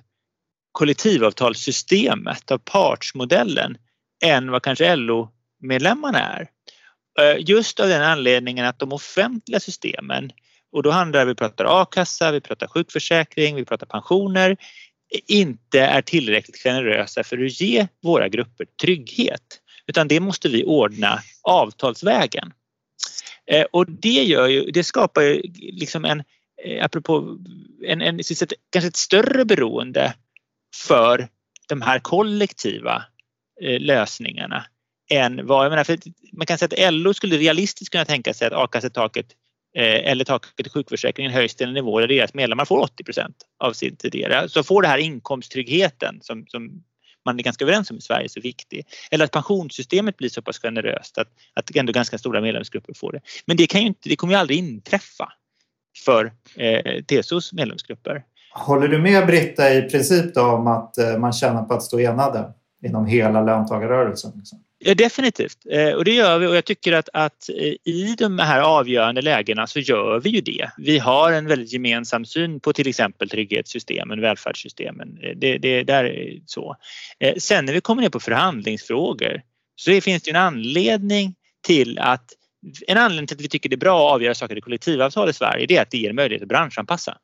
kollektivavtalssystemet, 0.73 2.51
av 2.51 2.57
partsmodellen 2.57 3.77
än 4.23 4.51
vad 4.51 4.63
kanske 4.63 4.95
LO-medlemmarna 4.95 6.19
är. 6.19 6.49
Eh, 7.19 7.37
just 7.39 7.79
av 7.79 7.87
den 7.87 8.01
anledningen 8.01 8.65
att 8.65 8.79
de 8.79 8.93
offentliga 8.93 9.59
systemen 9.59 10.31
och 10.71 10.83
då 10.83 10.91
handlar 10.91 11.25
vi 11.25 11.35
pratar 11.35 11.81
a-kassa, 11.81 12.31
vi 12.31 12.41
pratar 12.41 12.67
sjukförsäkring, 12.67 13.55
vi 13.55 13.65
pratar 13.65 13.87
pensioner 13.87 14.57
inte 15.27 15.79
är 15.79 16.01
tillräckligt 16.01 16.57
generösa 16.57 17.23
för 17.23 17.45
att 17.45 17.61
ge 17.61 17.87
våra 18.01 18.29
grupper 18.29 18.65
trygghet 18.81 19.59
utan 19.87 20.07
det 20.07 20.19
måste 20.19 20.49
vi 20.49 20.63
ordna 20.63 21.19
avtalsvägen. 21.41 22.53
Eh, 23.51 23.65
och 23.71 23.91
det, 23.91 24.23
gör 24.23 24.47
ju, 24.47 24.71
det 24.71 24.83
skapar 24.83 25.21
ju 25.21 25.41
liksom 25.55 26.05
en, 26.05 26.23
eh, 26.63 26.85
apropå, 26.85 27.37
en, 27.85 28.01
en, 28.01 28.19
kanske 28.69 28.87
ett 28.87 28.95
större 28.95 29.45
beroende 29.45 30.13
för 30.75 31.27
de 31.69 31.81
här 31.81 31.99
kollektiva 31.99 33.03
eh, 33.61 33.79
lösningarna 33.79 34.65
än 35.11 35.47
vad, 35.47 35.65
jag 35.65 35.69
menar, 35.69 35.83
för 35.83 35.97
man 36.33 36.45
kan 36.45 36.57
säga 36.57 36.87
att 36.87 36.93
LO 36.93 37.13
skulle 37.13 37.37
realistiskt 37.37 37.91
kunna 37.91 38.05
tänka 38.05 38.33
sig 38.33 38.47
att 38.47 38.53
a-kassetaket 38.53 39.25
eh, 39.77 40.11
eller 40.11 40.25
taket 40.25 40.67
i 40.67 40.69
sjukförsäkringen 40.69 41.31
höjs 41.31 41.55
till 41.55 41.67
en 41.67 41.73
nivå 41.73 41.99
där 41.99 42.07
deras 42.07 42.33
medlemmar 42.33 42.65
får 42.65 42.87
80% 42.87 43.31
av 43.59 43.73
sin 43.73 43.95
tidigare. 43.95 44.49
Så 44.49 44.63
får 44.63 44.81
det 44.81 44.87
här 44.87 44.97
inkomsttryggheten 44.97 46.19
som, 46.21 46.45
som 46.47 46.83
man 47.25 47.39
är 47.39 47.43
ganska 47.43 47.65
överens 47.65 47.91
om 47.91 47.97
i 47.97 48.01
Sverige 48.01 48.29
så 48.29 48.39
viktig. 48.39 48.85
Eller 49.11 49.25
att 49.25 49.31
pensionssystemet 49.31 50.17
blir 50.17 50.29
så 50.29 50.41
pass 50.41 50.59
generöst 50.59 51.17
att, 51.17 51.27
att 51.53 51.75
ändå 51.75 51.93
ganska 51.93 52.17
stora 52.17 52.41
medlemsgrupper 52.41 52.93
får 52.93 53.11
det. 53.11 53.21
Men 53.45 53.57
det, 53.57 53.67
kan 53.67 53.81
ju 53.81 53.87
inte, 53.87 54.09
det 54.09 54.15
kommer 54.15 54.33
ju 54.33 54.39
aldrig 54.39 54.59
inträffa 54.59 55.33
för 56.05 56.33
eh, 56.55 57.03
TCOs 57.03 57.53
medlemsgrupper. 57.53 58.23
Håller 58.55 58.87
du 58.87 58.99
med 58.99 59.27
Britta 59.27 59.73
i 59.73 59.81
princip 59.81 60.33
då 60.33 60.41
om 60.41 60.67
att 60.67 60.97
eh, 60.97 61.17
man 61.17 61.33
tjänar 61.33 61.63
på 61.63 61.73
att 61.73 61.83
stå 61.83 61.99
enade 61.99 62.53
inom 62.85 63.05
hela 63.05 63.41
löntagarrörelsen? 63.41 64.31
Liksom? 64.35 64.59
Ja, 64.79 64.95
definitivt, 64.95 65.57
eh, 65.71 65.89
och 65.89 66.05
det 66.05 66.11
gör 66.11 66.39
vi 66.39 66.47
och 66.47 66.55
jag 66.55 66.65
tycker 66.65 66.93
att, 66.93 67.09
att 67.13 67.49
eh, 67.49 67.93
i 67.93 68.15
de 68.17 68.39
här 68.39 68.61
avgörande 68.61 69.21
lägena 69.21 69.67
så 69.67 69.79
gör 69.79 70.19
vi 70.19 70.29
ju 70.29 70.41
det. 70.41 70.69
Vi 70.77 70.99
har 70.99 71.31
en 71.31 71.47
väldigt 71.47 71.73
gemensam 71.73 72.25
syn 72.25 72.59
på 72.59 72.73
till 72.73 72.87
exempel 72.87 73.29
trygghetssystemen, 73.29 74.21
välfärdssystemen. 74.21 75.19
Det, 75.35 75.57
det 75.57 75.83
där 75.83 76.03
är 76.03 76.39
så. 76.45 76.75
Sen 77.37 77.65
när 77.65 77.73
vi 77.73 77.81
kommer 77.81 78.01
ner 78.01 78.09
på 78.09 78.19
förhandlingsfrågor 78.19 79.41
så 79.75 80.01
finns 80.01 80.23
det 80.23 80.31
en 80.31 80.35
anledning 80.35 81.35
till 81.67 81.99
att 81.99 82.25
en 82.87 82.97
anledning 82.97 83.27
till 83.27 83.37
att 83.37 83.41
vi 83.41 83.47
tycker 83.47 83.69
det 83.69 83.75
är 83.75 83.77
bra 83.77 84.07
att 84.07 84.13
avgöra 84.13 84.35
saker 84.35 84.57
i 84.57 84.61
kollektivavtal 84.61 85.29
i 85.29 85.33
Sverige 85.33 85.65
det 85.65 85.77
är 85.77 85.81
att 85.81 85.91
det 85.91 85.97
ger 85.97 86.13
möjlighet 86.13 86.41
att 86.41 86.49
branschanpassa. 86.49 87.17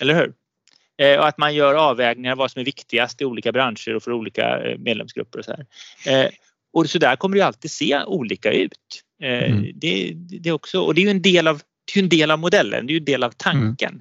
Eller 0.00 0.14
hur? 0.14 0.32
Eh, 0.98 1.18
och 1.18 1.28
att 1.28 1.38
man 1.38 1.54
gör 1.54 1.74
avvägningar 1.74 2.36
vad 2.36 2.50
som 2.50 2.60
är 2.60 2.64
viktigast 2.64 3.20
i 3.20 3.24
olika 3.24 3.52
branscher 3.52 3.94
och 3.94 4.02
för 4.02 4.12
olika 4.12 4.58
eh, 4.58 4.78
medlemsgrupper 4.78 5.38
och 5.38 5.44
så 5.44 5.50
här. 5.52 5.66
Eh, 6.24 6.30
och 6.72 6.86
så 6.86 6.98
där 6.98 7.16
kommer 7.16 7.36
det 7.36 7.46
alltid 7.46 7.70
se 7.70 8.02
olika 8.06 8.52
ut. 8.52 9.02
Mm. 9.22 9.66
Det, 9.74 10.12
det 10.40 10.52
också, 10.52 10.80
och 10.80 10.94
det 10.94 11.00
är 11.00 11.04
ju 11.04 11.10
en 11.10 11.22
del 11.22 11.48
av, 11.48 11.60
det 11.94 12.00
är 12.00 12.02
en 12.02 12.08
del 12.08 12.30
av 12.30 12.38
modellen, 12.38 12.86
det 12.86 12.90
är 12.90 12.94
ju 12.94 12.98
en 12.98 13.04
del 13.04 13.22
av 13.22 13.30
tanken. 13.36 13.90
Mm. 13.90 14.00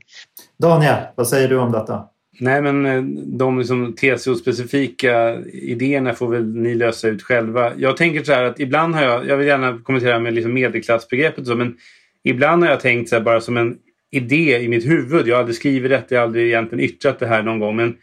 Daniel, 0.59 0.97
vad 1.15 1.27
säger 1.27 1.49
du 1.49 1.57
om 1.57 1.71
detta? 1.71 2.03
Nej, 2.39 2.61
men 2.61 3.37
de 3.37 3.59
liksom 3.59 3.95
TCO-specifika 3.95 5.45
idéerna 5.45 6.13
får 6.13 6.27
väl 6.27 6.55
ni 6.55 6.75
lösa 6.75 7.07
ut 7.07 7.23
själva. 7.23 7.71
Jag 7.77 7.97
tänker 7.97 8.23
så 8.23 8.33
här 8.33 8.43
att 8.43 8.59
ibland 8.59 8.95
har 8.95 9.03
jag, 9.03 9.27
jag 9.27 9.37
vill 9.37 9.47
gärna 9.47 9.79
kommentera 9.83 10.19
med 10.19 10.33
liksom 10.33 10.53
medelklassbegreppet 10.53 11.39
och 11.39 11.47
så, 11.47 11.55
men 11.55 11.77
ibland 12.23 12.63
har 12.63 12.69
jag 12.69 12.79
tänkt 12.79 13.09
så 13.09 13.15
här 13.15 13.23
bara 13.23 13.41
som 13.41 13.57
en 13.57 13.77
idé 14.11 14.59
i 14.59 14.67
mitt 14.67 14.85
huvud. 14.85 15.27
Jag 15.27 15.35
har 15.35 15.39
aldrig 15.39 15.55
skrivit 15.55 15.91
detta, 15.91 16.15
jag 16.15 16.21
har 16.21 16.27
aldrig 16.27 16.47
egentligen 16.47 16.85
yttrat 16.85 17.19
det 17.19 17.27
här 17.27 17.43
någon 17.43 17.59
gång. 17.59 17.75
Men 17.75 17.97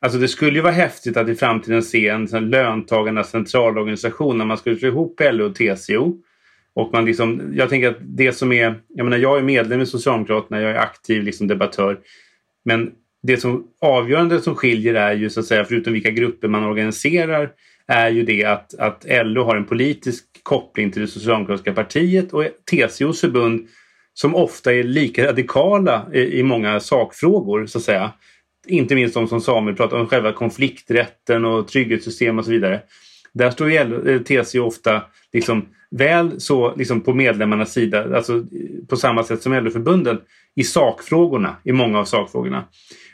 alltså 0.00 0.18
det 0.18 0.28
skulle 0.28 0.56
ju 0.56 0.62
vara 0.62 0.72
häftigt 0.72 1.16
att 1.16 1.28
i 1.28 1.34
framtiden 1.34 1.82
se 1.82 2.08
en 2.08 2.28
sån 2.28 2.50
löntagarnas 2.50 3.30
centralorganisation 3.30 4.38
när 4.38 4.44
man 4.44 4.58
skulle 4.58 4.76
slå 4.76 4.88
ihop 4.88 5.20
LO 5.32 5.44
och 5.44 5.54
TCO. 5.54 6.16
Och 6.74 6.92
man 6.92 7.04
liksom, 7.04 7.52
jag 7.54 7.68
tänker 7.68 7.88
att 7.88 7.98
det 8.00 8.32
som 8.32 8.52
är, 8.52 8.74
jag 8.88 9.04
menar 9.04 9.18
jag 9.18 9.38
är 9.38 9.42
medlem 9.42 9.80
i 9.80 9.86
Socialdemokraterna, 9.86 10.60
jag 10.60 10.70
är 10.70 10.78
aktiv 10.78 11.22
liksom 11.22 11.46
debattör. 11.46 11.98
Men 12.64 12.92
det 13.22 13.36
som 13.36 13.66
avgörande 13.80 14.40
som 14.40 14.54
skiljer 14.54 14.94
är 14.94 15.14
ju 15.14 15.30
så 15.30 15.40
att 15.40 15.46
säga, 15.46 15.64
förutom 15.64 15.92
vilka 15.92 16.10
grupper 16.10 16.48
man 16.48 16.64
organiserar, 16.64 17.50
är 17.86 18.10
ju 18.10 18.22
det 18.22 18.44
att, 18.44 18.74
att 18.74 19.06
LO 19.08 19.42
har 19.42 19.56
en 19.56 19.64
politisk 19.64 20.24
koppling 20.42 20.90
till 20.90 21.02
det 21.02 21.08
socialdemokratiska 21.08 21.72
partiet 21.72 22.32
och 22.32 22.44
TCOs 22.70 23.20
förbund 23.20 23.68
som 24.18 24.34
ofta 24.34 24.74
är 24.74 24.82
lika 24.82 25.26
radikala 25.26 26.06
i, 26.12 26.38
i 26.38 26.42
många 26.42 26.80
sakfrågor 26.80 27.66
så 27.66 27.78
att 27.78 27.84
säga. 27.84 28.12
Inte 28.66 28.94
minst 28.94 29.14
de 29.14 29.28
som 29.28 29.40
Samuel 29.40 29.76
pratar 29.76 29.96
om, 29.96 30.06
själva 30.06 30.32
konflikträtten 30.32 31.44
och 31.44 31.68
trygghetssystem 31.68 32.38
och 32.38 32.44
så 32.44 32.50
vidare. 32.50 32.82
Där 33.32 33.50
står 33.50 33.70
ju 33.70 33.76
eh, 34.10 34.22
TCO 34.22 34.62
ofta 34.62 35.02
liksom 35.32 35.66
väl 35.90 36.40
så 36.40 36.76
liksom 36.76 37.00
på 37.00 37.14
medlemmarnas 37.14 37.72
sida, 37.72 38.16
alltså 38.16 38.44
på 38.88 38.96
samma 38.96 39.24
sätt 39.24 39.42
som 39.42 39.52
LO-förbunden 39.52 40.20
i 40.54 40.64
sakfrågorna, 40.64 41.56
i 41.64 41.72
många 41.72 41.98
av 41.98 42.04
sakfrågorna. 42.04 42.64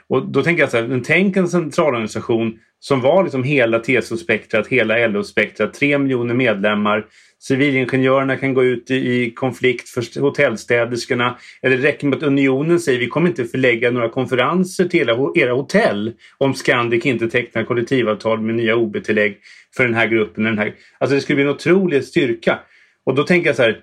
Och 0.06 0.26
då 0.26 0.42
tänker 0.42 0.62
jag 0.62 0.70
så 0.70 0.76
här, 0.76 1.02
tänk 1.04 1.36
en 1.36 1.48
centralorganisation 1.48 2.58
som 2.80 3.00
var 3.00 3.22
liksom 3.22 3.44
hela 3.44 3.78
TCO-spektrat, 3.78 4.68
hela 4.68 5.06
LO-spektrat, 5.06 5.74
tre 5.74 5.98
miljoner 5.98 6.34
medlemmar 6.34 7.06
Civilingenjörerna 7.42 8.36
kan 8.36 8.54
gå 8.54 8.64
ut 8.64 8.90
i, 8.90 9.30
konflikt 9.30 9.88
för 9.88 10.20
hotellstäderskorna. 10.20 11.38
Eller 11.62 11.76
det 11.76 11.82
räcker 11.82 12.06
med 12.06 12.16
att 12.16 12.22
Unionen 12.22 12.80
säger 12.80 12.98
vi 12.98 13.08
kommer 13.08 13.28
inte 13.28 13.44
förlägga 13.44 13.90
några 13.90 14.08
konferenser 14.08 14.84
till 14.84 15.08
era 15.34 15.52
hotell 15.52 16.12
om 16.38 16.54
Scandic 16.54 17.06
inte 17.06 17.28
tecknar 17.28 17.64
kollektivavtal 17.64 18.40
med 18.40 18.54
nya 18.54 18.76
OB-tillägg 18.76 19.38
för 19.76 19.84
den 19.84 19.94
här 19.94 20.06
gruppen. 20.06 20.44
Den 20.44 20.58
här. 20.58 20.74
Alltså 20.98 21.14
det 21.14 21.20
skulle 21.20 21.34
bli 21.36 21.44
en 21.44 21.50
otrolig 21.50 22.04
styrka. 22.04 22.58
Och 23.04 23.14
då 23.14 23.22
tänker 23.22 23.48
jag 23.48 23.56
så 23.56 23.62
här, 23.62 23.80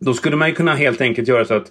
då 0.00 0.14
skulle 0.14 0.36
man 0.36 0.48
ju 0.48 0.54
kunna 0.54 0.74
helt 0.74 1.00
enkelt 1.00 1.28
göra 1.28 1.44
så 1.44 1.54
att 1.54 1.66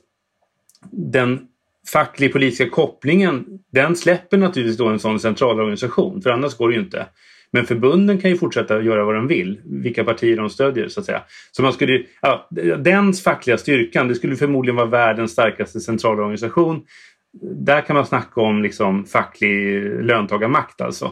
den 0.92 1.48
facklig 1.88 2.34
politiska 2.34 2.70
kopplingen 2.70 3.46
den 3.72 3.96
släpper 3.96 4.38
naturligtvis 4.38 4.78
då 4.78 4.88
en 4.88 5.00
sån 5.00 5.20
centralorganisation 5.20 6.22
för 6.22 6.30
annars 6.30 6.58
går 6.58 6.70
det 6.70 6.76
ju 6.76 6.82
inte. 6.82 7.06
Men 7.52 7.66
förbunden 7.66 8.22
kan 8.22 8.30
ju 8.30 8.38
fortsätta 8.38 8.82
göra 8.82 9.06
vad 9.06 9.16
de 9.16 9.28
vill, 9.28 9.62
vilka 9.66 10.04
partier 10.04 10.38
de 10.38 10.50
stödjer 10.50 10.88
så 10.88 11.00
att 11.00 11.06
säga. 11.06 11.22
Så 11.52 11.64
man 11.64 11.74
skulle, 11.74 12.04
ja, 12.22 12.50
den 12.80 13.14
fackliga 13.14 13.58
styrkan, 13.58 14.08
det 14.08 14.16
skulle 14.16 14.36
förmodligen 14.36 14.76
vara 14.76 14.86
världens 14.86 15.32
starkaste 15.32 15.80
centralorganisation. 15.80 16.82
Där 17.42 17.82
kan 17.82 17.96
man 17.96 18.06
snacka 18.06 18.42
om 18.42 18.64
liksom 18.64 19.06
facklig 19.06 19.84
löntagarmakt 20.04 20.82
alltså. 20.82 21.12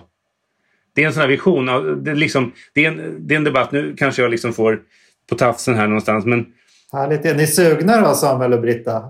Det 0.96 1.04
är 1.04 1.08
en 1.08 1.14
sån 1.14 1.22
här 1.22 1.28
vision. 1.28 1.66
Det 2.04 2.12
är, 2.12 2.16
liksom, 2.16 2.52
det 2.74 2.86
är, 2.86 2.92
en, 2.92 3.28
det 3.28 3.34
är 3.34 3.38
en 3.38 3.44
debatt, 3.44 3.72
nu 3.72 3.96
kanske 3.98 4.22
jag 4.22 4.32
liksom 4.32 4.54
får 4.54 4.82
på 5.30 5.36
tafsen 5.36 5.76
här 5.76 5.88
någonstans 5.88 6.26
men 6.26 6.46
Härligt. 6.92 7.26
Är 7.26 7.36
ni 7.36 7.48
sugna 7.48 8.02
då 8.02 8.14
Samuel 8.14 8.54
och 8.54 8.62
Britta? 8.62 9.04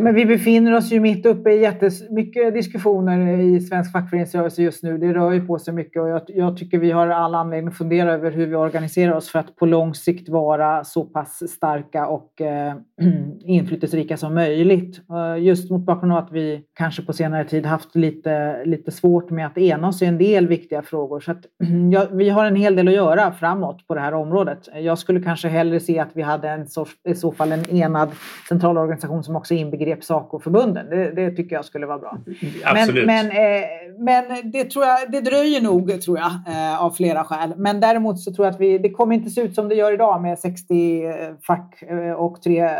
Men 0.00 0.14
vi 0.14 0.26
befinner 0.26 0.76
oss 0.76 0.92
ju 0.92 1.00
mitt 1.00 1.26
uppe 1.26 1.50
i 1.50 1.60
jättemycket 1.60 2.54
diskussioner 2.54 3.40
i 3.40 3.60
svensk 3.60 3.92
fackföreningsrörelse 3.92 4.62
just 4.62 4.82
nu. 4.82 4.98
Det 4.98 5.14
rör 5.14 5.32
ju 5.32 5.46
på 5.46 5.58
sig 5.58 5.74
mycket 5.74 6.02
och 6.02 6.08
jag, 6.08 6.22
jag, 6.26 6.56
tycker 6.56 6.78
vi 6.78 6.90
har 6.90 7.08
all 7.08 7.34
anledning 7.34 7.68
att 7.68 7.78
fundera 7.78 8.12
över 8.12 8.30
hur 8.30 8.46
vi 8.46 8.54
organiserar 8.54 9.12
oss 9.12 9.28
för 9.28 9.38
att 9.38 9.56
på 9.56 9.66
lång 9.66 9.94
sikt 9.94 10.28
vara 10.28 10.84
så 10.84 11.04
pass 11.04 11.50
starka 11.50 12.06
och 12.06 12.40
eh, 12.40 12.74
inflytelserika 13.44 14.16
som 14.16 14.34
möjligt. 14.34 15.00
Eh, 15.10 15.42
just 15.42 15.70
mot 15.70 15.86
bakgrund 15.86 16.12
av 16.12 16.18
att 16.18 16.32
vi 16.32 16.62
kanske 16.74 17.02
på 17.02 17.12
senare 17.12 17.44
tid 17.44 17.66
haft 17.66 17.96
lite, 17.96 18.64
lite 18.64 18.90
svårt 18.90 19.30
med 19.30 19.46
att 19.46 19.58
ena 19.58 19.88
oss 19.88 20.02
i 20.02 20.06
en 20.06 20.18
del 20.18 20.48
viktiga 20.48 20.82
frågor. 20.82 21.20
Så 21.20 21.32
att, 21.32 21.46
ja, 21.92 22.06
vi 22.12 22.28
har 22.30 22.44
en 22.44 22.56
hel 22.56 22.76
del 22.76 22.88
att 22.88 22.94
göra 22.94 23.32
framåt 23.32 23.86
på 23.86 23.94
det 23.94 24.00
här 24.00 24.14
området. 24.14 24.68
Jag 24.74 24.98
skulle 24.98 25.22
kanske 25.22 25.48
hellre 25.48 25.80
se 25.80 25.98
att 25.98 26.10
vi 26.14 26.22
hade 26.22 26.48
en 26.48 26.66
sorts, 26.66 26.92
i 27.08 27.14
så 27.14 27.32
fall 27.32 27.52
en 27.52 27.70
enad 27.70 28.08
centralorganisation 28.48 29.24
som 29.24 29.36
också 29.36 29.54
inbegriper 29.54 29.81
begrep 29.84 30.04
SACO-förbunden. 30.04 30.90
Det, 30.90 31.10
det, 31.10 31.30
tycker 31.30 31.56
jag 31.56 31.64
skulle 31.64 31.86
vara 31.86 31.98
bra. 31.98 32.18
Absolut. 32.64 33.06
Men, 33.06 33.26
men, 33.26 33.36
eh, 33.36 33.62
men 33.98 34.50
det, 34.50 34.64
tror 34.64 34.84
jag, 34.84 35.10
det 35.12 35.20
dröjer 35.20 35.60
nog 35.60 36.02
tror 36.02 36.18
jag, 36.18 36.30
eh, 36.48 36.82
av 36.82 36.90
flera 36.90 37.24
skäl. 37.24 37.54
Men 37.56 37.80
däremot 37.80 38.20
så 38.20 38.34
tror 38.34 38.46
jag 38.46 38.54
att 38.54 38.60
vi, 38.60 38.78
det 38.78 38.90
kommer 38.90 39.14
inte 39.14 39.30
se 39.30 39.40
ut 39.40 39.54
som 39.54 39.68
det 39.68 39.74
gör 39.74 39.92
idag 39.92 40.22
med 40.22 40.38
60 40.38 41.04
eh, 41.04 41.12
fack 41.46 41.82
och 42.16 42.42
tre 42.42 42.70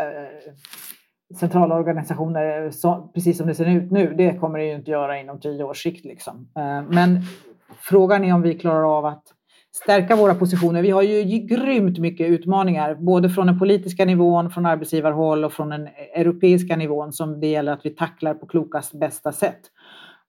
centrala 1.39 1.75
organisationer 1.75 2.71
så, 2.71 3.11
precis 3.13 3.37
som 3.37 3.47
det 3.47 3.55
ser 3.55 3.69
ut 3.69 3.91
nu. 3.91 4.13
Det 4.17 4.39
kommer 4.39 4.59
det 4.59 4.65
ju 4.65 4.75
inte 4.75 4.91
göra 4.91 5.19
inom 5.19 5.39
tio 5.39 5.63
års 5.63 5.83
sikt. 5.83 6.05
Liksom. 6.05 6.47
Men 6.89 7.21
frågan 7.81 8.23
är 8.23 8.33
om 8.33 8.41
vi 8.41 8.59
klarar 8.59 8.97
av 8.97 9.05
att 9.05 9.23
stärka 9.75 10.15
våra 10.15 10.35
positioner. 10.35 10.81
Vi 10.81 10.89
har 10.89 11.01
ju 11.01 11.39
grymt 11.39 11.97
mycket 11.97 12.29
utmaningar, 12.29 12.95
både 12.95 13.29
från 13.29 13.47
den 13.47 13.59
politiska 13.59 14.05
nivån, 14.05 14.51
från 14.51 14.65
arbetsgivarhåll 14.65 15.45
och 15.45 15.53
från 15.53 15.69
den 15.69 15.87
europeiska 16.15 16.75
nivån 16.75 17.13
som 17.13 17.39
det 17.39 17.47
gäller 17.47 17.71
att 17.71 17.85
vi 17.85 17.89
tacklar 17.89 18.33
på 18.33 18.45
klokast 18.45 18.93
bästa 18.93 19.31
sätt. 19.31 19.59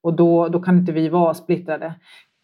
Och 0.03 0.13
då, 0.13 0.47
då 0.47 0.61
kan 0.61 0.77
inte 0.77 0.91
vi 0.91 1.09
vara 1.09 1.33
splittrade. 1.33 1.93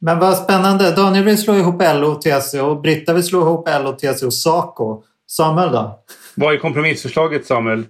Men 0.01 0.19
vad 0.19 0.37
spännande. 0.37 0.95
Daniel 0.95 1.25
vill 1.25 1.37
slå 1.37 1.53
ihop 1.53 1.81
LO 1.81 2.07
och 2.07 2.21
TCO 2.21 2.65
och 2.65 2.81
Britta 2.81 3.13
vill 3.13 3.23
slå 3.23 3.41
ihop 3.41 3.69
LO, 3.83 3.91
TCO 3.91 4.25
och 4.25 4.33
Saco. 4.33 5.03
Samuel 5.31 5.71
då? 5.71 6.03
Vad 6.35 6.53
är 6.53 6.57
kompromissförslaget 6.57 7.45
Samuel? 7.45 7.85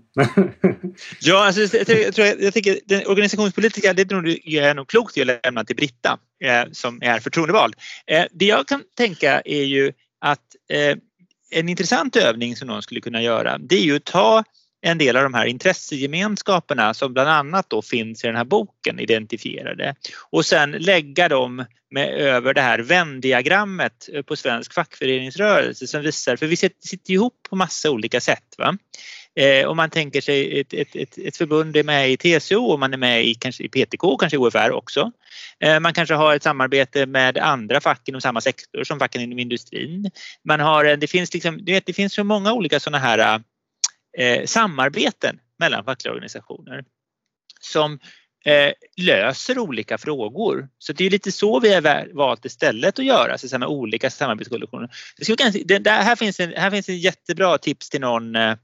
ja, 1.22 1.46
alltså, 1.46 1.78
jag, 1.78 2.16
tror, 2.16 2.28
jag, 2.28 2.42
jag 2.42 2.54
tycker 2.54 2.80
den 2.86 3.08
organisationspolitiska 3.08 3.94
det 3.94 4.12
är 4.12 4.74
nog 4.74 4.88
klokt 4.88 5.18
att 5.18 5.28
lämna 5.44 5.64
till 5.64 5.76
Britta 5.76 6.20
eh, 6.44 6.72
som 6.72 7.02
är 7.02 7.20
förtroendevald. 7.20 7.76
Eh, 8.08 8.26
det 8.32 8.46
jag 8.46 8.68
kan 8.68 8.84
tänka 8.98 9.42
är 9.46 9.64
ju 9.64 9.92
att 10.22 10.40
eh, 10.70 10.98
en 11.52 11.70
intressant 11.70 12.16
övning 12.16 12.56
som 12.56 12.68
någon 12.68 12.82
skulle 12.82 13.02
kunna 13.02 13.22
göra 13.22 13.58
det 13.58 13.76
är 13.76 13.84
ju 13.84 13.96
att 13.96 14.06
ta 14.06 14.44
en 14.82 14.98
del 14.98 15.18
av 15.18 15.24
de 15.24 15.34
här 15.34 15.46
intressegemenskaperna 15.46 16.94
som 16.94 17.14
bland 17.14 17.30
annat 17.30 17.70
då 17.70 17.82
finns 17.82 18.24
i 18.24 18.28
den 18.28 18.36
här 18.36 18.44
boken 18.44 19.00
identifierade 19.00 19.96
och 20.32 20.46
sen 20.46 20.72
lägga 20.72 21.30
dem 21.30 21.66
med, 21.92 22.10
över 22.10 22.54
det 22.54 22.62
här 22.62 22.80
vändiagrammet 22.80 24.10
på 24.26 24.36
svensk 24.36 24.74
fackföreningsrörelse 24.74 25.88
som 25.88 26.02
visar, 26.02 26.36
för 26.36 26.48
vi 26.48 26.56
sitter 26.56 27.12
ihop 27.14 27.34
på 27.50 27.56
massa 27.56 27.92
olika 27.92 28.22
sätt. 28.22 28.56
Va? 28.58 28.78
Eh, 29.36 29.68
om 29.68 29.78
man 29.78 29.90
tänker 29.90 30.22
sig 30.22 30.60
ett, 30.60 30.74
ett, 30.74 30.96
ett, 30.96 31.18
ett, 31.18 31.38
förbund 31.38 31.78
är 31.78 31.84
med 31.84 32.12
i 32.12 32.18
TCO 32.18 32.66
och 32.66 32.80
man 32.80 32.94
är 32.94 32.98
med 32.98 33.26
i, 33.26 33.36
kanske 33.36 33.64
i 33.64 33.70
PTK, 33.70 34.18
kanske 34.18 34.36
i 34.36 34.40
OFR 34.40 34.72
också. 34.72 35.12
Eh, 35.60 35.80
man 35.80 35.94
kanske 35.94 36.16
har 36.16 36.36
ett 36.36 36.44
samarbete 36.44 37.06
med 37.06 37.38
andra 37.38 37.82
fack 37.82 38.10
inom 38.10 38.22
samma 38.22 38.42
sektor 38.42 38.84
som 38.84 39.00
facken 39.00 39.22
inom 39.22 39.40
industrin. 39.40 40.12
Man 40.48 40.60
har, 40.60 40.84
det, 40.84 41.08
finns 41.08 41.34
liksom, 41.34 41.66
du 41.66 41.72
vet, 41.72 41.86
det 41.86 41.94
finns 41.94 42.14
så 42.14 42.24
många 42.24 42.54
olika 42.54 42.80
sådana 42.80 43.00
här 43.00 43.42
eh, 44.18 44.46
samarbeten 44.46 45.40
mellan 45.60 45.86
fackliga 45.86 46.14
organisationer 46.14 46.84
som 47.60 48.00
eh, 48.46 48.72
löser 48.98 49.60
olika 49.60 49.98
frågor. 49.98 50.70
Så 50.78 50.94
det 50.94 51.06
är 51.06 51.10
lite 51.10 51.32
så 51.32 51.60
vi 51.60 51.74
har 51.74 52.14
valt 52.14 52.46
istället 52.46 53.00
att 53.00 53.06
göra, 53.06 53.38
så 53.38 53.60
med 53.60 53.68
olika 53.68 54.10
samarbetskoalitioner. 54.10 54.90
Här, 55.86 56.16
finns 56.16 56.40
en, 56.40 56.54
här 56.54 56.72
finns 56.72 56.90
en 56.90 57.00
jättebra 57.00 57.58
tips 57.58 57.90
till 57.90 58.02
någon 58.02 58.36
eh, 58.36 58.56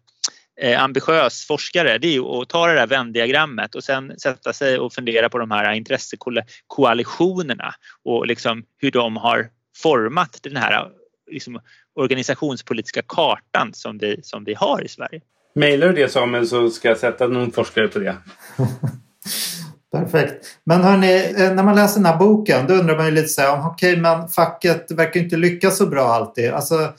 eh 0.62 0.84
ambitiös 0.84 1.48
forskare, 1.48 1.98
det 1.98 2.16
är 2.16 2.42
att 2.42 2.50
ta 2.50 2.68
det 2.68 2.74
där 2.74 2.88
vändiagrammet 2.88 3.76
och 3.76 3.84
sen 3.84 4.20
sätta 4.20 4.54
sig 4.54 4.80
och 4.80 4.94
fundera 4.94 5.30
på 5.30 5.38
de 5.38 5.52
här 5.52 5.74
intressekoalitionerna 5.74 7.74
och 8.04 8.28
liksom 8.28 8.64
hur 8.78 8.92
de 8.92 9.18
har 9.18 9.50
format 9.78 10.40
den 10.42 10.58
här 10.58 10.92
liksom, 11.32 11.62
organisationspolitiska 11.96 13.02
kartan 13.02 13.74
som 13.74 13.98
vi, 13.98 14.20
som 14.24 14.44
vi 14.44 14.54
har 14.54 14.84
i 14.84 14.88
Sverige. 14.88 15.22
Mailar 15.58 15.88
du 15.88 15.94
det 15.94 16.10
Samuel 16.10 16.48
så 16.48 16.70
ska 16.70 16.88
jag 16.88 16.98
sätta 16.98 17.28
någon 17.28 17.52
forskare 17.52 17.88
på 17.88 18.00
det. 18.00 18.16
Perfekt. 19.92 20.46
Men 20.64 20.82
hörni, 20.82 21.34
eh, 21.38 21.54
när 21.54 21.64
man 21.64 21.76
läser 21.76 21.96
den 21.96 22.06
här 22.06 22.18
boken 22.18 22.68
då 22.68 22.74
undrar 22.74 22.98
man 22.98 23.06
ju 23.06 23.12
lite 23.12 23.28
så 23.28 23.42
här, 23.42 23.68
okej 23.68 23.92
okay, 23.92 24.02
men 24.02 24.28
facket 24.28 24.92
verkar 24.92 25.20
inte 25.20 25.38
lyckas 25.38 25.78
så 25.78 25.86
bra 25.86 26.04
alltid. 26.04 26.52
Alltså, 26.52 26.94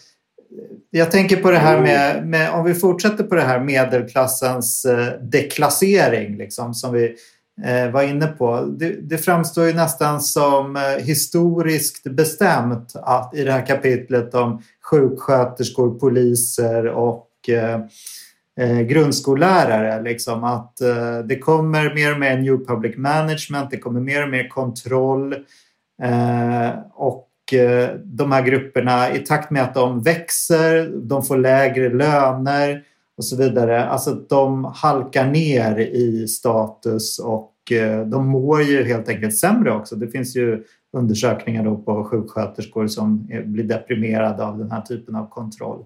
jag 0.91 1.11
tänker 1.11 1.37
på 1.37 1.51
det 1.51 1.59
här 1.59 1.81
med, 1.81 2.27
med, 2.27 2.51
om 2.51 2.65
vi 2.65 2.75
fortsätter 2.75 3.25
på 3.25 3.35
det 3.35 3.43
här 3.43 3.61
medelklassens 3.61 4.85
eh, 4.85 5.13
deklassering 5.23 6.37
liksom, 6.37 6.75
som 6.75 6.93
vi 6.93 7.15
eh, 7.65 7.91
var 7.91 8.03
inne 8.03 8.27
på. 8.27 8.61
Det, 8.79 8.89
det, 8.89 9.19
framstår 9.19 9.67
ju 9.67 9.73
nästan 9.73 10.21
som 10.21 10.77
eh, 10.77 10.83
historiskt 10.83 12.05
bestämt 12.05 12.93
att 12.95 13.35
i 13.35 13.45
det 13.45 13.53
här 13.53 13.67
kapitlet 13.67 14.35
om 14.35 14.63
sjuksköterskor, 14.83 15.99
poliser 15.99 16.87
och 16.87 17.49
eh, 17.49 17.81
eh, 18.59 18.81
grundskollärare. 18.81 20.03
Liksom, 20.03 20.45
att 20.45 20.81
eh, 20.81 21.19
det 21.19 21.39
kommer 21.39 21.95
mer 21.95 22.13
och 22.13 22.21
mer 22.21 22.39
New 22.39 22.67
Public 22.67 22.97
Management, 22.97 23.71
det 23.71 23.79
kommer 23.79 24.01
mer 24.01 24.23
och 24.23 24.31
mer 24.31 24.49
kontroll. 24.49 25.33
Eh, 26.03 26.71
och 26.95 27.55
eh, 27.55 27.91
de 28.05 28.33
här 28.33 28.43
grupperna, 28.43 29.15
i 29.15 29.19
takt 29.19 29.51
med 29.51 29.63
att 29.63 29.75
de 29.75 30.03
växer, 30.03 30.91
de 31.03 31.23
får 31.23 31.37
lägre 31.37 31.89
löner 31.89 32.83
och 33.17 33.25
så 33.25 33.37
vidare. 33.37 33.85
Alltså 33.85 34.15
de 34.15 34.65
halkar 34.65 35.27
ner 35.27 35.79
i 35.79 36.29
status 36.29 37.19
och 37.19 37.73
eh, 37.73 38.07
de 38.07 38.27
mår 38.27 38.63
ju 38.63 38.85
helt 38.85 39.09
enkelt 39.09 39.37
sämre 39.37 39.73
också. 39.73 39.97
Det 39.97 40.09
finns 40.09 40.37
ju 40.37 40.65
undersökningar 40.93 41.65
då 41.65 41.77
på 41.77 42.05
sjuksköterskor 42.05 42.87
som 42.87 43.27
blir 43.45 43.65
deprimerade 43.65 44.45
av 44.45 44.59
den 44.59 44.71
här 44.71 44.81
typen 44.81 45.17
av 45.17 45.29
kontroll. 45.29 45.85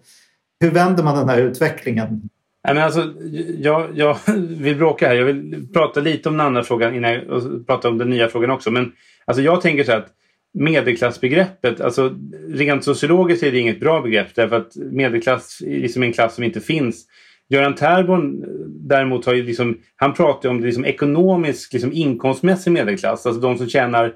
Hur 0.61 0.71
vänder 0.71 1.03
man 1.03 1.19
den 1.19 1.29
här 1.29 1.39
utvecklingen? 1.39 2.29
Nej, 2.65 2.75
men 2.75 2.85
alltså, 2.85 3.15
jag, 3.59 3.89
jag 3.95 4.17
vill 4.49 4.77
bråka 4.77 5.09
här. 5.09 5.15
Jag 5.15 5.25
vill 5.25 5.69
prata 5.73 6.01
lite 6.01 6.29
om 6.29 6.37
den 6.37 6.47
andra 6.47 6.63
frågan 6.63 6.95
innan 6.95 7.13
jag 7.13 7.67
pratar 7.67 7.89
om 7.89 7.99
den 7.99 8.11
nya 8.11 8.29
frågan 8.29 8.51
också. 8.51 8.71
Men 8.71 8.93
alltså, 9.25 9.43
jag 9.43 9.61
tänker 9.61 9.85
så 9.85 9.93
här 9.93 9.99
att 9.99 10.13
medelklassbegreppet, 10.55 11.81
alltså 11.81 12.15
rent 12.49 12.85
sociologiskt 12.85 13.43
är 13.43 13.53
det 13.53 13.59
inget 13.59 13.81
bra 13.81 14.01
begrepp 14.01 14.35
därför 14.35 14.57
att 14.57 14.77
medelklass 14.77 15.63
är 15.67 15.81
liksom 15.81 16.03
en 16.03 16.13
klass 16.13 16.35
som 16.35 16.45
inte 16.45 16.61
finns. 16.61 17.07
Göran 17.49 17.75
Terborn 17.75 18.43
eh, 18.43 18.49
däremot 18.69 19.27
har 19.27 19.35
ju 19.35 19.43
liksom, 19.43 19.79
han 19.97 20.15
pratar 20.15 20.49
om 20.49 20.61
det 20.61 20.67
liksom 20.67 20.85
ekonomisk, 20.85 21.73
liksom 21.73 21.93
inkomstmässig 21.93 22.71
medelklass. 22.71 23.27
Alltså 23.27 23.41
de 23.41 23.59
som 23.59 23.69
tjänar 23.69 24.13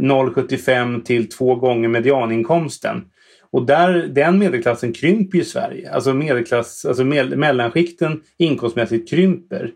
0,75 0.00 1.02
till 1.02 1.28
två 1.28 1.54
gånger 1.54 1.88
medianinkomsten. 1.88 3.04
Och 3.52 3.66
där, 3.66 4.06
den 4.06 4.38
medelklassen 4.38 4.92
krymper 4.92 5.38
ju 5.38 5.42
i 5.42 5.46
Sverige. 5.46 5.92
Alltså, 5.92 6.14
medelklass, 6.14 6.84
alltså 6.84 7.04
med, 7.04 7.38
mellanskikten 7.38 8.20
inkomstmässigt 8.38 9.10
krymper. 9.10 9.70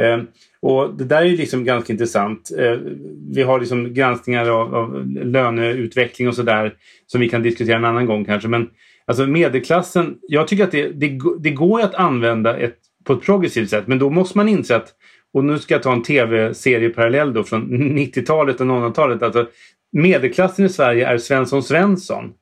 Eh, 0.00 0.22
och 0.62 0.94
det 0.94 1.04
där 1.04 1.22
är 1.22 1.26
ju 1.26 1.36
liksom 1.36 1.64
ganska 1.64 1.92
intressant. 1.92 2.50
Eh, 2.58 2.78
vi 3.34 3.42
har 3.42 3.60
liksom 3.60 3.94
granskningar 3.94 4.48
av, 4.48 4.74
av 4.74 5.06
löneutveckling 5.06 6.28
och 6.28 6.34
sådär 6.34 6.74
som 7.06 7.20
vi 7.20 7.28
kan 7.28 7.42
diskutera 7.42 7.76
en 7.76 7.84
annan 7.84 8.06
gång 8.06 8.24
kanske. 8.24 8.48
Men 8.48 8.70
alltså 9.04 9.26
medelklassen, 9.26 10.18
jag 10.28 10.48
tycker 10.48 10.64
att 10.64 10.72
det, 10.72 10.88
det, 10.88 11.18
det 11.40 11.50
går 11.50 11.80
att 11.80 11.94
använda 11.94 12.56
ett, 12.56 12.78
på 13.04 13.12
ett 13.12 13.22
progressivt 13.22 13.70
sätt 13.70 13.86
men 13.86 13.98
då 13.98 14.10
måste 14.10 14.38
man 14.38 14.48
inse 14.48 14.76
att 14.76 14.94
och 15.34 15.44
nu 15.44 15.58
ska 15.58 15.74
jag 15.74 15.82
ta 15.82 15.92
en 15.92 16.02
tv-serieparallell 16.02 17.32
då 17.32 17.44
från 17.44 17.70
90-talet 17.98 18.60
och 18.60 18.66
00-talet. 18.66 19.22
Alltså, 19.22 19.46
medelklassen 19.92 20.64
i 20.64 20.68
Sverige 20.68 21.06
är 21.06 21.18
Svensson 21.18 21.62
Svensson. 21.62 22.32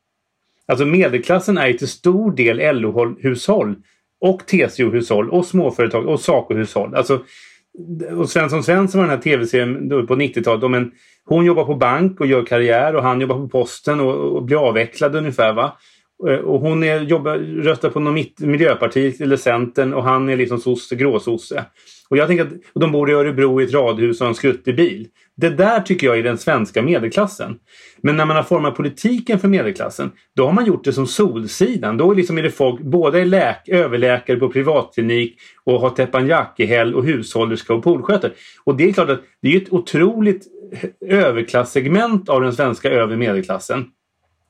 Alltså 0.71 0.87
medelklassen 0.87 1.59
är 1.59 1.73
till 1.73 1.89
stor 1.89 2.33
del 2.33 2.77
LO-hushåll 2.77 3.77
och 4.21 4.43
TCO-hushåll 4.47 5.29
och 5.29 5.47
småföretag 5.47 6.07
och 6.07 6.21
SACO-hushåll. 6.21 6.95
Alltså, 6.95 7.23
och 8.18 8.31
Svensson 8.31 8.64
Svensson 8.64 9.01
var 9.01 9.09
den 9.09 9.16
här 9.16 9.23
tv-serien 9.23 9.89
på 10.07 10.16
90-talet. 10.16 10.93
hon 11.25 11.45
jobbar 11.45 11.64
på 11.64 11.75
bank 11.75 12.21
och 12.21 12.27
gör 12.27 12.45
karriär 12.45 12.97
och 12.97 13.03
han 13.03 13.21
jobbar 13.21 13.37
på 13.37 13.49
posten 13.49 14.01
och, 14.01 14.37
och 14.37 14.43
blir 14.43 14.68
avvecklad 14.68 15.16
ungefär. 15.16 15.53
Va? 15.53 15.73
Eh, 16.29 16.39
och 16.39 16.61
hon 16.61 16.85
är, 16.85 17.01
jobbar, 17.01 17.39
röstar 17.39 17.91
på 17.91 18.01
mitt, 18.01 18.41
Miljöpartiet 18.41 19.21
eller 19.21 19.37
Centern 19.37 19.95
och 19.95 20.05
han 20.05 20.29
är 20.29 20.37
liksom 20.37 20.59
sosse, 20.59 20.97
gråsosse. 20.97 21.64
Och 22.11 22.16
jag 22.16 22.29
tänker 22.29 22.45
att 22.45 22.53
de 22.75 22.93
bor 22.93 23.11
i 23.11 23.12
Örebro 23.14 23.61
i 23.61 23.64
ett 23.64 23.73
radhus 23.73 24.21
och 24.21 24.27
en 24.27 24.35
skruttig 24.35 24.77
bil. 24.77 25.07
Det 25.37 25.51
där 25.51 25.81
tycker 25.81 26.07
jag 26.07 26.18
är 26.18 26.23
den 26.23 26.39
svenska 26.39 26.83
medelklassen. 26.83 27.59
Men 28.03 28.16
när 28.16 28.25
man 28.25 28.37
har 28.37 28.43
format 28.43 28.77
politiken 28.77 29.39
för 29.39 29.49
medelklassen, 29.49 30.11
då 30.37 30.47
har 30.47 30.53
man 30.53 30.66
gjort 30.66 30.85
det 30.85 30.93
som 30.93 31.07
Solsidan. 31.07 31.97
Då 31.97 32.12
liksom 32.12 32.39
är 32.39 32.43
det 32.43 32.51
folk, 32.51 32.81
båda 32.81 33.21
är 33.21 33.25
läk, 33.25 33.68
överläkare 33.68 34.37
på 34.37 34.49
privatklinik 34.49 35.37
och 35.64 35.81
har 35.81 35.91
teppanyaki 35.91 36.93
och 36.95 37.05
hushållerska 37.05 37.75
och 37.75 37.85
poolskötare. 37.85 38.33
Och 38.64 38.77
det 38.77 38.89
är 38.89 38.93
klart 38.93 39.11
att 39.11 39.21
det 39.43 39.55
är 39.55 39.61
ett 39.61 39.73
otroligt 39.73 40.47
eh, 40.73 41.18
överklassegment 41.18 42.29
av 42.29 42.41
den 42.41 42.53
svenska 42.53 42.91
övre 42.91 43.16
medelklassen. 43.16 43.85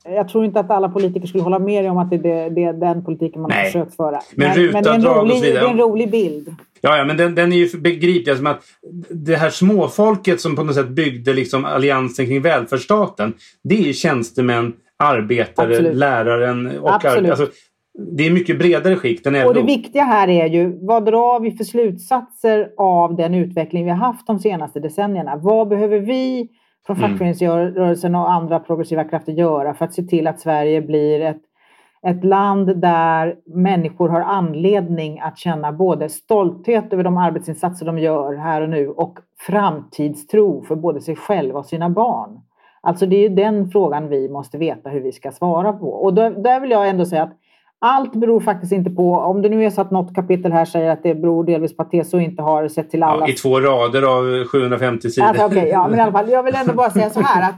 Jag 0.03 0.29
tror 0.29 0.45
inte 0.45 0.59
att 0.59 0.69
alla 0.71 0.89
politiker 0.89 1.27
skulle 1.27 1.43
hålla 1.43 1.59
med 1.59 1.91
om 1.91 1.97
att 1.97 2.09
det 2.09 2.15
är, 2.15 2.49
det, 2.49 2.63
är 2.63 2.73
den 2.73 3.05
politiken 3.05 3.41
man 3.41 3.49
Nej. 3.49 3.59
har 3.59 3.65
försökt 3.65 3.95
föra. 3.95 4.19
Men, 4.35 4.47
men, 4.49 4.71
men 4.71 4.83
det, 4.83 4.89
är 4.89 4.93
en 4.93 5.05
rolig, 5.05 5.41
det 5.41 5.57
är 5.57 5.69
en 5.69 5.77
rolig 5.77 6.11
bild. 6.11 6.55
Ja, 6.81 6.97
ja 6.97 7.05
men 7.05 7.17
den, 7.17 7.35
den 7.35 7.53
är 7.53 7.57
ju 7.57 7.79
begriplig. 7.79 8.37
Som 8.37 8.47
att 8.47 8.63
det 9.09 9.35
här 9.35 9.49
småfolket 9.49 10.41
som 10.41 10.55
på 10.55 10.63
något 10.63 10.75
sätt 10.75 10.89
byggde 10.89 11.33
liksom 11.33 11.65
alliansen 11.65 12.25
kring 12.25 12.41
välfärdsstaten. 12.41 13.33
Det 13.63 13.89
är 13.89 13.93
tjänstemän, 13.93 14.73
arbetare, 14.99 15.69
Absolut. 15.69 15.95
läraren 15.95 16.79
och 16.79 16.93
Absolut. 16.95 17.31
Alltså, 17.31 17.47
det 18.17 18.27
är 18.27 18.31
mycket 18.31 18.59
bredare 18.59 18.95
skikt 18.95 19.25
än 19.25 19.33
LO. 19.33 19.47
Och 19.47 19.53
det 19.53 19.61
viktiga 19.61 20.03
här 20.03 20.27
är 20.27 20.45
ju, 20.45 20.85
vad 20.85 21.05
drar 21.05 21.39
vi 21.39 21.51
för 21.51 21.63
slutsatser 21.63 22.69
av 22.77 23.15
den 23.15 23.35
utveckling 23.35 23.83
vi 23.83 23.89
har 23.89 23.97
haft 23.97 24.27
de 24.27 24.39
senaste 24.39 24.79
decennierna? 24.79 25.35
Vad 25.35 25.67
behöver 25.67 25.99
vi 25.99 26.49
från 26.85 26.97
mm. 26.97 27.09
fackföreningsrörelsen 27.09 28.15
och 28.15 28.31
andra 28.31 28.59
progressiva 28.59 29.03
krafter 29.03 29.31
göra 29.31 29.73
för 29.73 29.85
att 29.85 29.93
se 29.93 30.03
till 30.03 30.27
att 30.27 30.39
Sverige 30.39 30.81
blir 30.81 31.21
ett, 31.21 31.41
ett 32.07 32.23
land 32.23 32.77
där 32.77 33.35
människor 33.45 34.09
har 34.09 34.21
anledning 34.21 35.19
att 35.19 35.37
känna 35.37 35.71
både 35.71 36.09
stolthet 36.09 36.93
över 36.93 37.03
de 37.03 37.17
arbetsinsatser 37.17 37.85
de 37.85 37.99
gör 37.99 38.35
här 38.35 38.61
och 38.61 38.69
nu 38.69 38.89
och 38.89 39.19
framtidstro 39.47 40.63
för 40.63 40.75
både 40.75 41.01
sig 41.01 41.15
själva 41.15 41.59
och 41.59 41.65
sina 41.65 41.89
barn. 41.89 42.39
Alltså 42.81 43.05
det 43.05 43.25
är 43.25 43.29
den 43.29 43.69
frågan 43.69 44.09
vi 44.09 44.29
måste 44.29 44.57
veta 44.57 44.89
hur 44.89 45.01
vi 45.01 45.11
ska 45.11 45.31
svara 45.31 45.73
på. 45.73 45.87
Och 45.87 46.13
där, 46.13 46.29
där 46.31 46.59
vill 46.59 46.71
jag 46.71 46.89
ändå 46.89 47.05
säga 47.05 47.23
att 47.23 47.37
allt 47.83 48.13
beror 48.13 48.39
faktiskt 48.39 48.71
inte 48.71 48.89
på, 48.89 49.15
om 49.15 49.41
det 49.41 49.49
nu 49.49 49.65
är 49.65 49.69
så 49.69 49.81
att 49.81 49.91
något 49.91 50.15
kapitel 50.15 50.51
här 50.51 50.65
säger 50.65 50.91
att 50.91 51.03
det 51.03 51.15
beror 51.15 51.43
delvis 51.43 51.77
på 51.77 51.83
att 51.83 51.91
TSO 51.91 52.19
inte 52.19 52.41
har 52.41 52.67
sett 52.67 52.89
till 52.89 53.03
alla... 53.03 53.27
Ja, 53.27 53.33
I 53.33 53.33
två 53.33 53.59
rader 53.59 54.01
av 54.01 54.45
750 54.45 55.09
sidor. 55.09 55.27
Alltså, 55.27 55.45
okay, 55.45 55.67
ja, 55.67 55.87
men 55.87 55.99
i 55.99 56.01
alla 56.01 56.11
fall, 56.11 56.29
jag 56.29 56.43
vill 56.43 56.55
ändå 56.55 56.73
bara 56.73 56.89
säga 56.89 57.09
så 57.09 57.21
här 57.21 57.49
att 57.49 57.55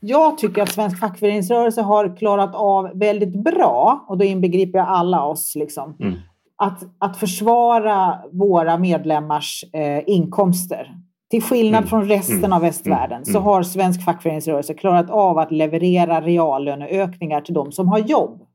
jag 0.00 0.38
tycker 0.38 0.62
att 0.62 0.72
svensk 0.72 0.98
fackföreningsrörelse 0.98 1.82
har 1.82 2.16
klarat 2.16 2.54
av 2.54 2.90
väldigt 2.94 3.44
bra, 3.44 4.04
och 4.08 4.18
då 4.18 4.24
inbegriper 4.24 4.78
jag 4.78 4.88
alla 4.88 5.24
oss, 5.24 5.52
liksom, 5.56 5.96
mm. 6.00 6.14
att, 6.56 6.82
att 6.98 7.16
försvara 7.16 8.18
våra 8.32 8.78
medlemmars 8.78 9.64
eh, 9.72 10.02
inkomster. 10.06 10.94
Till 11.30 11.42
skillnad 11.42 11.78
mm. 11.78 11.88
från 11.88 12.08
resten 12.08 12.38
mm. 12.38 12.52
av 12.52 12.62
västvärlden 12.62 13.22
mm. 13.22 13.24
så 13.24 13.40
har 13.40 13.62
svensk 13.62 14.04
fackföreningsrörelse 14.04 14.74
klarat 14.74 15.10
av 15.10 15.38
att 15.38 15.52
leverera 15.52 16.20
reallöneökningar 16.20 17.40
till 17.40 17.54
de 17.54 17.72
som 17.72 17.88
har 17.88 17.98
jobb. 17.98 18.46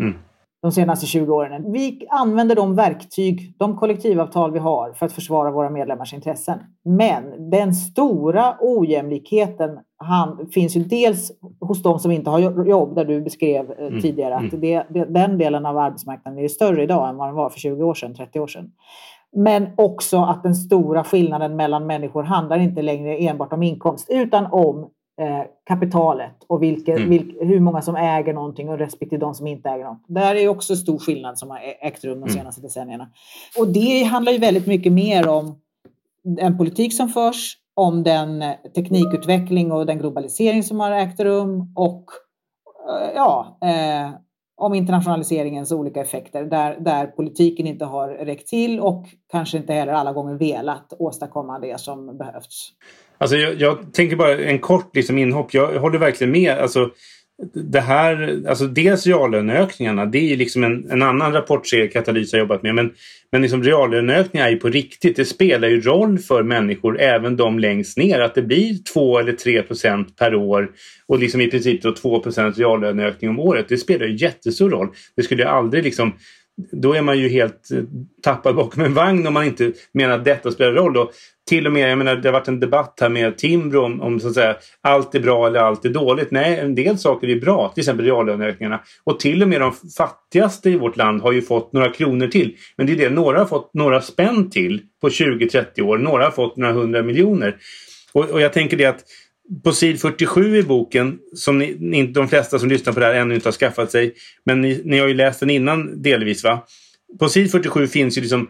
Mm. 0.00 0.14
de 0.62 0.72
senaste 0.72 1.06
20 1.06 1.34
åren. 1.34 1.72
Vi 1.72 2.06
använder 2.10 2.56
de 2.56 2.74
verktyg, 2.74 3.54
de 3.58 3.76
kollektivavtal 3.76 4.52
vi 4.52 4.58
har 4.58 4.92
för 4.92 5.06
att 5.06 5.12
försvara 5.12 5.50
våra 5.50 5.70
medlemmars 5.70 6.14
intressen. 6.14 6.58
Men 6.84 7.50
den 7.50 7.74
stora 7.74 8.56
ojämlikheten 8.60 9.78
han, 9.96 10.48
finns 10.54 10.76
ju 10.76 10.84
dels 10.84 11.32
hos 11.60 11.82
de 11.82 11.98
som 11.98 12.10
inte 12.10 12.30
har 12.30 12.64
jobb, 12.66 12.94
där 12.94 13.04
du 13.04 13.20
beskrev 13.20 13.70
eh, 13.70 13.86
mm. 13.86 14.00
tidigare 14.00 14.34
att 14.34 14.52
mm. 14.52 14.60
det, 14.60 14.86
det, 14.90 15.04
den 15.04 15.38
delen 15.38 15.66
av 15.66 15.78
arbetsmarknaden 15.78 16.44
är 16.44 16.48
större 16.48 16.82
idag 16.82 17.08
än 17.08 17.16
vad 17.16 17.28
den 17.28 17.34
var 17.34 17.50
för 17.50 17.60
20 17.60 17.84
år 17.84 17.94
sedan, 17.94 18.14
30 18.14 18.40
år 18.40 18.46
sedan. 18.46 18.70
Men 19.36 19.68
också 19.76 20.18
att 20.18 20.42
den 20.42 20.54
stora 20.54 21.04
skillnaden 21.04 21.56
mellan 21.56 21.86
människor 21.86 22.22
handlar 22.22 22.58
inte 22.58 22.82
längre 22.82 23.16
enbart 23.16 23.52
om 23.52 23.62
inkomst 23.62 24.06
utan 24.10 24.46
om 24.46 24.90
Eh, 25.20 25.42
kapitalet 25.64 26.44
och 26.46 26.62
vilka, 26.62 26.92
mm. 26.92 27.10
vilk, 27.10 27.36
hur 27.40 27.60
många 27.60 27.82
som 27.82 27.96
äger 27.96 28.34
någonting 28.34 28.68
och 28.68 28.78
respektive 28.78 29.20
de 29.20 29.34
som 29.34 29.46
inte 29.46 29.68
äger 29.68 29.84
något. 29.84 30.04
Där 30.06 30.34
är 30.34 30.48
också 30.48 30.76
stor 30.76 30.98
skillnad 30.98 31.38
som 31.38 31.50
har 31.50 31.60
ägt 31.80 32.04
rum 32.04 32.20
de 32.20 32.22
mm. 32.22 32.28
senaste 32.28 32.60
mm. 32.60 32.66
decennierna. 32.66 33.10
Och 33.58 33.68
det 33.68 34.02
handlar 34.02 34.32
ju 34.32 34.38
väldigt 34.38 34.66
mycket 34.66 34.92
mer 34.92 35.28
om 35.28 35.58
den 36.22 36.58
politik 36.58 36.96
som 36.96 37.08
förs, 37.08 37.56
om 37.74 38.02
den 38.02 38.44
teknikutveckling 38.74 39.72
och 39.72 39.86
den 39.86 39.98
globalisering 39.98 40.62
som 40.62 40.80
har 40.80 40.90
ägt 40.90 41.20
rum 41.20 41.72
och 41.76 42.04
eh, 42.88 43.10
ja, 43.14 43.58
eh, 43.62 44.10
om 44.56 44.74
internationaliseringens 44.74 45.72
olika 45.72 46.00
effekter 46.00 46.44
där, 46.44 46.80
där 46.80 47.06
politiken 47.06 47.66
inte 47.66 47.84
har 47.84 48.08
räckt 48.08 48.48
till 48.48 48.80
och 48.80 49.06
kanske 49.30 49.58
inte 49.58 49.72
heller 49.72 49.92
alla 49.92 50.12
gånger 50.12 50.34
velat 50.34 50.92
åstadkomma 50.98 51.58
det 51.58 51.80
som 51.80 52.18
behövts. 52.18 52.72
Alltså 53.18 53.36
jag, 53.36 53.60
jag 53.60 53.92
tänker 53.92 54.16
bara 54.16 54.36
en 54.36 54.58
kort 54.58 54.96
liksom 54.96 55.18
inhopp. 55.18 55.54
Jag 55.54 55.78
håller 55.78 55.98
verkligen 55.98 56.30
med. 56.30 56.58
Alltså, 56.58 56.90
det 57.54 57.80
här, 57.80 58.42
alltså 58.48 58.66
dels 58.66 59.06
reallöneökningarna, 59.06 60.06
det 60.06 60.18
är 60.18 60.28
ju 60.28 60.36
liksom 60.36 60.64
en, 60.64 60.90
en 60.90 61.02
annan 61.02 61.32
rapportserie 61.32 61.88
Katalys 61.88 62.32
har 62.32 62.38
jobbat 62.38 62.62
med. 62.62 62.74
Men, 62.74 62.92
men 63.32 63.42
liksom 63.42 63.62
reallöneökningar 63.62 64.46
är 64.46 64.50
ju 64.50 64.56
på 64.56 64.68
riktigt. 64.68 65.16
Det 65.16 65.24
spelar 65.24 65.68
ju 65.68 65.80
roll 65.80 66.18
för 66.18 66.42
människor, 66.42 67.00
även 67.00 67.36
de 67.36 67.58
längst 67.58 67.98
ner, 67.98 68.20
att 68.20 68.34
det 68.34 68.42
blir 68.42 68.84
2 68.92 69.18
eller 69.18 69.32
3 69.32 69.62
procent 69.62 70.16
per 70.16 70.34
år 70.34 70.70
och 71.06 71.18
liksom 71.18 71.40
i 71.40 71.50
princip 71.50 71.82
då 71.82 71.92
2 71.92 72.20
procents 72.20 72.58
reallöneökning 72.58 73.30
om 73.30 73.40
året. 73.40 73.66
Det 73.68 73.76
spelar 73.76 74.06
ju 74.06 74.16
jättestor 74.16 74.70
roll. 74.70 74.88
Det 75.16 75.22
skulle 75.22 75.42
ju 75.42 75.48
aldrig 75.48 75.84
liksom 75.84 76.12
då 76.72 76.92
är 76.92 77.02
man 77.02 77.18
ju 77.18 77.28
helt 77.28 77.70
eh, 77.70 77.82
tappad 78.22 78.54
bakom 78.54 78.84
en 78.84 78.94
vagn 78.94 79.26
om 79.26 79.34
man 79.34 79.44
inte 79.44 79.72
menar 79.92 80.14
att 80.14 80.24
detta 80.24 80.50
spelar 80.50 80.72
roll. 80.72 80.96
Och 80.96 81.12
till 81.48 81.66
och 81.66 81.72
med, 81.72 81.90
jag 81.90 81.98
menar, 81.98 82.16
det 82.16 82.28
har 82.28 82.32
varit 82.32 82.48
en 82.48 82.60
debatt 82.60 82.98
här 83.00 83.08
med 83.08 83.38
Timbro 83.38 83.84
om, 83.84 84.00
om 84.00 84.20
så 84.20 84.28
att 84.28 84.34
säga, 84.34 84.56
allt 84.80 85.14
är 85.14 85.20
bra 85.20 85.46
eller 85.46 85.60
allt 85.60 85.84
är 85.84 85.88
dåligt. 85.88 86.30
Nej, 86.30 86.58
en 86.58 86.74
del 86.74 86.98
saker 86.98 87.28
är 87.28 87.40
bra, 87.40 87.72
till 87.74 87.80
exempel 87.80 88.06
reallöneökningarna. 88.06 88.80
Och 89.04 89.20
till 89.20 89.42
och 89.42 89.48
med 89.48 89.60
de 89.60 89.72
fattigaste 89.96 90.70
i 90.70 90.78
vårt 90.78 90.96
land 90.96 91.22
har 91.22 91.32
ju 91.32 91.42
fått 91.42 91.72
några 91.72 91.92
kronor 91.92 92.26
till. 92.26 92.56
Men 92.76 92.86
det 92.86 92.92
är 92.92 92.96
det, 92.96 93.10
några 93.10 93.38
har 93.38 93.46
fått 93.46 93.74
några 93.74 94.00
spänn 94.00 94.50
till 94.50 94.82
på 95.00 95.08
20-30 95.08 95.80
år. 95.80 95.98
Några 95.98 96.24
har 96.24 96.30
fått 96.30 96.56
några 96.56 96.72
hundra 96.72 97.02
miljoner. 97.02 97.56
Och, 98.12 98.30
och 98.30 98.40
jag 98.40 98.52
tänker 98.52 98.76
det 98.76 98.84
att 98.84 99.04
på 99.64 99.72
sid 99.72 100.00
47 100.00 100.56
i 100.56 100.62
boken, 100.62 101.18
som 101.34 101.58
ni, 101.58 102.06
de 102.06 102.28
flesta 102.28 102.58
som 102.58 102.68
lyssnar 102.68 102.92
på 102.92 103.00
det 103.00 103.06
här 103.06 103.14
ännu 103.14 103.34
inte 103.34 103.48
har 103.48 103.52
skaffat 103.52 103.90
sig, 103.90 104.14
men 104.44 104.60
ni, 104.60 104.82
ni 104.84 104.98
har 104.98 105.08
ju 105.08 105.14
läst 105.14 105.40
den 105.40 105.50
innan 105.50 106.02
delvis 106.02 106.44
va? 106.44 106.66
På 107.18 107.28
sid 107.28 107.50
47 107.50 107.86
finns 107.86 108.18
ju 108.18 108.20
liksom 108.20 108.48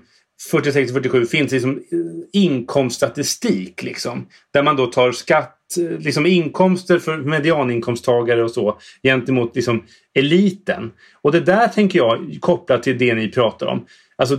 46 0.51 0.92
47 0.92 1.26
finns 1.26 1.53
liksom 1.53 1.70
eh, 1.70 1.78
inkomststatistik 2.32 3.82
liksom. 3.82 4.28
Där 4.53 4.62
man 4.62 4.76
då 4.76 4.86
tar 4.86 5.12
skatt, 5.12 5.57
Eh, 5.76 5.98
liksom 5.98 6.26
inkomster 6.26 6.98
för 6.98 7.16
medianinkomsttagare 7.16 8.44
och 8.44 8.50
så 8.50 8.78
gentemot 9.02 9.56
liksom 9.56 9.84
eliten. 10.14 10.90
Och 11.22 11.32
det 11.32 11.40
där 11.40 11.68
tänker 11.68 11.98
jag 11.98 12.38
kopplat 12.40 12.82
till 12.82 12.98
det 12.98 13.14
ni 13.14 13.28
pratar 13.28 13.66
om. 13.66 13.86
Alltså, 14.16 14.38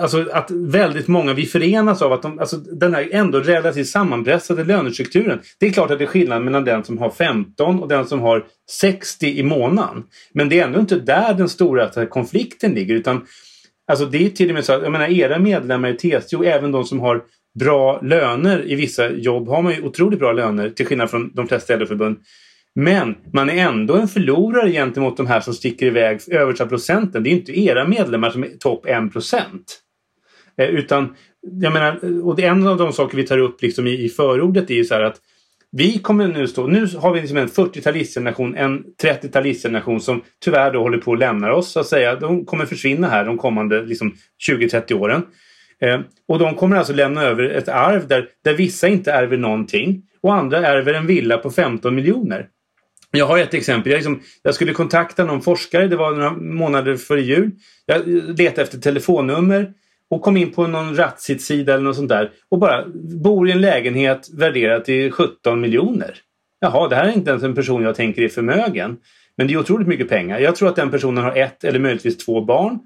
alltså 0.00 0.26
att 0.32 0.50
väldigt 0.50 1.08
många, 1.08 1.34
vi 1.34 1.46
förenas 1.46 2.02
av 2.02 2.12
att 2.12 2.22
de, 2.22 2.38
alltså 2.38 2.56
den 2.56 2.94
här 2.94 3.08
ändå 3.12 3.40
relativt 3.40 3.88
sammanpressade 3.88 4.64
lönestrukturen. 4.64 5.40
Det 5.58 5.66
är 5.66 5.70
klart 5.70 5.90
att 5.90 5.98
det 5.98 6.04
är 6.04 6.08
skillnad 6.08 6.42
mellan 6.42 6.64
den 6.64 6.84
som 6.84 6.98
har 6.98 7.10
15 7.10 7.82
och 7.82 7.88
den 7.88 8.06
som 8.06 8.20
har 8.20 8.44
60 8.70 9.26
i 9.26 9.42
månaden. 9.42 10.04
Men 10.32 10.48
det 10.48 10.60
är 10.60 10.64
ändå 10.64 10.80
inte 10.80 10.98
där 10.98 11.34
den 11.34 11.48
stora 11.48 12.06
konflikten 12.06 12.72
ligger 12.72 12.94
utan 12.94 13.26
Alltså 13.88 14.06
det 14.06 14.26
är 14.26 14.30
till 14.30 14.48
och 14.48 14.54
med 14.54 14.64
så 14.64 14.72
att 14.72 14.82
jag 14.82 14.92
menar, 14.92 15.08
era 15.08 15.38
medlemmar 15.38 15.88
i 15.88 15.96
TCO, 15.96 16.44
även 16.44 16.72
de 16.72 16.84
som 16.84 17.00
har 17.00 17.22
bra 17.58 18.00
löner 18.00 18.70
i 18.70 18.74
vissa 18.74 19.10
jobb 19.10 19.48
har 19.48 19.62
man 19.62 19.72
ju 19.72 19.82
otroligt 19.82 20.18
bra 20.18 20.32
löner 20.32 20.70
till 20.70 20.86
skillnad 20.86 21.10
från 21.10 21.30
de 21.34 21.48
flesta 21.48 21.76
LO-förbund. 21.76 22.16
Men 22.74 23.14
man 23.32 23.50
är 23.50 23.68
ändå 23.68 23.94
en 23.94 24.08
förlorare 24.08 24.72
gentemot 24.72 25.16
de 25.16 25.26
här 25.26 25.40
som 25.40 25.54
sticker 25.54 25.86
iväg 25.86 26.20
översta 26.30 26.66
procenten. 26.66 27.22
Det 27.22 27.30
är 27.30 27.32
inte 27.32 27.60
era 27.60 27.88
medlemmar 27.88 28.30
som 28.30 28.44
är 28.44 28.48
topp 28.48 28.86
1 28.86 29.12
procent. 29.12 29.80
Eh, 30.58 30.68
utan, 30.68 31.14
jag 31.40 31.72
menar, 31.72 32.00
och 32.26 32.40
en 32.40 32.66
av 32.66 32.76
de 32.76 32.92
saker 32.92 33.16
vi 33.16 33.26
tar 33.26 33.38
upp 33.38 33.62
liksom 33.62 33.86
i, 33.86 34.04
i 34.04 34.08
förordet 34.08 34.70
är 34.70 34.74
ju 34.74 34.84
så 34.84 34.94
här 34.94 35.02
att 35.02 35.20
vi 35.72 35.98
kommer 35.98 36.28
nu 36.28 36.46
stå, 36.46 36.66
nu 36.66 36.86
har 36.96 37.12
vi 37.12 37.20
liksom 37.20 37.36
en 37.36 37.48
40-talistgeneration, 37.48 38.56
en 38.56 38.84
30-talistgeneration 39.02 39.98
som 39.98 40.22
tyvärr 40.44 40.72
då 40.72 40.80
håller 40.80 40.98
på 40.98 41.12
att 41.12 41.18
lämna 41.18 41.52
oss 41.52 41.72
så 41.72 41.80
att 41.80 41.86
säga. 41.86 42.16
De 42.16 42.44
kommer 42.44 42.66
försvinna 42.66 43.08
här 43.08 43.24
de 43.24 43.38
kommande 43.38 43.82
liksom, 43.82 44.14
20-30 44.48 44.92
åren. 44.94 45.22
Eh, 45.82 46.00
och 46.28 46.38
de 46.38 46.54
kommer 46.54 46.76
alltså 46.76 46.92
lämna 46.92 47.22
över 47.22 47.44
ett 47.44 47.68
arv 47.68 48.08
där, 48.08 48.28
där 48.44 48.54
vissa 48.54 48.88
inte 48.88 49.12
ärver 49.12 49.36
någonting 49.36 50.02
och 50.20 50.34
andra 50.34 50.66
ärver 50.66 50.94
en 50.94 51.06
villa 51.06 51.38
på 51.38 51.50
15 51.50 51.94
miljoner. 51.94 52.48
Jag 53.10 53.26
har 53.26 53.38
ett 53.38 53.54
exempel. 53.54 53.92
Jag, 53.92 53.98
liksom, 53.98 54.20
jag, 54.42 54.54
skulle 54.54 54.72
kontakta 54.72 55.24
någon 55.24 55.42
forskare, 55.42 55.88
det 55.88 55.96
var 55.96 56.12
några 56.12 56.30
månader 56.30 56.96
före 56.96 57.20
jul. 57.20 57.50
Jag 57.86 58.08
letade 58.38 58.62
efter 58.62 58.78
telefonnummer 58.78 59.72
och 60.10 60.22
kom 60.22 60.36
in 60.36 60.52
på 60.52 60.66
någon 60.66 60.96
Ratsit-sida 60.96 61.74
eller 61.74 61.84
något 61.84 61.96
sånt 61.96 62.08
där 62.08 62.30
och 62.48 62.58
bara 62.58 62.84
bor 63.22 63.48
i 63.48 63.52
en 63.52 63.60
lägenhet 63.60 64.28
värderad 64.32 64.84
till 64.84 65.12
17 65.12 65.60
miljoner. 65.60 66.14
Jaha, 66.60 66.88
det 66.88 66.96
här 66.96 67.04
är 67.04 67.12
inte 67.12 67.30
ens 67.30 67.42
en 67.42 67.54
person 67.54 67.82
jag 67.82 67.94
tänker 67.94 68.22
är 68.22 68.28
förmögen. 68.28 68.96
Men 69.36 69.46
det 69.46 69.54
är 69.54 69.58
otroligt 69.58 69.88
mycket 69.88 70.08
pengar. 70.08 70.38
Jag 70.38 70.56
tror 70.56 70.68
att 70.68 70.76
den 70.76 70.90
personen 70.90 71.24
har 71.24 71.36
ett 71.36 71.64
eller 71.64 71.78
möjligtvis 71.78 72.16
två 72.16 72.40
barn. 72.40 72.78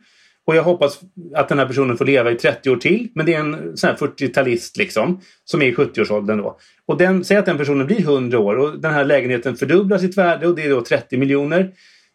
Och 0.51 0.57
jag 0.57 0.63
hoppas 0.63 1.01
att 1.35 1.49
den 1.49 1.59
här 1.59 1.67
personen 1.67 1.97
får 1.97 2.05
leva 2.05 2.31
i 2.31 2.35
30 2.35 2.71
år 2.71 2.77
till. 2.77 3.09
Men 3.15 3.27
det 3.27 3.35
är 3.35 3.41
en 3.41 3.77
sån 3.77 3.91
40-talist 3.91 4.79
liksom. 4.79 5.21
Som 5.45 5.63
är 5.63 5.67
i 5.67 5.75
70-årsåldern 5.75 6.39
då. 6.39 6.59
Och 6.87 6.97
den, 6.97 7.25
säg 7.25 7.37
att 7.37 7.47
den 7.47 7.59
personen 7.59 7.87
blir 7.87 8.01
100 8.01 8.39
år 8.39 8.57
och 8.57 8.81
den 8.81 8.93
här 8.93 9.05
lägenheten 9.05 9.57
fördubblar 9.57 9.99
sitt 9.99 10.19
värde 10.19 10.47
och 10.47 10.55
det 10.55 10.63
är 10.63 10.71
då 10.71 10.81
30 10.81 11.17
miljoner. 11.17 11.71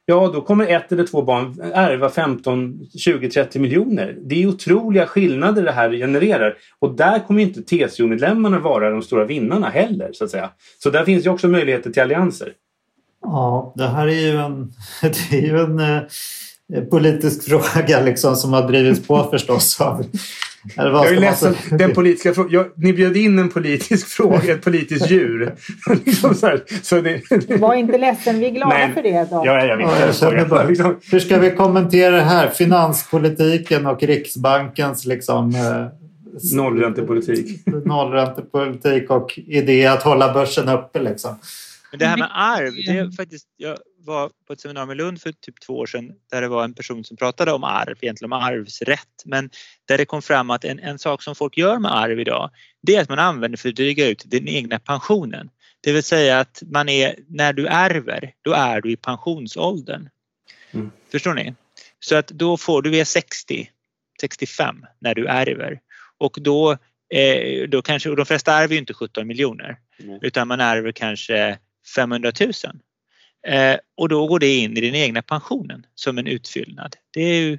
Ja, 0.06 0.32
då 0.34 0.42
kommer 0.42 0.68
ett 0.68 0.92
eller 0.92 1.06
två 1.06 1.22
barn 1.22 1.62
ärva 1.74 2.10
15, 2.10 2.80
20, 3.00 3.30
30 3.30 3.60
miljoner. 3.60 4.18
Det 4.26 4.44
är 4.44 4.48
otroliga 4.48 5.08
skillnader 5.08 5.64
det 5.64 5.72
här 5.72 5.92
genererar. 5.92 6.58
Och 6.80 6.96
där 6.96 7.20
kommer 7.20 7.42
inte 7.42 7.62
TCO-medlemmarna 7.62 8.60
vara 8.60 8.90
de 8.90 9.02
stora 9.02 9.26
vinnarna 9.26 9.70
heller. 9.70 10.10
Så 10.14 10.24
att 10.24 10.32
säga. 10.32 10.50
Så 10.84 10.90
där 10.90 11.06
finns 11.06 11.26
ju 11.26 11.30
också 11.30 11.48
möjligheter 11.48 11.92
till 11.92 12.02
allianser. 12.02 12.54
Ja, 13.22 13.74
det 13.76 13.88
här 13.88 14.08
är 14.08 14.32
ju 14.32 14.38
en, 14.38 14.74
det 15.02 15.38
är 15.38 15.42
ju 15.42 15.60
en 15.60 15.80
eh, 15.80 16.02
politisk 16.89 17.43
fråga 17.43 18.01
liksom, 18.01 18.36
som 18.36 18.53
har 18.53 18.68
drivits 18.68 19.07
på 19.07 19.24
förstås 19.32 19.82
av 19.82 20.05
jag 20.76 21.13
är 21.13 21.20
ledsen, 21.20 21.55
den 21.72 21.93
politiska 21.93 22.34
frågan. 22.34 22.66
Ni 22.76 22.93
bjöd 22.93 23.18
in 23.18 23.39
en 23.39 23.49
politisk 23.49 24.07
fråga, 24.18 24.53
ett 24.53 24.63
politiskt 24.63 25.11
djur. 25.11 25.55
liksom 26.05 26.36
så 26.36 26.47
här, 26.47 26.63
så 26.82 27.01
det, 27.01 27.22
Var 27.59 27.74
inte 27.74 27.97
ledsen, 27.97 28.39
vi 28.39 28.45
är 28.45 28.51
glada 28.51 28.74
Nej, 28.74 28.93
för 28.93 29.03
det. 29.03 29.30
Då. 29.30 29.43
Ja, 29.45 29.66
jag 29.66 29.82
ja, 29.82 30.34
jag 30.34 30.49
bara, 30.49 30.63
liksom. 30.63 30.99
Hur 31.11 31.20
ska 31.20 31.39
vi 31.39 31.51
kommentera 31.51 32.16
det 32.16 32.22
här? 32.22 32.49
Finanspolitiken 32.49 33.86
och 33.86 34.03
Riksbankens 34.03 35.05
liksom, 35.05 35.55
eh, 35.55 36.55
nollräntepolitik. 36.55 37.68
nollräntepolitik 37.86 39.09
och 39.09 39.39
idé 39.47 39.86
att 39.86 40.03
hålla 40.03 40.34
börsen 40.34 40.70
uppe. 40.70 40.99
Liksom. 40.99 41.39
Men 41.91 41.99
det 41.99 42.05
här 42.05 42.18
med 42.18 42.30
arv, 42.34 42.74
det 42.86 42.97
är 42.97 43.16
faktiskt, 43.16 43.47
jag 43.57 43.78
var 44.06 44.32
på 44.47 44.53
ett 44.53 44.60
seminarium 44.60 44.91
i 44.91 44.95
Lund 44.95 45.22
för 45.22 45.32
typ 45.32 45.60
två 45.60 45.78
år 45.78 45.86
sedan 45.86 46.14
där 46.32 46.41
det 46.41 46.47
var 46.47 46.64
en 46.64 46.74
person 46.74 47.03
som 47.03 47.18
pratade 47.18 47.51
om 47.51 47.64
arv, 47.64 47.97
egentligen 48.01 48.34
om 48.34 48.39
arvsrätt, 48.41 49.24
men 49.26 49.49
där 49.86 49.97
det 49.97 50.06
kom 50.06 50.22
fram 50.22 50.49
att 50.49 50.66
en, 50.66 50.80
en 50.80 50.99
sak 50.99 51.24
som 51.24 51.36
folk 51.36 51.58
gör 51.58 51.80
med 51.80 51.95
arv 51.95 52.20
idag, 52.20 52.49
det 52.82 52.95
är 52.95 53.01
att 53.01 53.10
man 53.10 53.20
använder 53.20 53.58
för 53.58 53.70
att 53.70 53.76
dryga 53.76 54.08
ut 54.08 54.24
den 54.26 54.47
egna 54.47 54.80
pensionen. 54.80 55.49
Det 55.82 55.91
vill 55.91 56.03
säga 56.03 56.39
att 56.39 56.64
man 56.66 56.89
är, 56.89 57.16
när 57.28 57.53
du 57.53 57.68
ärver, 57.68 58.34
då 58.41 58.53
är 58.53 58.82
du 58.82 58.91
i 58.91 58.95
pensionsåldern. 58.95 60.10
Mm. 60.72 60.91
Förstår 61.12 61.34
ni? 61.34 61.53
Så 61.99 62.16
att 62.16 62.28
då 62.28 62.58
får 62.58 62.82
du, 62.82 62.97
är 62.97 63.06
60, 63.06 63.70
65 64.22 64.86
när 64.99 65.16
du 65.16 65.28
ärver 65.28 65.80
och 66.18 66.38
då, 66.41 66.72
eh, 67.10 67.70
då 67.70 67.82
kanske, 67.82 68.10
och 68.10 68.16
de 68.16 68.26
flesta 68.26 68.53
ärver 68.53 68.74
ju 68.74 68.80
inte 68.80 68.93
17 68.93 69.28
miljoner 69.28 69.78
mm. 69.99 70.20
utan 70.22 70.47
man 70.47 70.62
ärver 70.62 70.91
kanske 70.91 71.58
500 71.95 72.32
000. 72.39 72.51
Eh, 73.48 73.78
och 73.98 74.10
då 74.10 74.28
går 74.28 74.39
det 74.39 74.56
in 74.56 74.78
i 74.78 74.82
den 74.82 74.96
egna 74.96 75.22
pensionen 75.22 75.86
som 75.96 76.18
en 76.18 76.28
utfyllnad. 76.28 76.96
Det 77.14 77.22
är 77.22 77.41
ju 77.41 77.58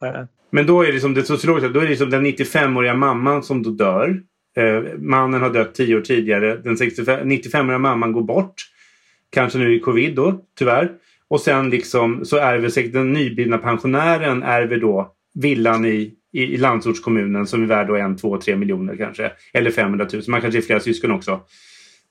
bara... 0.00 0.28
Men 0.50 0.66
då 0.66 0.82
är 0.82 0.92
det 0.92 1.00
som 1.00 1.14
det 1.14 1.24
sociologiska, 1.24 1.68
då 1.68 1.80
är 1.80 1.86
det 1.86 1.96
som 1.96 2.10
den 2.10 2.26
95-åriga 2.26 2.94
mamman 2.94 3.42
som 3.42 3.62
då 3.62 3.70
dör. 3.70 4.22
Eh, 4.56 4.98
mannen 4.98 5.40
har 5.40 5.50
dött 5.50 5.74
10 5.74 5.96
år 5.96 6.00
tidigare. 6.00 6.56
Den 6.56 6.76
95-åriga 6.76 7.78
mamman 7.78 8.12
går 8.12 8.22
bort. 8.22 8.54
Kanske 9.30 9.58
nu 9.58 9.74
i 9.76 9.80
covid 9.80 10.14
då, 10.14 10.40
tyvärr. 10.58 10.90
Och 11.28 11.40
sen 11.40 11.70
liksom 11.70 12.24
så 12.24 12.36
ärver 12.36 12.68
säkert 12.68 12.92
den 12.92 13.12
nyblivna 13.12 13.58
pensionären 13.58 14.42
ärver 14.42 14.76
då 14.76 15.12
villan 15.34 15.84
i, 15.84 16.12
i, 16.32 16.42
i 16.42 16.56
landsortskommunen 16.56 17.46
som 17.46 17.62
är 17.62 17.66
värd 17.66 17.86
då 17.86 17.96
en, 17.96 18.16
två, 18.16 18.40
tre 18.40 18.56
miljoner 18.56 18.96
kanske. 18.96 19.32
Eller 19.52 19.70
500 19.70 20.08
000. 20.12 20.22
Man 20.28 20.40
kanske 20.40 20.58
är 20.58 20.62
flera 20.62 20.80
syskon 20.80 21.10
också. 21.10 21.40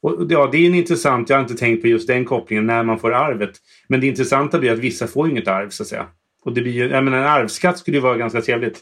Och 0.06 0.26
ja, 0.30 0.50
det 0.52 0.58
är 0.58 0.68
en 0.68 0.76
intressant, 0.76 1.30
jag 1.30 1.38
har 1.38 1.42
inte 1.42 1.56
tänkt 1.56 1.82
på 1.82 1.88
just 1.88 2.08
den 2.08 2.26
kopplingen 2.26 2.66
när 2.66 2.84
man 2.84 3.00
får 3.00 3.14
arvet. 3.14 3.52
Men 3.88 4.02
det 4.02 4.08
intressanta 4.08 4.60
blir 4.60 4.72
att 4.72 4.80
vissa 4.80 5.08
får 5.08 5.30
inget 5.30 5.48
arv 5.48 5.70
så 5.70 5.84
att 5.84 5.88
säga. 5.88 6.06
Och 6.46 6.54
det 6.54 6.62
blir 6.62 6.72
ju, 6.72 6.90
jag 6.90 7.04
menar, 7.04 7.18
en 7.18 7.28
arvsskatt 7.28 7.78
skulle 7.78 7.98
ju 7.98 8.04
vara 8.04 8.18
ganska 8.18 8.42
trevligt. 8.42 8.82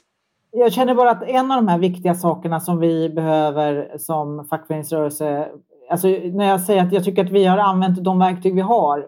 Jag 0.51 0.73
känner 0.73 0.95
bara 0.95 1.11
att 1.11 1.23
en 1.23 1.51
av 1.51 1.57
de 1.57 1.67
här 1.67 1.79
viktiga 1.79 2.15
sakerna 2.15 2.59
som 2.59 2.79
vi 2.79 3.09
behöver 3.09 3.97
som 3.97 4.45
fackföreningsrörelse, 4.45 5.47
alltså 5.89 6.07
när 6.07 6.49
jag 6.49 6.61
säger 6.61 6.81
att 6.83 6.93
jag 6.93 7.03
tycker 7.03 7.25
att 7.25 7.31
vi 7.31 7.45
har 7.45 7.57
använt 7.57 8.03
de 8.03 8.19
verktyg 8.19 8.55
vi 8.55 8.61
har 8.61 8.99
eh, 8.99 9.05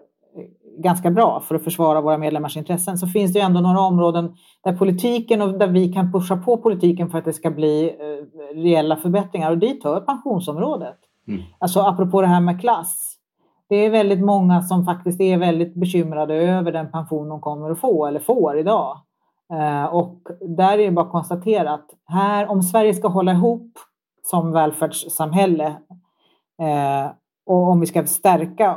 ganska 0.82 1.10
bra 1.10 1.42
för 1.48 1.54
att 1.54 1.64
försvara 1.64 2.00
våra 2.00 2.18
medlemmars 2.18 2.56
intressen 2.56 2.98
så 2.98 3.06
finns 3.06 3.32
det 3.32 3.38
ju 3.38 3.44
ändå 3.44 3.60
några 3.60 3.80
områden 3.80 4.34
där 4.64 4.76
politiken 4.76 5.42
och 5.42 5.58
där 5.58 5.68
vi 5.68 5.92
kan 5.92 6.12
pusha 6.12 6.36
på 6.36 6.56
politiken 6.56 7.10
för 7.10 7.18
att 7.18 7.24
det 7.24 7.32
ska 7.32 7.50
bli 7.50 7.84
eh, 7.84 8.56
reella 8.56 8.96
förbättringar 8.96 9.50
och 9.50 9.58
dit 9.58 9.84
hör 9.84 10.00
pensionsområdet. 10.00 10.98
Mm. 11.28 11.42
Alltså 11.58 11.80
apropå 11.80 12.20
det 12.20 12.26
här 12.26 12.40
med 12.40 12.60
klass. 12.60 13.12
Det 13.68 13.76
är 13.76 13.90
väldigt 13.90 14.24
många 14.24 14.62
som 14.62 14.84
faktiskt 14.84 15.20
är 15.20 15.38
väldigt 15.38 15.74
bekymrade 15.74 16.34
över 16.34 16.72
den 16.72 16.90
pension 16.90 17.28
de 17.28 17.40
kommer 17.40 17.70
att 17.70 17.80
få 17.80 18.06
eller 18.06 18.20
får 18.20 18.58
idag. 18.58 19.00
Eh, 19.52 19.84
och 19.84 20.20
där 20.40 20.78
är 20.78 20.84
det 20.84 20.90
bara 20.90 21.06
att 21.06 21.12
konstatera 21.12 21.74
att 21.74 21.90
här, 22.06 22.50
om 22.50 22.62
Sverige 22.62 22.94
ska 22.94 23.08
hålla 23.08 23.32
ihop 23.32 23.72
som 24.22 24.52
välfärdssamhälle 24.52 25.66
eh, 26.62 27.10
och 27.46 27.68
om 27.70 27.80
vi 27.80 27.86
ska 27.86 28.06
stärka 28.06 28.76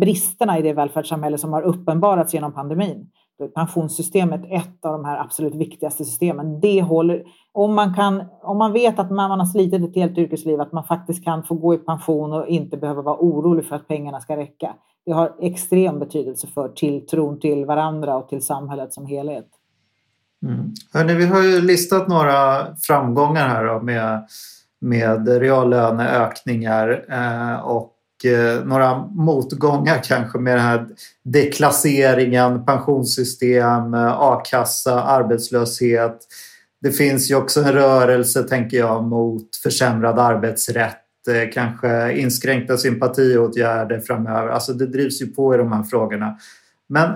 bristerna 0.00 0.58
i 0.58 0.62
det 0.62 0.72
välfärdssamhälle 0.72 1.38
som 1.38 1.52
har 1.52 1.62
uppenbarats 1.62 2.34
genom 2.34 2.52
pandemin. 2.52 3.10
Då 3.38 3.44
är 3.44 3.48
pensionssystemet 3.48 4.40
ett 4.50 4.84
av 4.84 4.92
de 4.92 5.04
här 5.04 5.18
absolut 5.20 5.54
viktigaste 5.54 6.04
systemen. 6.04 6.60
Det 6.60 6.82
håller, 6.82 7.24
om, 7.54 7.74
man 7.74 7.94
kan, 7.94 8.24
om 8.42 8.58
man 8.58 8.72
vet 8.72 8.98
att 8.98 9.10
man 9.10 9.40
har 9.40 9.46
slitit 9.46 9.88
ett 9.88 9.94
helt 9.94 10.18
yrkesliv, 10.18 10.60
att 10.60 10.72
man 10.72 10.84
faktiskt 10.84 11.24
kan 11.24 11.42
få 11.42 11.54
gå 11.54 11.74
i 11.74 11.78
pension 11.78 12.32
och 12.32 12.48
inte 12.48 12.76
behöva 12.76 13.02
vara 13.02 13.16
orolig 13.16 13.66
för 13.66 13.76
att 13.76 13.88
pengarna 13.88 14.20
ska 14.20 14.36
räcka. 14.36 14.74
Det 15.06 15.12
har 15.12 15.32
extrem 15.40 15.98
betydelse 15.98 16.46
för 16.46 16.68
tilltron 16.68 17.40
till 17.40 17.64
varandra 17.64 18.16
och 18.16 18.28
till 18.28 18.42
samhället 18.42 18.92
som 18.92 19.06
helhet. 19.06 19.46
Mm. 20.42 20.72
Hörrni, 20.92 21.14
vi 21.14 21.26
har 21.26 21.42
ju 21.42 21.60
listat 21.60 22.08
några 22.08 22.66
framgångar 22.76 23.48
här 23.48 23.64
då 23.64 23.80
med, 23.80 24.26
med 24.80 25.28
reallöneökningar 25.28 27.04
eh, 27.10 27.60
och 27.60 27.94
eh, 28.24 28.64
några 28.64 29.06
motgångar 29.06 30.02
kanske 30.04 30.38
med 30.38 30.56
den 30.56 30.64
här 30.64 30.86
deklasseringen, 31.22 32.64
pensionssystem, 32.64 33.94
eh, 33.94 34.20
a-kassa, 34.20 35.02
arbetslöshet. 35.02 36.18
Det 36.84 36.92
finns 36.92 37.30
ju 37.30 37.34
också 37.34 37.60
en 37.60 37.72
rörelse, 37.72 38.42
tänker 38.42 38.76
jag, 38.76 39.04
mot 39.04 39.56
försämrad 39.62 40.18
arbetsrätt 40.18 41.28
eh, 41.28 41.52
kanske 41.52 42.12
inskränkta 42.12 42.76
sympatiåtgärder 42.76 44.00
framöver. 44.00 44.48
Alltså 44.48 44.72
det 44.72 44.86
drivs 44.86 45.22
ju 45.22 45.26
på 45.26 45.54
i 45.54 45.58
de 45.58 45.72
här 45.72 45.82
frågorna. 45.82 46.38
Men 46.88 47.10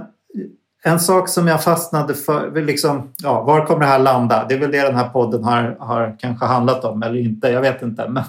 en 0.85 1.01
sak 1.01 1.29
som 1.29 1.47
jag 1.47 1.65
fastnade 1.65 2.15
för, 2.15 2.63
liksom, 2.63 3.13
ja, 3.23 3.43
var 3.43 3.67
kommer 3.67 3.81
det 3.81 3.87
här 3.87 3.99
landa? 3.99 4.47
Det 4.49 4.55
är 4.55 4.59
väl 4.59 4.71
det 4.71 4.83
den 4.83 4.97
här 4.97 5.09
podden 5.09 5.45
har, 5.45 5.77
har 5.81 6.17
kanske 6.19 6.47
handlat 6.47 6.85
om 6.85 7.03
eller 7.03 7.21
inte, 7.21 7.49
jag 7.49 7.61
vet 7.61 7.83
inte. 7.83 8.09
Men, 8.09 8.25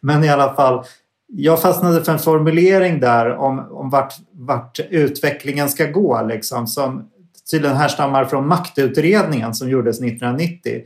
men 0.00 0.24
i 0.24 0.28
alla 0.28 0.54
fall, 0.54 0.84
jag 1.26 1.62
fastnade 1.62 2.04
för 2.04 2.12
en 2.12 2.18
formulering 2.18 3.00
där 3.00 3.36
om, 3.36 3.58
om 3.70 3.90
vart, 3.90 4.14
vart 4.32 4.80
utvecklingen 4.90 5.68
ska 5.68 5.86
gå 5.86 6.22
liksom, 6.22 6.66
som 6.66 7.08
tydligen 7.50 7.76
härstammar 7.76 8.24
från 8.24 8.48
maktutredningen 8.48 9.54
som 9.54 9.70
gjordes 9.70 10.00
1990. 10.00 10.82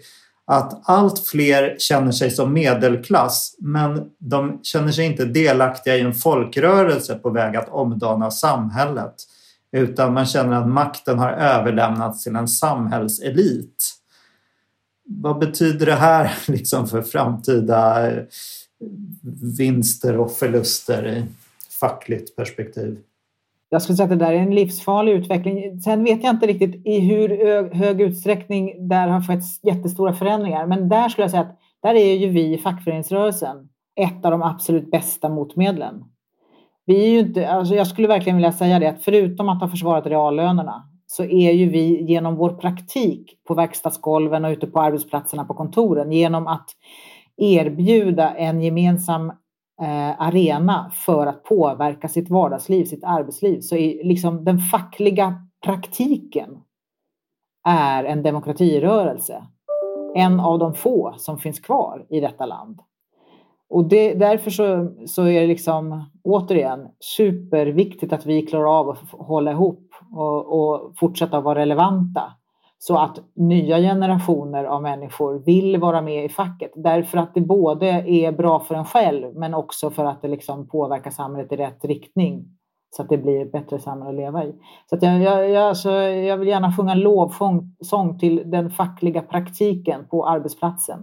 Att 0.46 0.88
allt 0.88 1.18
fler 1.18 1.76
känner 1.78 2.12
sig 2.12 2.30
som 2.30 2.52
medelklass 2.52 3.56
men 3.58 4.10
de 4.18 4.60
känner 4.62 4.92
sig 4.92 5.06
inte 5.06 5.24
delaktiga 5.24 5.96
i 5.96 6.00
en 6.00 6.14
folkrörelse 6.14 7.14
på 7.14 7.30
väg 7.30 7.56
att 7.56 7.68
omdana 7.68 8.30
samhället 8.30 9.14
utan 9.72 10.14
man 10.14 10.26
känner 10.26 10.56
att 10.56 10.68
makten 10.68 11.18
har 11.18 11.30
överlämnats 11.30 12.24
till 12.24 12.36
en 12.36 12.48
samhällselit. 12.48 13.92
Vad 15.04 15.38
betyder 15.38 15.86
det 15.86 15.94
här 15.94 16.38
liksom 16.48 16.88
för 16.88 17.02
framtida 17.02 18.10
eh, 18.10 18.22
vinster 19.58 20.18
och 20.18 20.32
förluster 20.32 21.06
i 21.06 21.24
fackligt 21.80 22.36
perspektiv? 22.36 22.98
Jag 23.68 23.82
skulle 23.82 23.96
säga 23.96 24.04
att 24.04 24.18
det 24.18 24.24
där 24.24 24.32
är 24.32 24.38
en 24.38 24.54
livsfarlig 24.54 25.12
utveckling. 25.12 25.80
Sen 25.80 26.04
vet 26.04 26.24
jag 26.24 26.34
inte 26.34 26.46
riktigt 26.46 26.86
i 26.86 27.00
hur 27.00 27.28
hög 27.74 28.00
utsträckning 28.00 28.88
där 28.88 29.08
har 29.08 29.22
skett 29.22 29.42
jättestora 29.62 30.12
förändringar. 30.12 30.66
Men 30.66 30.88
där 30.88 31.08
skulle 31.08 31.24
jag 31.24 31.30
säga 31.30 31.42
att 31.42 31.58
där 31.82 31.94
är 31.94 32.14
ju 32.14 32.28
vi 32.28 32.54
i 32.54 32.58
fackföreningsrörelsen 32.58 33.68
ett 34.00 34.24
av 34.24 34.30
de 34.30 34.42
absolut 34.42 34.90
bästa 34.90 35.28
motmedlen. 35.28 36.04
Vi 36.86 37.04
är 37.04 37.08
ju 37.08 37.18
inte, 37.18 37.48
alltså 37.48 37.74
jag 37.74 37.86
skulle 37.86 38.08
verkligen 38.08 38.36
vilja 38.36 38.52
säga 38.52 38.78
det 38.78 38.88
att 38.88 39.04
förutom 39.04 39.48
att 39.48 39.60
ha 39.60 39.68
försvarat 39.68 40.06
reallönerna 40.06 40.88
så 41.06 41.24
är 41.24 41.52
ju 41.52 41.68
vi 41.68 42.02
genom 42.02 42.36
vår 42.36 42.50
praktik 42.50 43.38
på 43.48 43.54
verkstadsgolven 43.54 44.44
och 44.44 44.50
ute 44.50 44.66
på 44.66 44.80
arbetsplatserna 44.80 45.44
på 45.44 45.54
kontoren 45.54 46.12
genom 46.12 46.46
att 46.46 46.70
erbjuda 47.36 48.34
en 48.34 48.62
gemensam 48.62 49.32
eh, 49.80 50.20
arena 50.20 50.90
för 50.94 51.26
att 51.26 51.44
påverka 51.44 52.08
sitt 52.08 52.30
vardagsliv, 52.30 52.84
sitt 52.84 53.04
arbetsliv. 53.04 53.60
Så 53.60 53.76
är 53.76 54.04
liksom 54.04 54.44
den 54.44 54.58
fackliga 54.58 55.46
praktiken 55.64 56.60
är 57.68 58.04
en 58.04 58.22
demokratirörelse. 58.22 59.46
En 60.14 60.40
av 60.40 60.58
de 60.58 60.74
få 60.74 61.14
som 61.16 61.38
finns 61.38 61.60
kvar 61.60 62.06
i 62.08 62.20
detta 62.20 62.46
land. 62.46 62.80
Och 63.68 63.88
det, 63.88 64.14
därför 64.14 64.50
så, 64.50 64.92
så 65.06 65.22
är 65.22 65.40
det 65.40 65.46
liksom 65.46 66.04
återigen 66.24 66.88
superviktigt 67.00 68.12
att 68.12 68.26
vi 68.26 68.46
klarar 68.46 68.80
av 68.80 68.88
att 68.88 69.10
hålla 69.10 69.50
ihop 69.50 69.90
och, 70.12 70.58
och 70.58 70.92
fortsätta 70.98 71.40
vara 71.40 71.58
relevanta. 71.58 72.32
Så 72.78 72.98
att 72.98 73.18
nya 73.34 73.78
generationer 73.78 74.64
av 74.64 74.82
människor 74.82 75.38
vill 75.46 75.76
vara 75.76 76.02
med 76.02 76.24
i 76.24 76.28
facket. 76.28 76.72
Därför 76.74 77.18
att 77.18 77.34
det 77.34 77.40
både 77.40 77.86
är 78.06 78.32
bra 78.32 78.60
för 78.60 78.74
en 78.74 78.84
själv 78.84 79.34
men 79.34 79.54
också 79.54 79.90
för 79.90 80.04
att 80.04 80.22
det 80.22 80.28
liksom 80.28 80.68
påverkar 80.68 81.10
samhället 81.10 81.52
i 81.52 81.56
rätt 81.56 81.84
riktning. 81.84 82.44
Så 82.90 83.02
att 83.02 83.08
det 83.08 83.18
blir 83.18 83.42
ett 83.42 83.52
bättre 83.52 83.78
samhälle 83.78 84.10
att 84.10 84.16
leva 84.16 84.44
i. 84.44 84.52
Så 84.90 84.98
jag, 85.00 85.22
jag, 85.22 85.50
jag, 85.50 85.62
alltså, 85.62 85.90
jag 85.90 86.36
vill 86.36 86.48
gärna 86.48 86.72
sjunga 86.76 86.94
lovsång 86.94 88.18
till 88.20 88.42
den 88.46 88.70
fackliga 88.70 89.22
praktiken 89.22 90.06
på 90.10 90.28
arbetsplatsen. 90.28 90.98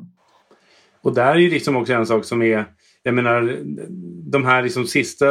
Och 1.01 1.13
där 1.13 1.31
är 1.31 1.39
ju 1.39 1.49
liksom 1.49 1.75
också 1.75 1.93
en 1.93 2.05
sak 2.05 2.25
som 2.25 2.41
är, 2.41 2.65
jag 3.03 3.15
menar, 3.15 3.59
de 4.31 4.45
här 4.45 4.63
liksom 4.63 4.85
sista 4.85 5.25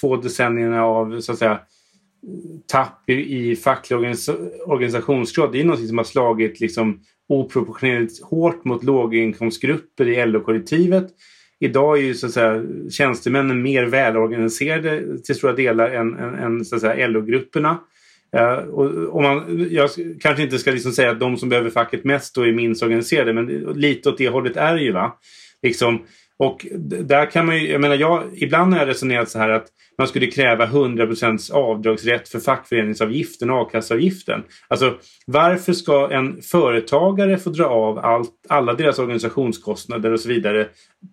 två 0.00 0.16
decennierna 0.16 0.84
av 0.84 1.20
så 1.20 1.32
att 1.32 1.38
säga 1.38 1.60
tapp 2.66 3.10
i 3.10 3.56
facklig 3.56 3.98
organisationsgrad. 4.66 5.52
Det 5.52 5.60
är 5.60 5.64
något 5.64 5.88
som 5.88 5.98
har 5.98 6.04
slagit 6.04 6.60
liksom 6.60 7.00
oproportionerligt 7.28 8.22
hårt 8.22 8.64
mot 8.64 8.84
låginkomstgrupper 8.84 10.08
i 10.08 10.26
LO-kollektivet. 10.26 11.08
Idag 11.60 11.98
är 11.98 12.02
ju 12.02 12.14
så 12.14 12.26
att 12.26 12.32
säga 12.32 12.62
tjänstemännen 12.90 13.62
mer 13.62 13.84
välorganiserade 13.84 15.18
till 15.18 15.34
stora 15.34 15.52
delar 15.52 15.90
än, 15.90 16.16
än, 16.16 16.34
än 16.34 16.64
så 16.64 16.74
att 16.74 16.80
säga 16.80 17.06
LO-grupperna. 17.06 17.78
Uh, 18.36 18.42
eh, 18.42 18.58
och, 18.58 18.90
och 18.90 19.22
man, 19.22 19.66
jag 19.70 19.90
kanske 20.20 20.42
inte 20.42 20.58
ska 20.58 20.70
liksom 20.70 20.92
säga 20.92 21.10
att 21.10 21.20
de 21.20 21.36
som 21.36 21.48
behöver 21.48 21.70
facket 21.70 22.04
mest 22.04 22.34
då 22.34 22.42
är 22.42 22.52
minst 22.52 22.82
organiserade 22.82 23.32
men 23.32 23.46
lite 23.74 24.08
åt 24.08 24.18
det 24.18 24.28
hållet 24.28 24.56
är 24.56 24.74
det 24.74 24.82
ju. 24.82 24.92
Va? 24.92 25.18
Liksom, 25.62 25.98
och 26.38 26.66
där 26.82 27.30
kan 27.30 27.46
man 27.46 27.58
ju, 27.58 27.70
jag 27.70 27.80
menar 27.80 27.96
jag, 27.96 28.22
ibland 28.34 28.72
har 28.72 28.80
jag 28.80 28.88
resonerat 28.88 29.30
så 29.30 29.38
här 29.38 29.48
att 29.48 29.66
man 29.98 30.08
skulle 30.08 30.26
kräva 30.26 30.66
100% 30.66 31.52
avdragsrätt 31.52 32.28
för 32.28 32.40
fackföreningsavgiften 32.40 33.50
och 33.50 33.60
a-kasseavgiften. 33.60 34.42
Alltså 34.68 34.94
varför 35.26 35.72
ska 35.72 36.10
en 36.10 36.42
företagare 36.42 37.38
få 37.38 37.50
dra 37.50 37.64
av 37.64 37.98
allt, 37.98 38.30
alla 38.48 38.74
deras 38.74 38.98
organisationskostnader 38.98 40.12
och 40.12 40.20
så 40.20 40.28
vidare, 40.28 40.68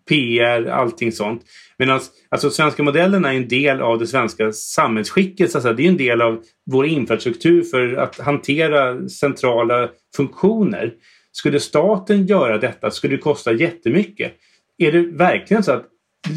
PR, 0.09 0.65
allting 0.65 1.11
sånt. 1.11 1.41
Medan 1.77 1.99
alltså, 2.29 2.49
svenska 2.49 2.83
modellen 2.83 3.25
är 3.25 3.33
en 3.33 3.47
del 3.47 3.81
av 3.81 3.99
det 3.99 4.07
svenska 4.07 4.51
samhällsskicket. 4.51 5.51
Så 5.51 5.73
det 5.73 5.83
är 5.83 5.89
en 5.89 5.97
del 5.97 6.21
av 6.21 6.41
vår 6.71 6.85
infrastruktur 6.85 7.63
för 7.63 7.93
att 7.93 8.19
hantera 8.19 9.09
centrala 9.09 9.89
funktioner. 10.15 10.93
Skulle 11.31 11.59
staten 11.59 12.25
göra 12.25 12.57
detta 12.57 12.91
skulle 12.91 13.15
det 13.15 13.21
kosta 13.21 13.53
jättemycket. 13.53 14.33
Är 14.77 14.91
det 14.91 15.01
verkligen 15.01 15.63
så 15.63 15.71
att 15.71 15.85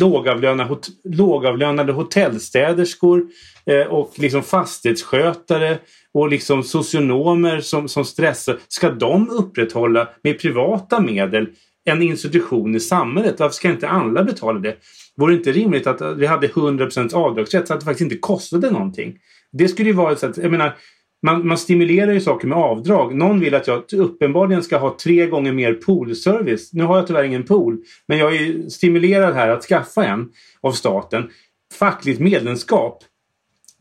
lågavlönade, 0.01 0.68
hot 0.68 0.89
lågavlönade 1.05 1.93
hotellstäderskor 1.93 3.26
eh, 3.66 3.86
och 3.86 4.12
liksom 4.16 4.43
fastighetsskötare 4.43 5.78
och 6.14 6.28
liksom 6.28 6.62
socionomer 6.62 7.61
som, 7.61 7.89
som 7.89 8.05
stressar. 8.05 8.59
Ska 8.68 8.91
de 8.91 9.30
upprätthålla 9.30 10.09
med 10.22 10.41
privata 10.41 11.01
medel 11.01 11.49
en 11.84 12.03
institution 12.03 12.74
i 12.74 12.80
samhället? 12.80 13.41
Varför 13.41 13.55
ska 13.55 13.68
inte 13.68 13.89
alla 13.89 14.24
betala 14.24 14.59
det? 14.59 14.76
Vore 15.16 15.32
det 15.32 15.39
inte 15.39 15.53
rimligt 15.53 15.86
att 15.86 16.16
vi 16.16 16.26
hade 16.26 16.49
100% 16.49 17.14
avdragsrätt 17.14 17.68
så 17.68 17.74
att 17.74 17.80
det 17.80 17.86
faktiskt 17.86 18.12
inte 18.12 18.18
kostade 18.18 18.70
någonting? 18.70 19.16
Det 19.53 19.68
skulle 19.68 19.89
ju 19.89 19.95
vara 19.95 20.16
så 20.16 20.26
att, 20.26 20.36
jag 20.36 20.51
menar 20.51 20.76
man, 21.23 21.47
man, 21.47 21.59
stimulerar 21.59 22.12
ju 22.12 22.21
saker 22.21 22.49
med 22.49 22.59
avdrag. 22.59 23.14
Någon 23.14 23.41
vill 23.41 23.55
att 23.55 23.66
jag 23.66 23.93
uppenbarligen 23.93 24.62
ska 24.62 24.79
ha 24.79 24.97
tre 25.03 25.27
gånger 25.27 25.53
mer 25.53 25.75
poolservice. 25.75 26.73
Nu 26.73 26.85
har 26.85 26.97
jag 26.97 27.07
tyvärr 27.07 27.25
ingen 27.25 27.45
pool, 27.45 27.79
men 28.09 28.19
jag 28.19 28.37
är 28.37 28.69
stimulerad 28.69 29.35
här 29.35 29.49
att 29.49 29.64
skaffa 29.64 30.05
en 30.05 30.31
av 30.61 30.73
staten. 30.73 31.31
Fackligt 31.79 32.21
medlemskap. 32.21 33.05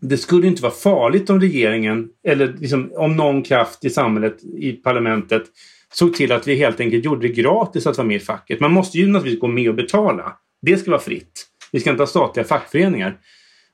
Det 0.02 0.18
skulle 0.18 0.48
inte 0.48 0.62
vara 0.62 0.74
farligt 0.74 1.30
om 1.30 1.42
regeringen 1.42 2.10
eller 2.28 2.56
liksom, 2.60 2.92
om 2.96 3.16
någon 3.16 3.44
kraft 3.44 3.86
i 3.86 3.90
samhället, 3.90 4.44
i 4.44 4.72
parlamentet, 4.72 5.44
såg 5.94 6.14
till 6.14 6.32
att 6.32 6.48
vi 6.48 6.56
helt 6.56 6.80
enkelt 6.80 7.06
gjorde 7.06 7.28
det 7.28 7.34
gratis 7.34 7.88
att 7.88 7.98
vara 7.98 8.08
med 8.08 8.18
i 8.18 8.20
facket. 8.20 8.60
Man 8.60 8.72
måste 8.72 8.98
ju 8.98 9.08
naturligtvis 9.08 9.42
gå 9.42 9.48
med 9.48 9.70
och 9.70 9.76
betala. 9.76 10.34
Det 10.62 10.78
ska 10.78 10.92
vara 10.92 11.02
fritt. 11.02 11.46
Vi 11.72 11.80
ska 11.80 11.90
inte 11.90 12.02
ha 12.02 12.08
statliga 12.08 12.46
fackföreningar. 12.46 13.18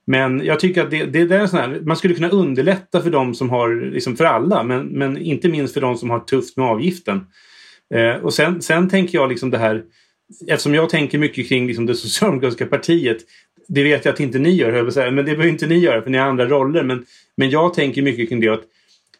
Men 0.05 0.45
jag 0.45 0.59
tycker 0.59 0.83
att 0.83 0.91
det, 0.91 1.05
det, 1.05 1.25
det 1.25 1.35
är 1.35 1.47
sån 1.47 1.59
här, 1.59 1.81
man 1.85 1.97
skulle 1.97 2.13
kunna 2.13 2.29
underlätta 2.29 3.01
för 3.01 3.09
de 3.09 3.35
som 3.35 3.49
har, 3.49 3.91
liksom 3.91 4.15
för 4.15 4.25
alla, 4.25 4.63
men, 4.63 4.85
men 4.85 5.17
inte 5.17 5.49
minst 5.49 5.73
för 5.73 5.81
de 5.81 5.97
som 5.97 6.09
har 6.09 6.19
tufft 6.19 6.57
med 6.57 6.67
avgiften. 6.67 7.21
Eh, 7.93 8.15
och 8.23 8.33
sen, 8.33 8.61
sen 8.61 8.89
tänker 8.89 9.17
jag 9.17 9.29
liksom 9.29 9.49
det 9.49 9.57
här, 9.57 9.83
eftersom 10.47 10.73
jag 10.73 10.89
tänker 10.89 11.17
mycket 11.17 11.49
kring 11.49 11.67
liksom 11.67 11.85
det 11.85 11.95
socialdemokratiska 11.95 12.65
partiet, 12.65 13.17
det 13.67 13.83
vet 13.83 14.05
jag 14.05 14.13
att 14.13 14.19
inte 14.19 14.39
ni 14.39 14.49
gör, 14.49 15.11
men 15.11 15.15
det 15.15 15.23
behöver 15.23 15.47
inte 15.47 15.67
ni 15.67 15.77
göra 15.77 16.01
för 16.01 16.09
ni 16.09 16.17
har 16.17 16.27
andra 16.27 16.45
roller. 16.45 16.83
Men, 16.83 17.05
men 17.37 17.49
jag 17.49 17.73
tänker 17.73 18.01
mycket 18.01 18.29
kring 18.29 18.39
det 18.39 18.49
att 18.49 18.63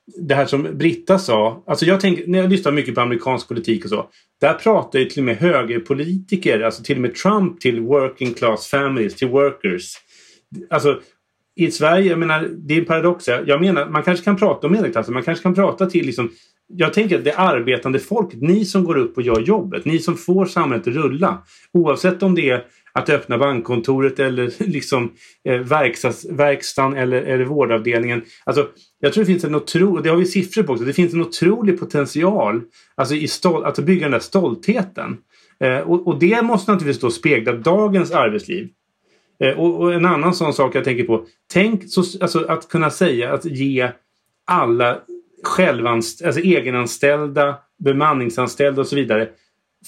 det 0.06 0.36
här 0.36 0.46
som 0.46 0.78
Britta 0.78 1.20
sa, 1.20 1.64
alltså 1.68 1.86
jag 1.86 2.00
tänker, 2.00 2.28
när 2.28 2.40
jag 2.40 2.50
lyssnar 2.50 2.72
mycket 2.72 2.96
på 2.96 3.02
amerikansk 3.02 3.48
politik 3.48 3.84
och 3.84 3.90
så, 3.90 4.10
där 4.42 4.54
pratar 4.54 5.00
ju 5.00 5.06
till 5.06 5.20
och 5.20 5.26
med 5.26 5.38
högerpolitiker, 5.38 6.62
alltså 6.62 6.84
till 6.84 6.96
och 6.96 7.02
med 7.02 7.16
Trump 7.16 7.60
till 7.60 7.80
working 7.80 8.34
class 8.34 8.68
families, 8.68 9.16
till 9.16 9.28
workers. 9.28 9.98
Alltså, 10.70 11.00
i 11.56 11.72
Sverige, 11.72 12.10
jag 12.10 12.20
menar, 12.20 12.50
det 12.58 12.74
är 12.74 12.80
en 12.80 12.86
paradox. 12.86 13.28
Jag 13.28 13.62
menar, 13.62 13.90
man 13.90 14.04
kanske 14.04 14.26
kan 14.26 14.36
prata 14.36 14.68
om 14.68 14.74
medelklassen. 14.74 15.14
Man 15.14 15.24
kanske 15.24 15.44
kan 15.44 15.56
prata 15.56 15.86
till 15.86 16.06
liksom, 16.06 16.30
jag 16.68 16.94
tänker 16.94 17.18
att 17.18 17.24
det 17.24 17.34
arbetande 17.34 18.00
folket, 18.00 18.42
ni 18.42 18.66
som 18.66 18.84
går 18.84 18.98
upp 18.98 19.18
och 19.18 19.24
gör 19.24 19.42
jobbet, 19.42 19.86
ni 19.86 20.00
som 20.00 20.18
får 20.18 20.46
samhället 20.46 20.88
att 20.88 20.94
rulla. 20.94 21.44
Oavsett 21.72 22.24
om 22.24 22.36
det 22.36 22.50
är 22.50 22.66
att 22.94 23.10
öppna 23.10 23.38
bankkontoret 23.38 24.20
eller 24.20 24.54
liksom 24.70 25.12
eh, 25.44 25.60
verkstads, 25.60 26.26
verkstaden 26.26 26.98
eller, 26.98 27.22
eller 27.22 27.46
vårdavdelningen. 27.46 28.22
Alltså, 28.44 28.68
jag 29.00 29.14
tror 29.14 29.22
det 29.24 29.32
finns 29.32 29.44
en 29.44 29.56
otrolig, 29.56 30.04
det 30.04 30.10
har 30.10 30.18
vi 30.18 30.26
siffror 30.26 30.64
på 30.64 30.74
också, 30.74 30.86
det 30.86 30.94
finns 30.94 31.14
en 31.14 31.22
otrolig 31.22 31.80
potential 31.80 32.62
alltså 32.96 33.16
i 33.16 33.28
stol, 33.28 33.66
att 33.66 33.80
bygga 33.80 34.02
den 34.02 34.12
där 34.12 34.20
stoltheten. 34.20 35.18
Eh, 35.60 35.78
och, 35.78 36.08
och, 36.08 36.20
det 36.20 36.42
måste 36.42 36.72
naturligtvis 36.72 37.02
då 37.02 37.12
spegla 37.12 37.54
dagens 37.54 38.12
arbetsliv. 38.12 38.70
Eh, 39.40 39.60
och, 39.60 39.82
och, 39.82 39.94
en 39.94 40.06
annan 40.06 40.34
sån 40.34 40.54
sak 40.54 40.76
jag 40.76 40.84
tänker 40.84 41.04
på, 41.04 41.26
tänk 41.54 41.90
så, 41.90 42.04
alltså, 42.22 42.46
att 42.48 42.70
kunna 42.70 42.90
säga 42.90 43.34
att 43.34 43.46
ge 43.46 43.92
alla 44.46 45.00
självanst, 45.44 46.26
alltså 46.26 46.42
egenanställda, 46.42 47.56
bemanningsanställda 47.84 48.82
och 48.82 48.88
så 48.88 48.96
vidare 48.96 49.30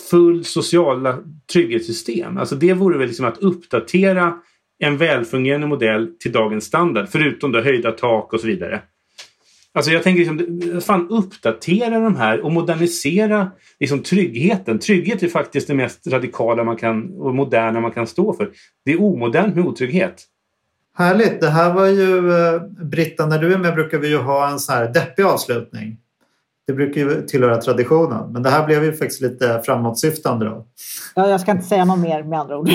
full 0.09 0.45
sociala 0.45 1.17
trygghetssystem. 1.53 2.37
Alltså 2.37 2.55
det 2.55 2.73
vore 2.73 2.97
väl 2.97 3.07
liksom 3.07 3.25
att 3.25 3.37
uppdatera 3.37 4.39
en 4.79 4.97
välfungerande 4.97 5.67
modell 5.67 6.15
till 6.19 6.31
dagens 6.31 6.65
standard. 6.65 7.07
Förutom 7.09 7.51
då 7.51 7.61
höjda 7.61 7.91
tak 7.91 8.33
och 8.33 8.39
så 8.39 8.47
vidare. 8.47 8.81
Alltså 9.75 9.91
jag 9.91 10.03
tänker 10.03 10.19
liksom, 10.19 10.81
fan 10.81 11.07
uppdatera 11.09 11.99
de 11.99 12.15
här 12.15 12.41
och 12.41 12.51
modernisera 12.51 13.51
liksom 13.79 14.03
tryggheten. 14.03 14.79
Trygghet 14.79 15.23
är 15.23 15.27
faktiskt 15.27 15.67
det 15.67 15.73
mest 15.73 16.07
radikala 16.07 16.63
man 16.63 16.77
kan, 16.77 17.13
och 17.13 17.35
moderna 17.35 17.79
man 17.79 17.91
kan 17.91 18.07
stå 18.07 18.33
för. 18.33 18.49
Det 18.85 18.91
är 18.91 19.01
omodernt 19.01 19.55
med 19.55 19.65
otrygghet. 19.65 20.23
Härligt! 20.97 21.41
Det 21.41 21.49
här 21.49 21.73
var 21.73 21.85
ju, 21.85 22.31
eh, 22.31 22.61
Britta, 22.85 23.25
när 23.25 23.39
du 23.39 23.53
är 23.53 23.57
med 23.57 23.73
brukar 23.73 23.97
vi 23.97 24.07
ju 24.07 24.17
ha 24.17 24.49
en 24.49 24.59
sån 24.59 24.75
här 24.75 24.93
deppig 24.93 25.23
avslutning. 25.23 25.97
Det 26.67 26.73
brukar 26.73 27.01
ju 27.01 27.21
tillhöra 27.21 27.57
traditionen. 27.57 28.31
Men 28.31 28.43
det 28.43 28.49
här 28.49 28.65
blev 28.65 28.83
ju 28.83 28.93
faktiskt 28.93 29.21
lite 29.21 29.61
framåtsyftande 29.65 30.45
då. 30.45 30.65
Ja, 31.15 31.29
jag 31.29 31.41
ska 31.41 31.51
inte 31.51 31.65
säga 31.65 31.85
något 31.85 31.99
mer 31.99 32.23
med 32.23 32.39
andra 32.39 32.57
ord. 32.57 32.69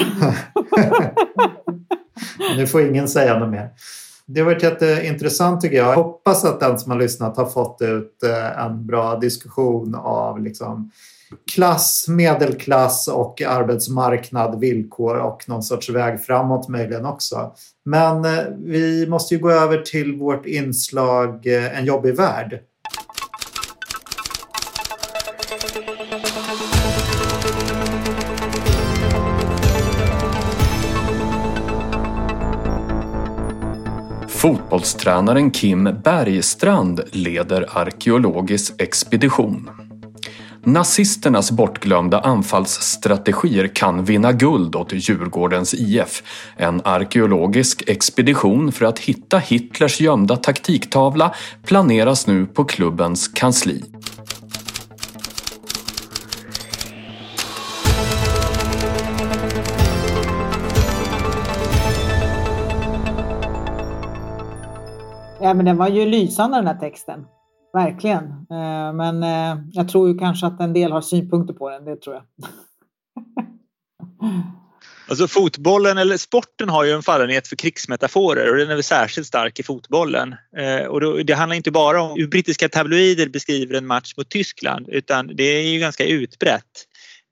nu 2.56 2.66
får 2.66 2.82
ingen 2.82 3.08
säga 3.08 3.38
något 3.38 3.50
mer. 3.50 3.68
Det 4.34 4.40
har 4.40 4.46
varit 4.46 4.62
jätteintressant 4.62 5.60
tycker 5.60 5.76
jag. 5.76 5.88
Jag 5.88 5.96
hoppas 5.96 6.44
att 6.44 6.60
den 6.60 6.78
som 6.78 6.92
har 6.92 6.98
lyssnat 6.98 7.36
har 7.36 7.46
fått 7.46 7.82
ut 7.82 8.22
eh, 8.22 8.64
en 8.64 8.86
bra 8.86 9.18
diskussion 9.18 9.94
av 9.94 10.42
liksom 10.42 10.90
klass, 11.52 12.06
medelklass 12.08 13.08
och 13.08 13.42
arbetsmarknad, 13.42 14.60
villkor 14.60 15.16
och 15.16 15.48
någon 15.48 15.62
sorts 15.62 15.90
väg 15.90 16.24
framåt 16.24 16.68
möjligen 16.68 17.06
också. 17.06 17.52
Men 17.84 18.24
eh, 18.24 18.44
vi 18.58 19.06
måste 19.06 19.34
ju 19.34 19.40
gå 19.40 19.50
över 19.50 19.78
till 19.78 20.16
vårt 20.16 20.46
inslag 20.46 21.46
eh, 21.46 21.78
En 21.78 21.84
jobbig 21.84 22.16
värld. 22.16 22.60
Fotbollstränaren 34.40 35.50
Kim 35.50 35.88
Bergstrand 36.04 37.00
leder 37.12 37.78
arkeologisk 37.78 38.82
expedition. 38.82 39.70
Nazisternas 40.64 41.50
bortglömda 41.50 42.20
anfallsstrategier 42.20 43.66
kan 43.74 44.04
vinna 44.04 44.32
guld 44.32 44.76
åt 44.76 44.92
Djurgårdens 44.92 45.74
IF. 45.74 46.22
En 46.56 46.80
arkeologisk 46.84 47.88
expedition 47.88 48.72
för 48.72 48.84
att 48.84 48.98
hitta 48.98 49.38
Hitlers 49.38 50.00
gömda 50.00 50.36
taktiktavla 50.36 51.34
planeras 51.64 52.26
nu 52.26 52.46
på 52.46 52.64
klubbens 52.64 53.28
kansli. 53.28 53.82
Ja, 65.42 65.54
men 65.54 65.64
den 65.64 65.76
var 65.76 65.88
ju 65.88 66.06
lysande 66.06 66.56
den 66.56 66.66
här 66.66 66.78
texten. 66.78 67.26
Verkligen. 67.72 68.24
Eh, 68.24 68.92
men 68.92 69.22
eh, 69.22 69.62
jag 69.72 69.88
tror 69.88 70.08
ju 70.08 70.18
kanske 70.18 70.46
att 70.46 70.60
en 70.60 70.72
del 70.72 70.92
har 70.92 71.00
synpunkter 71.00 71.54
på 71.54 71.70
den, 71.70 71.84
det 71.84 71.96
tror 71.96 72.14
jag. 72.14 72.24
Alltså 75.08 75.28
fotbollen 75.28 75.98
eller 75.98 76.16
sporten 76.16 76.68
har 76.68 76.84
ju 76.84 76.92
en 76.92 77.02
fallenhet 77.02 77.48
för 77.48 77.56
krigsmetaforer 77.56 78.50
och 78.50 78.56
den 78.56 78.70
är 78.70 78.74
väl 78.74 78.82
särskilt 78.82 79.26
stark 79.26 79.58
i 79.58 79.62
fotbollen. 79.62 80.34
Eh, 80.56 80.86
och 80.86 81.00
då, 81.00 81.16
det 81.16 81.34
handlar 81.34 81.56
inte 81.56 81.70
bara 81.70 82.02
om 82.02 82.16
hur 82.16 82.28
brittiska 82.28 82.68
tabloider 82.68 83.28
beskriver 83.28 83.74
en 83.74 83.86
match 83.86 84.14
mot 84.16 84.28
Tyskland 84.28 84.88
utan 84.88 85.36
det 85.36 85.42
är 85.42 85.62
ju 85.62 85.78
ganska 85.78 86.04
utbrett. 86.04 86.86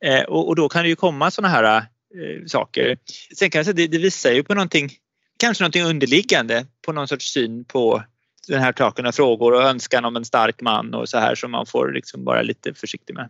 Eh, 0.04 0.22
och, 0.22 0.48
och 0.48 0.56
då 0.56 0.68
kan 0.68 0.82
det 0.82 0.88
ju 0.88 0.96
komma 0.96 1.30
sådana 1.30 1.54
här 1.54 1.76
eh, 1.76 2.46
saker. 2.46 2.98
Sen 3.38 3.50
kanske 3.50 3.72
det, 3.72 3.86
det 3.86 3.98
visar 3.98 4.30
ju 4.30 4.42
på 4.42 4.54
någonting, 4.54 4.90
kanske 5.38 5.64
någonting 5.64 5.82
underliggande 5.82 6.66
på 6.86 6.92
någon 6.92 7.08
sorts 7.08 7.32
syn 7.32 7.64
på 7.64 8.02
den 8.48 8.60
här 8.60 8.72
typen 8.72 9.06
av 9.06 9.12
frågor 9.12 9.54
och 9.54 9.62
önskan 9.62 10.04
om 10.04 10.16
en 10.16 10.24
stark 10.24 10.60
man 10.60 10.94
och 10.94 11.08
så 11.08 11.18
här 11.18 11.34
som 11.34 11.50
man 11.50 11.66
får 11.66 11.92
liksom 11.92 12.24
vara 12.24 12.42
lite 12.42 12.74
försiktig 12.74 13.14
med. 13.14 13.28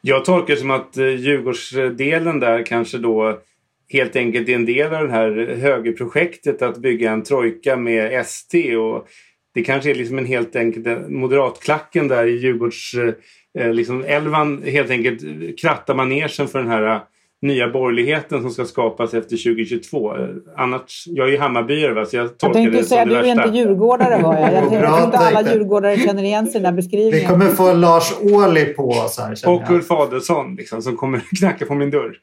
Jag 0.00 0.24
tolkar 0.24 0.54
det 0.54 0.60
som 0.60 0.70
att 0.70 0.96
eh, 0.96 1.06
Djurgårdsdelen 1.06 2.40
där 2.40 2.66
kanske 2.66 2.98
då 2.98 3.40
helt 3.88 4.16
enkelt 4.16 4.48
är 4.48 4.54
en 4.54 4.66
del 4.66 4.94
av 4.94 5.06
det 5.06 5.12
här 5.12 5.56
högerprojektet 5.60 6.62
att 6.62 6.78
bygga 6.78 7.10
en 7.10 7.22
trojka 7.22 7.76
med 7.76 8.20
ST 8.20 8.76
och 8.76 9.08
det 9.54 9.64
kanske 9.64 9.90
är 9.90 9.94
liksom 9.94 10.18
en 10.18 10.26
helt 10.26 10.56
enkelt 10.56 10.86
eh, 10.86 10.98
moderatklacken 10.98 12.08
där 12.08 12.26
i 12.26 12.38
Djurgårds 12.38 12.94
eh, 12.94 13.14
eh, 13.62 13.72
liksom 13.72 14.04
elvan 14.04 14.62
helt 14.62 14.90
enkelt 14.90 15.20
krattar 15.60 15.94
manegen 15.94 16.48
för 16.48 16.58
den 16.58 16.68
här 16.68 17.00
nya 17.42 17.68
borgerligheten 17.68 18.42
som 18.42 18.50
ska 18.50 18.64
skapas 18.64 19.14
efter 19.14 19.36
2022. 19.36 20.14
Annars, 20.56 21.04
jag 21.06 21.28
är 21.28 21.32
ju 21.32 21.38
Hammarbyare 21.38 21.94
va, 21.94 22.04
så 22.04 22.16
jag 22.16 22.38
tolkar 22.38 22.60
jag 22.60 22.72
det 22.72 22.84
säga, 22.84 23.02
som 23.02 23.08
det 23.08 23.22
du 23.22 23.28
är 23.28 23.46
inte 23.46 23.58
djurgårdare 23.58 24.14
hör 24.14 24.38
jag. 24.38 24.52
Jag 24.52 24.68
tror 24.68 25.04
inte 25.04 25.18
alla 25.18 25.54
djurgårdare 25.54 25.96
känner 25.96 26.22
igen 26.22 26.46
sig 26.46 26.54
i 26.54 26.58
den 26.58 26.66
här 26.66 26.76
beskrivningen. 26.76 27.20
Vi 27.20 27.26
kommer 27.26 27.46
få 27.46 27.72
Lars 27.72 28.12
Ohly 28.20 28.64
på 28.64 28.88
oss 28.88 29.18
här. 29.18 29.48
Och 29.48 29.70
Ulf 29.70 29.90
Adelsohn 29.90 30.54
liksom, 30.56 30.82
som 30.82 30.96
kommer 30.96 31.20
knacka 31.38 31.66
på 31.66 31.74
min 31.74 31.90
dörr. 31.90 32.16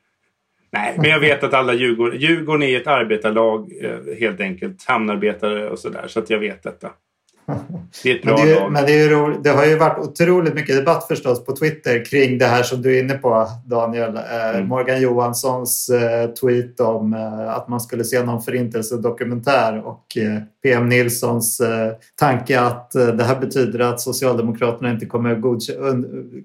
Nej, 0.71 0.93
men 0.97 1.09
jag 1.09 1.19
vet 1.19 1.43
att 1.43 1.53
alla 1.53 1.73
Djurgården, 1.73 2.19
Djurgården 2.19 2.63
är 2.63 2.77
ett 2.77 2.87
arbetarlag 2.87 3.71
eh, 3.81 4.17
helt 4.19 4.41
enkelt. 4.41 4.83
Hamnarbetare 4.87 5.69
och 5.69 5.79
sådär. 5.79 6.05
Så 6.07 6.19
att 6.19 6.29
jag 6.29 6.39
vet 6.39 6.63
detta. 6.63 6.89
Det 8.03 8.11
är 8.11 8.15
ett 8.15 8.23
bra 8.23 8.37
men 8.37 8.47
det, 8.47 8.55
lag. 8.55 8.71
Men 8.71 8.85
det, 8.85 8.99
är 8.99 9.09
roligt, 9.09 9.43
det 9.43 9.49
har 9.49 9.65
ju 9.65 9.77
varit 9.77 10.07
otroligt 10.07 10.53
mycket 10.53 10.75
debatt 10.75 11.07
förstås 11.07 11.45
på 11.45 11.55
Twitter 11.55 12.05
kring 12.05 12.37
det 12.37 12.45
här 12.45 12.63
som 12.63 12.81
du 12.81 12.97
är 12.97 13.03
inne 13.03 13.13
på 13.13 13.47
Daniel. 13.65 14.15
Eh, 14.15 14.49
mm. 14.49 14.67
Morgan 14.67 15.01
Johanssons 15.01 15.89
eh, 15.89 16.29
tweet 16.29 16.79
om 16.79 17.13
eh, 17.13 17.49
att 17.49 17.67
man 17.67 17.79
skulle 17.79 18.03
se 18.03 18.23
någon 18.23 18.41
förintelsedokumentär 18.41 19.85
och 19.85 20.05
PM 20.63 20.89
Nilssons 20.89 21.61
tanke 22.19 22.59
att 22.59 22.91
det 22.91 23.23
här 23.23 23.39
betyder 23.39 23.79
att 23.79 24.01
Socialdemokraterna 24.01 24.91
inte 24.91 25.05
kommer, 25.05 25.41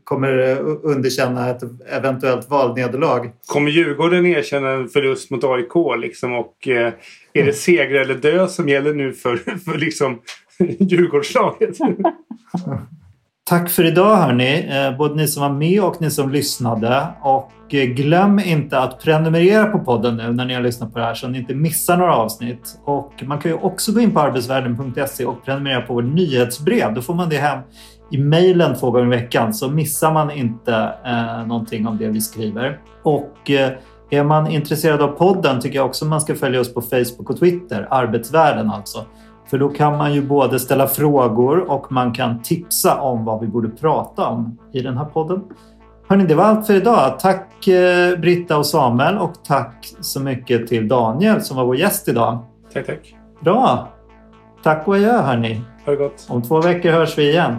kommer 0.04 0.58
underkänna 0.86 1.50
ett 1.50 1.62
eventuellt 1.90 2.50
valnederlag. 2.50 3.30
Kommer 3.46 3.70
Djurgården 3.70 4.26
erkänna 4.26 4.70
en 4.70 4.88
förlust 4.88 5.30
mot 5.30 5.44
AIK 5.44 6.00
liksom 6.00 6.34
och 6.34 6.68
är 7.32 7.44
det 7.44 7.52
seger 7.52 7.94
eller 7.94 8.14
dö 8.14 8.48
som 8.48 8.68
gäller 8.68 8.94
nu 8.94 9.12
för, 9.12 9.36
för 9.64 9.78
liksom 9.78 10.20
Djurgårdslaget. 10.78 11.78
Tack 13.50 13.70
för 13.70 13.86
idag 13.86 14.16
hörni, 14.16 14.68
eh, 14.70 14.96
både 14.96 15.14
ni 15.14 15.28
som 15.28 15.42
var 15.42 15.50
med 15.50 15.82
och 15.82 16.00
ni 16.00 16.10
som 16.10 16.30
lyssnade. 16.30 17.06
Och 17.22 17.74
eh, 17.74 17.84
glöm 17.84 18.38
inte 18.38 18.78
att 18.78 19.04
prenumerera 19.04 19.66
på 19.66 19.78
podden 19.78 20.16
nu 20.16 20.32
när 20.32 20.44
ni 20.44 20.54
har 20.54 20.62
lyssnat 20.62 20.92
på 20.92 20.98
det 20.98 21.04
här 21.04 21.14
så 21.14 21.26
att 21.26 21.32
ni 21.32 21.38
inte 21.38 21.54
missar 21.54 21.96
några 21.96 22.16
avsnitt. 22.16 22.80
Och 22.84 23.12
man 23.26 23.38
kan 23.40 23.50
ju 23.50 23.56
också 23.56 23.92
gå 23.92 24.00
in 24.00 24.10
på 24.10 24.20
arbetsvärlden.se 24.20 25.24
och 25.24 25.44
prenumerera 25.44 25.80
på 25.80 25.94
vårt 25.94 26.04
nyhetsbrev. 26.04 26.94
Då 26.94 27.02
får 27.02 27.14
man 27.14 27.28
det 27.28 27.36
hem 27.36 27.58
i 28.10 28.18
mejlen 28.18 28.74
två 28.74 28.90
gånger 28.90 29.06
i 29.06 29.20
veckan 29.20 29.54
så 29.54 29.70
missar 29.70 30.12
man 30.12 30.30
inte 30.30 30.92
eh, 31.06 31.46
någonting 31.46 31.86
av 31.86 31.96
det 31.96 32.08
vi 32.08 32.20
skriver. 32.20 32.78
Och 33.02 33.50
eh, 33.50 33.70
är 34.10 34.24
man 34.24 34.50
intresserad 34.50 35.02
av 35.02 35.08
podden 35.08 35.60
tycker 35.60 35.76
jag 35.76 35.86
också 35.86 36.04
man 36.04 36.20
ska 36.20 36.34
följa 36.34 36.60
oss 36.60 36.74
på 36.74 36.80
Facebook 36.80 37.30
och 37.30 37.38
Twitter, 37.38 37.88
Arbetsvärlden 37.90 38.70
alltså. 38.70 39.04
För 39.50 39.58
då 39.58 39.68
kan 39.68 39.98
man 39.98 40.14
ju 40.14 40.22
både 40.22 40.58
ställa 40.58 40.86
frågor 40.86 41.70
och 41.70 41.92
man 41.92 42.12
kan 42.12 42.42
tipsa 42.42 43.00
om 43.00 43.24
vad 43.24 43.40
vi 43.40 43.46
borde 43.46 43.68
prata 43.68 44.28
om 44.28 44.58
i 44.72 44.82
den 44.82 44.96
här 44.96 45.04
podden. 45.04 45.44
Hörni, 46.08 46.24
det 46.24 46.34
var 46.34 46.44
allt 46.44 46.66
för 46.66 46.74
idag. 46.74 47.20
Tack 47.20 47.68
eh, 47.68 48.18
Britta 48.18 48.58
och 48.58 48.66
Samuel 48.66 49.18
och 49.18 49.32
tack 49.44 49.92
så 50.00 50.20
mycket 50.20 50.66
till 50.66 50.88
Daniel 50.88 51.42
som 51.42 51.56
var 51.56 51.64
vår 51.64 51.76
gäst 51.76 52.08
idag. 52.08 52.38
Tack, 52.72 52.86
tack. 52.86 53.14
Bra. 53.40 53.88
Tack 54.62 54.88
och 54.88 54.94
adjö 54.94 55.22
hörni. 55.22 55.60
Ha 55.84 55.92
det 55.92 55.96
gott. 55.96 56.26
Om 56.28 56.42
två 56.42 56.60
veckor 56.60 56.90
hörs 56.90 57.18
vi 57.18 57.30
igen. 57.30 57.56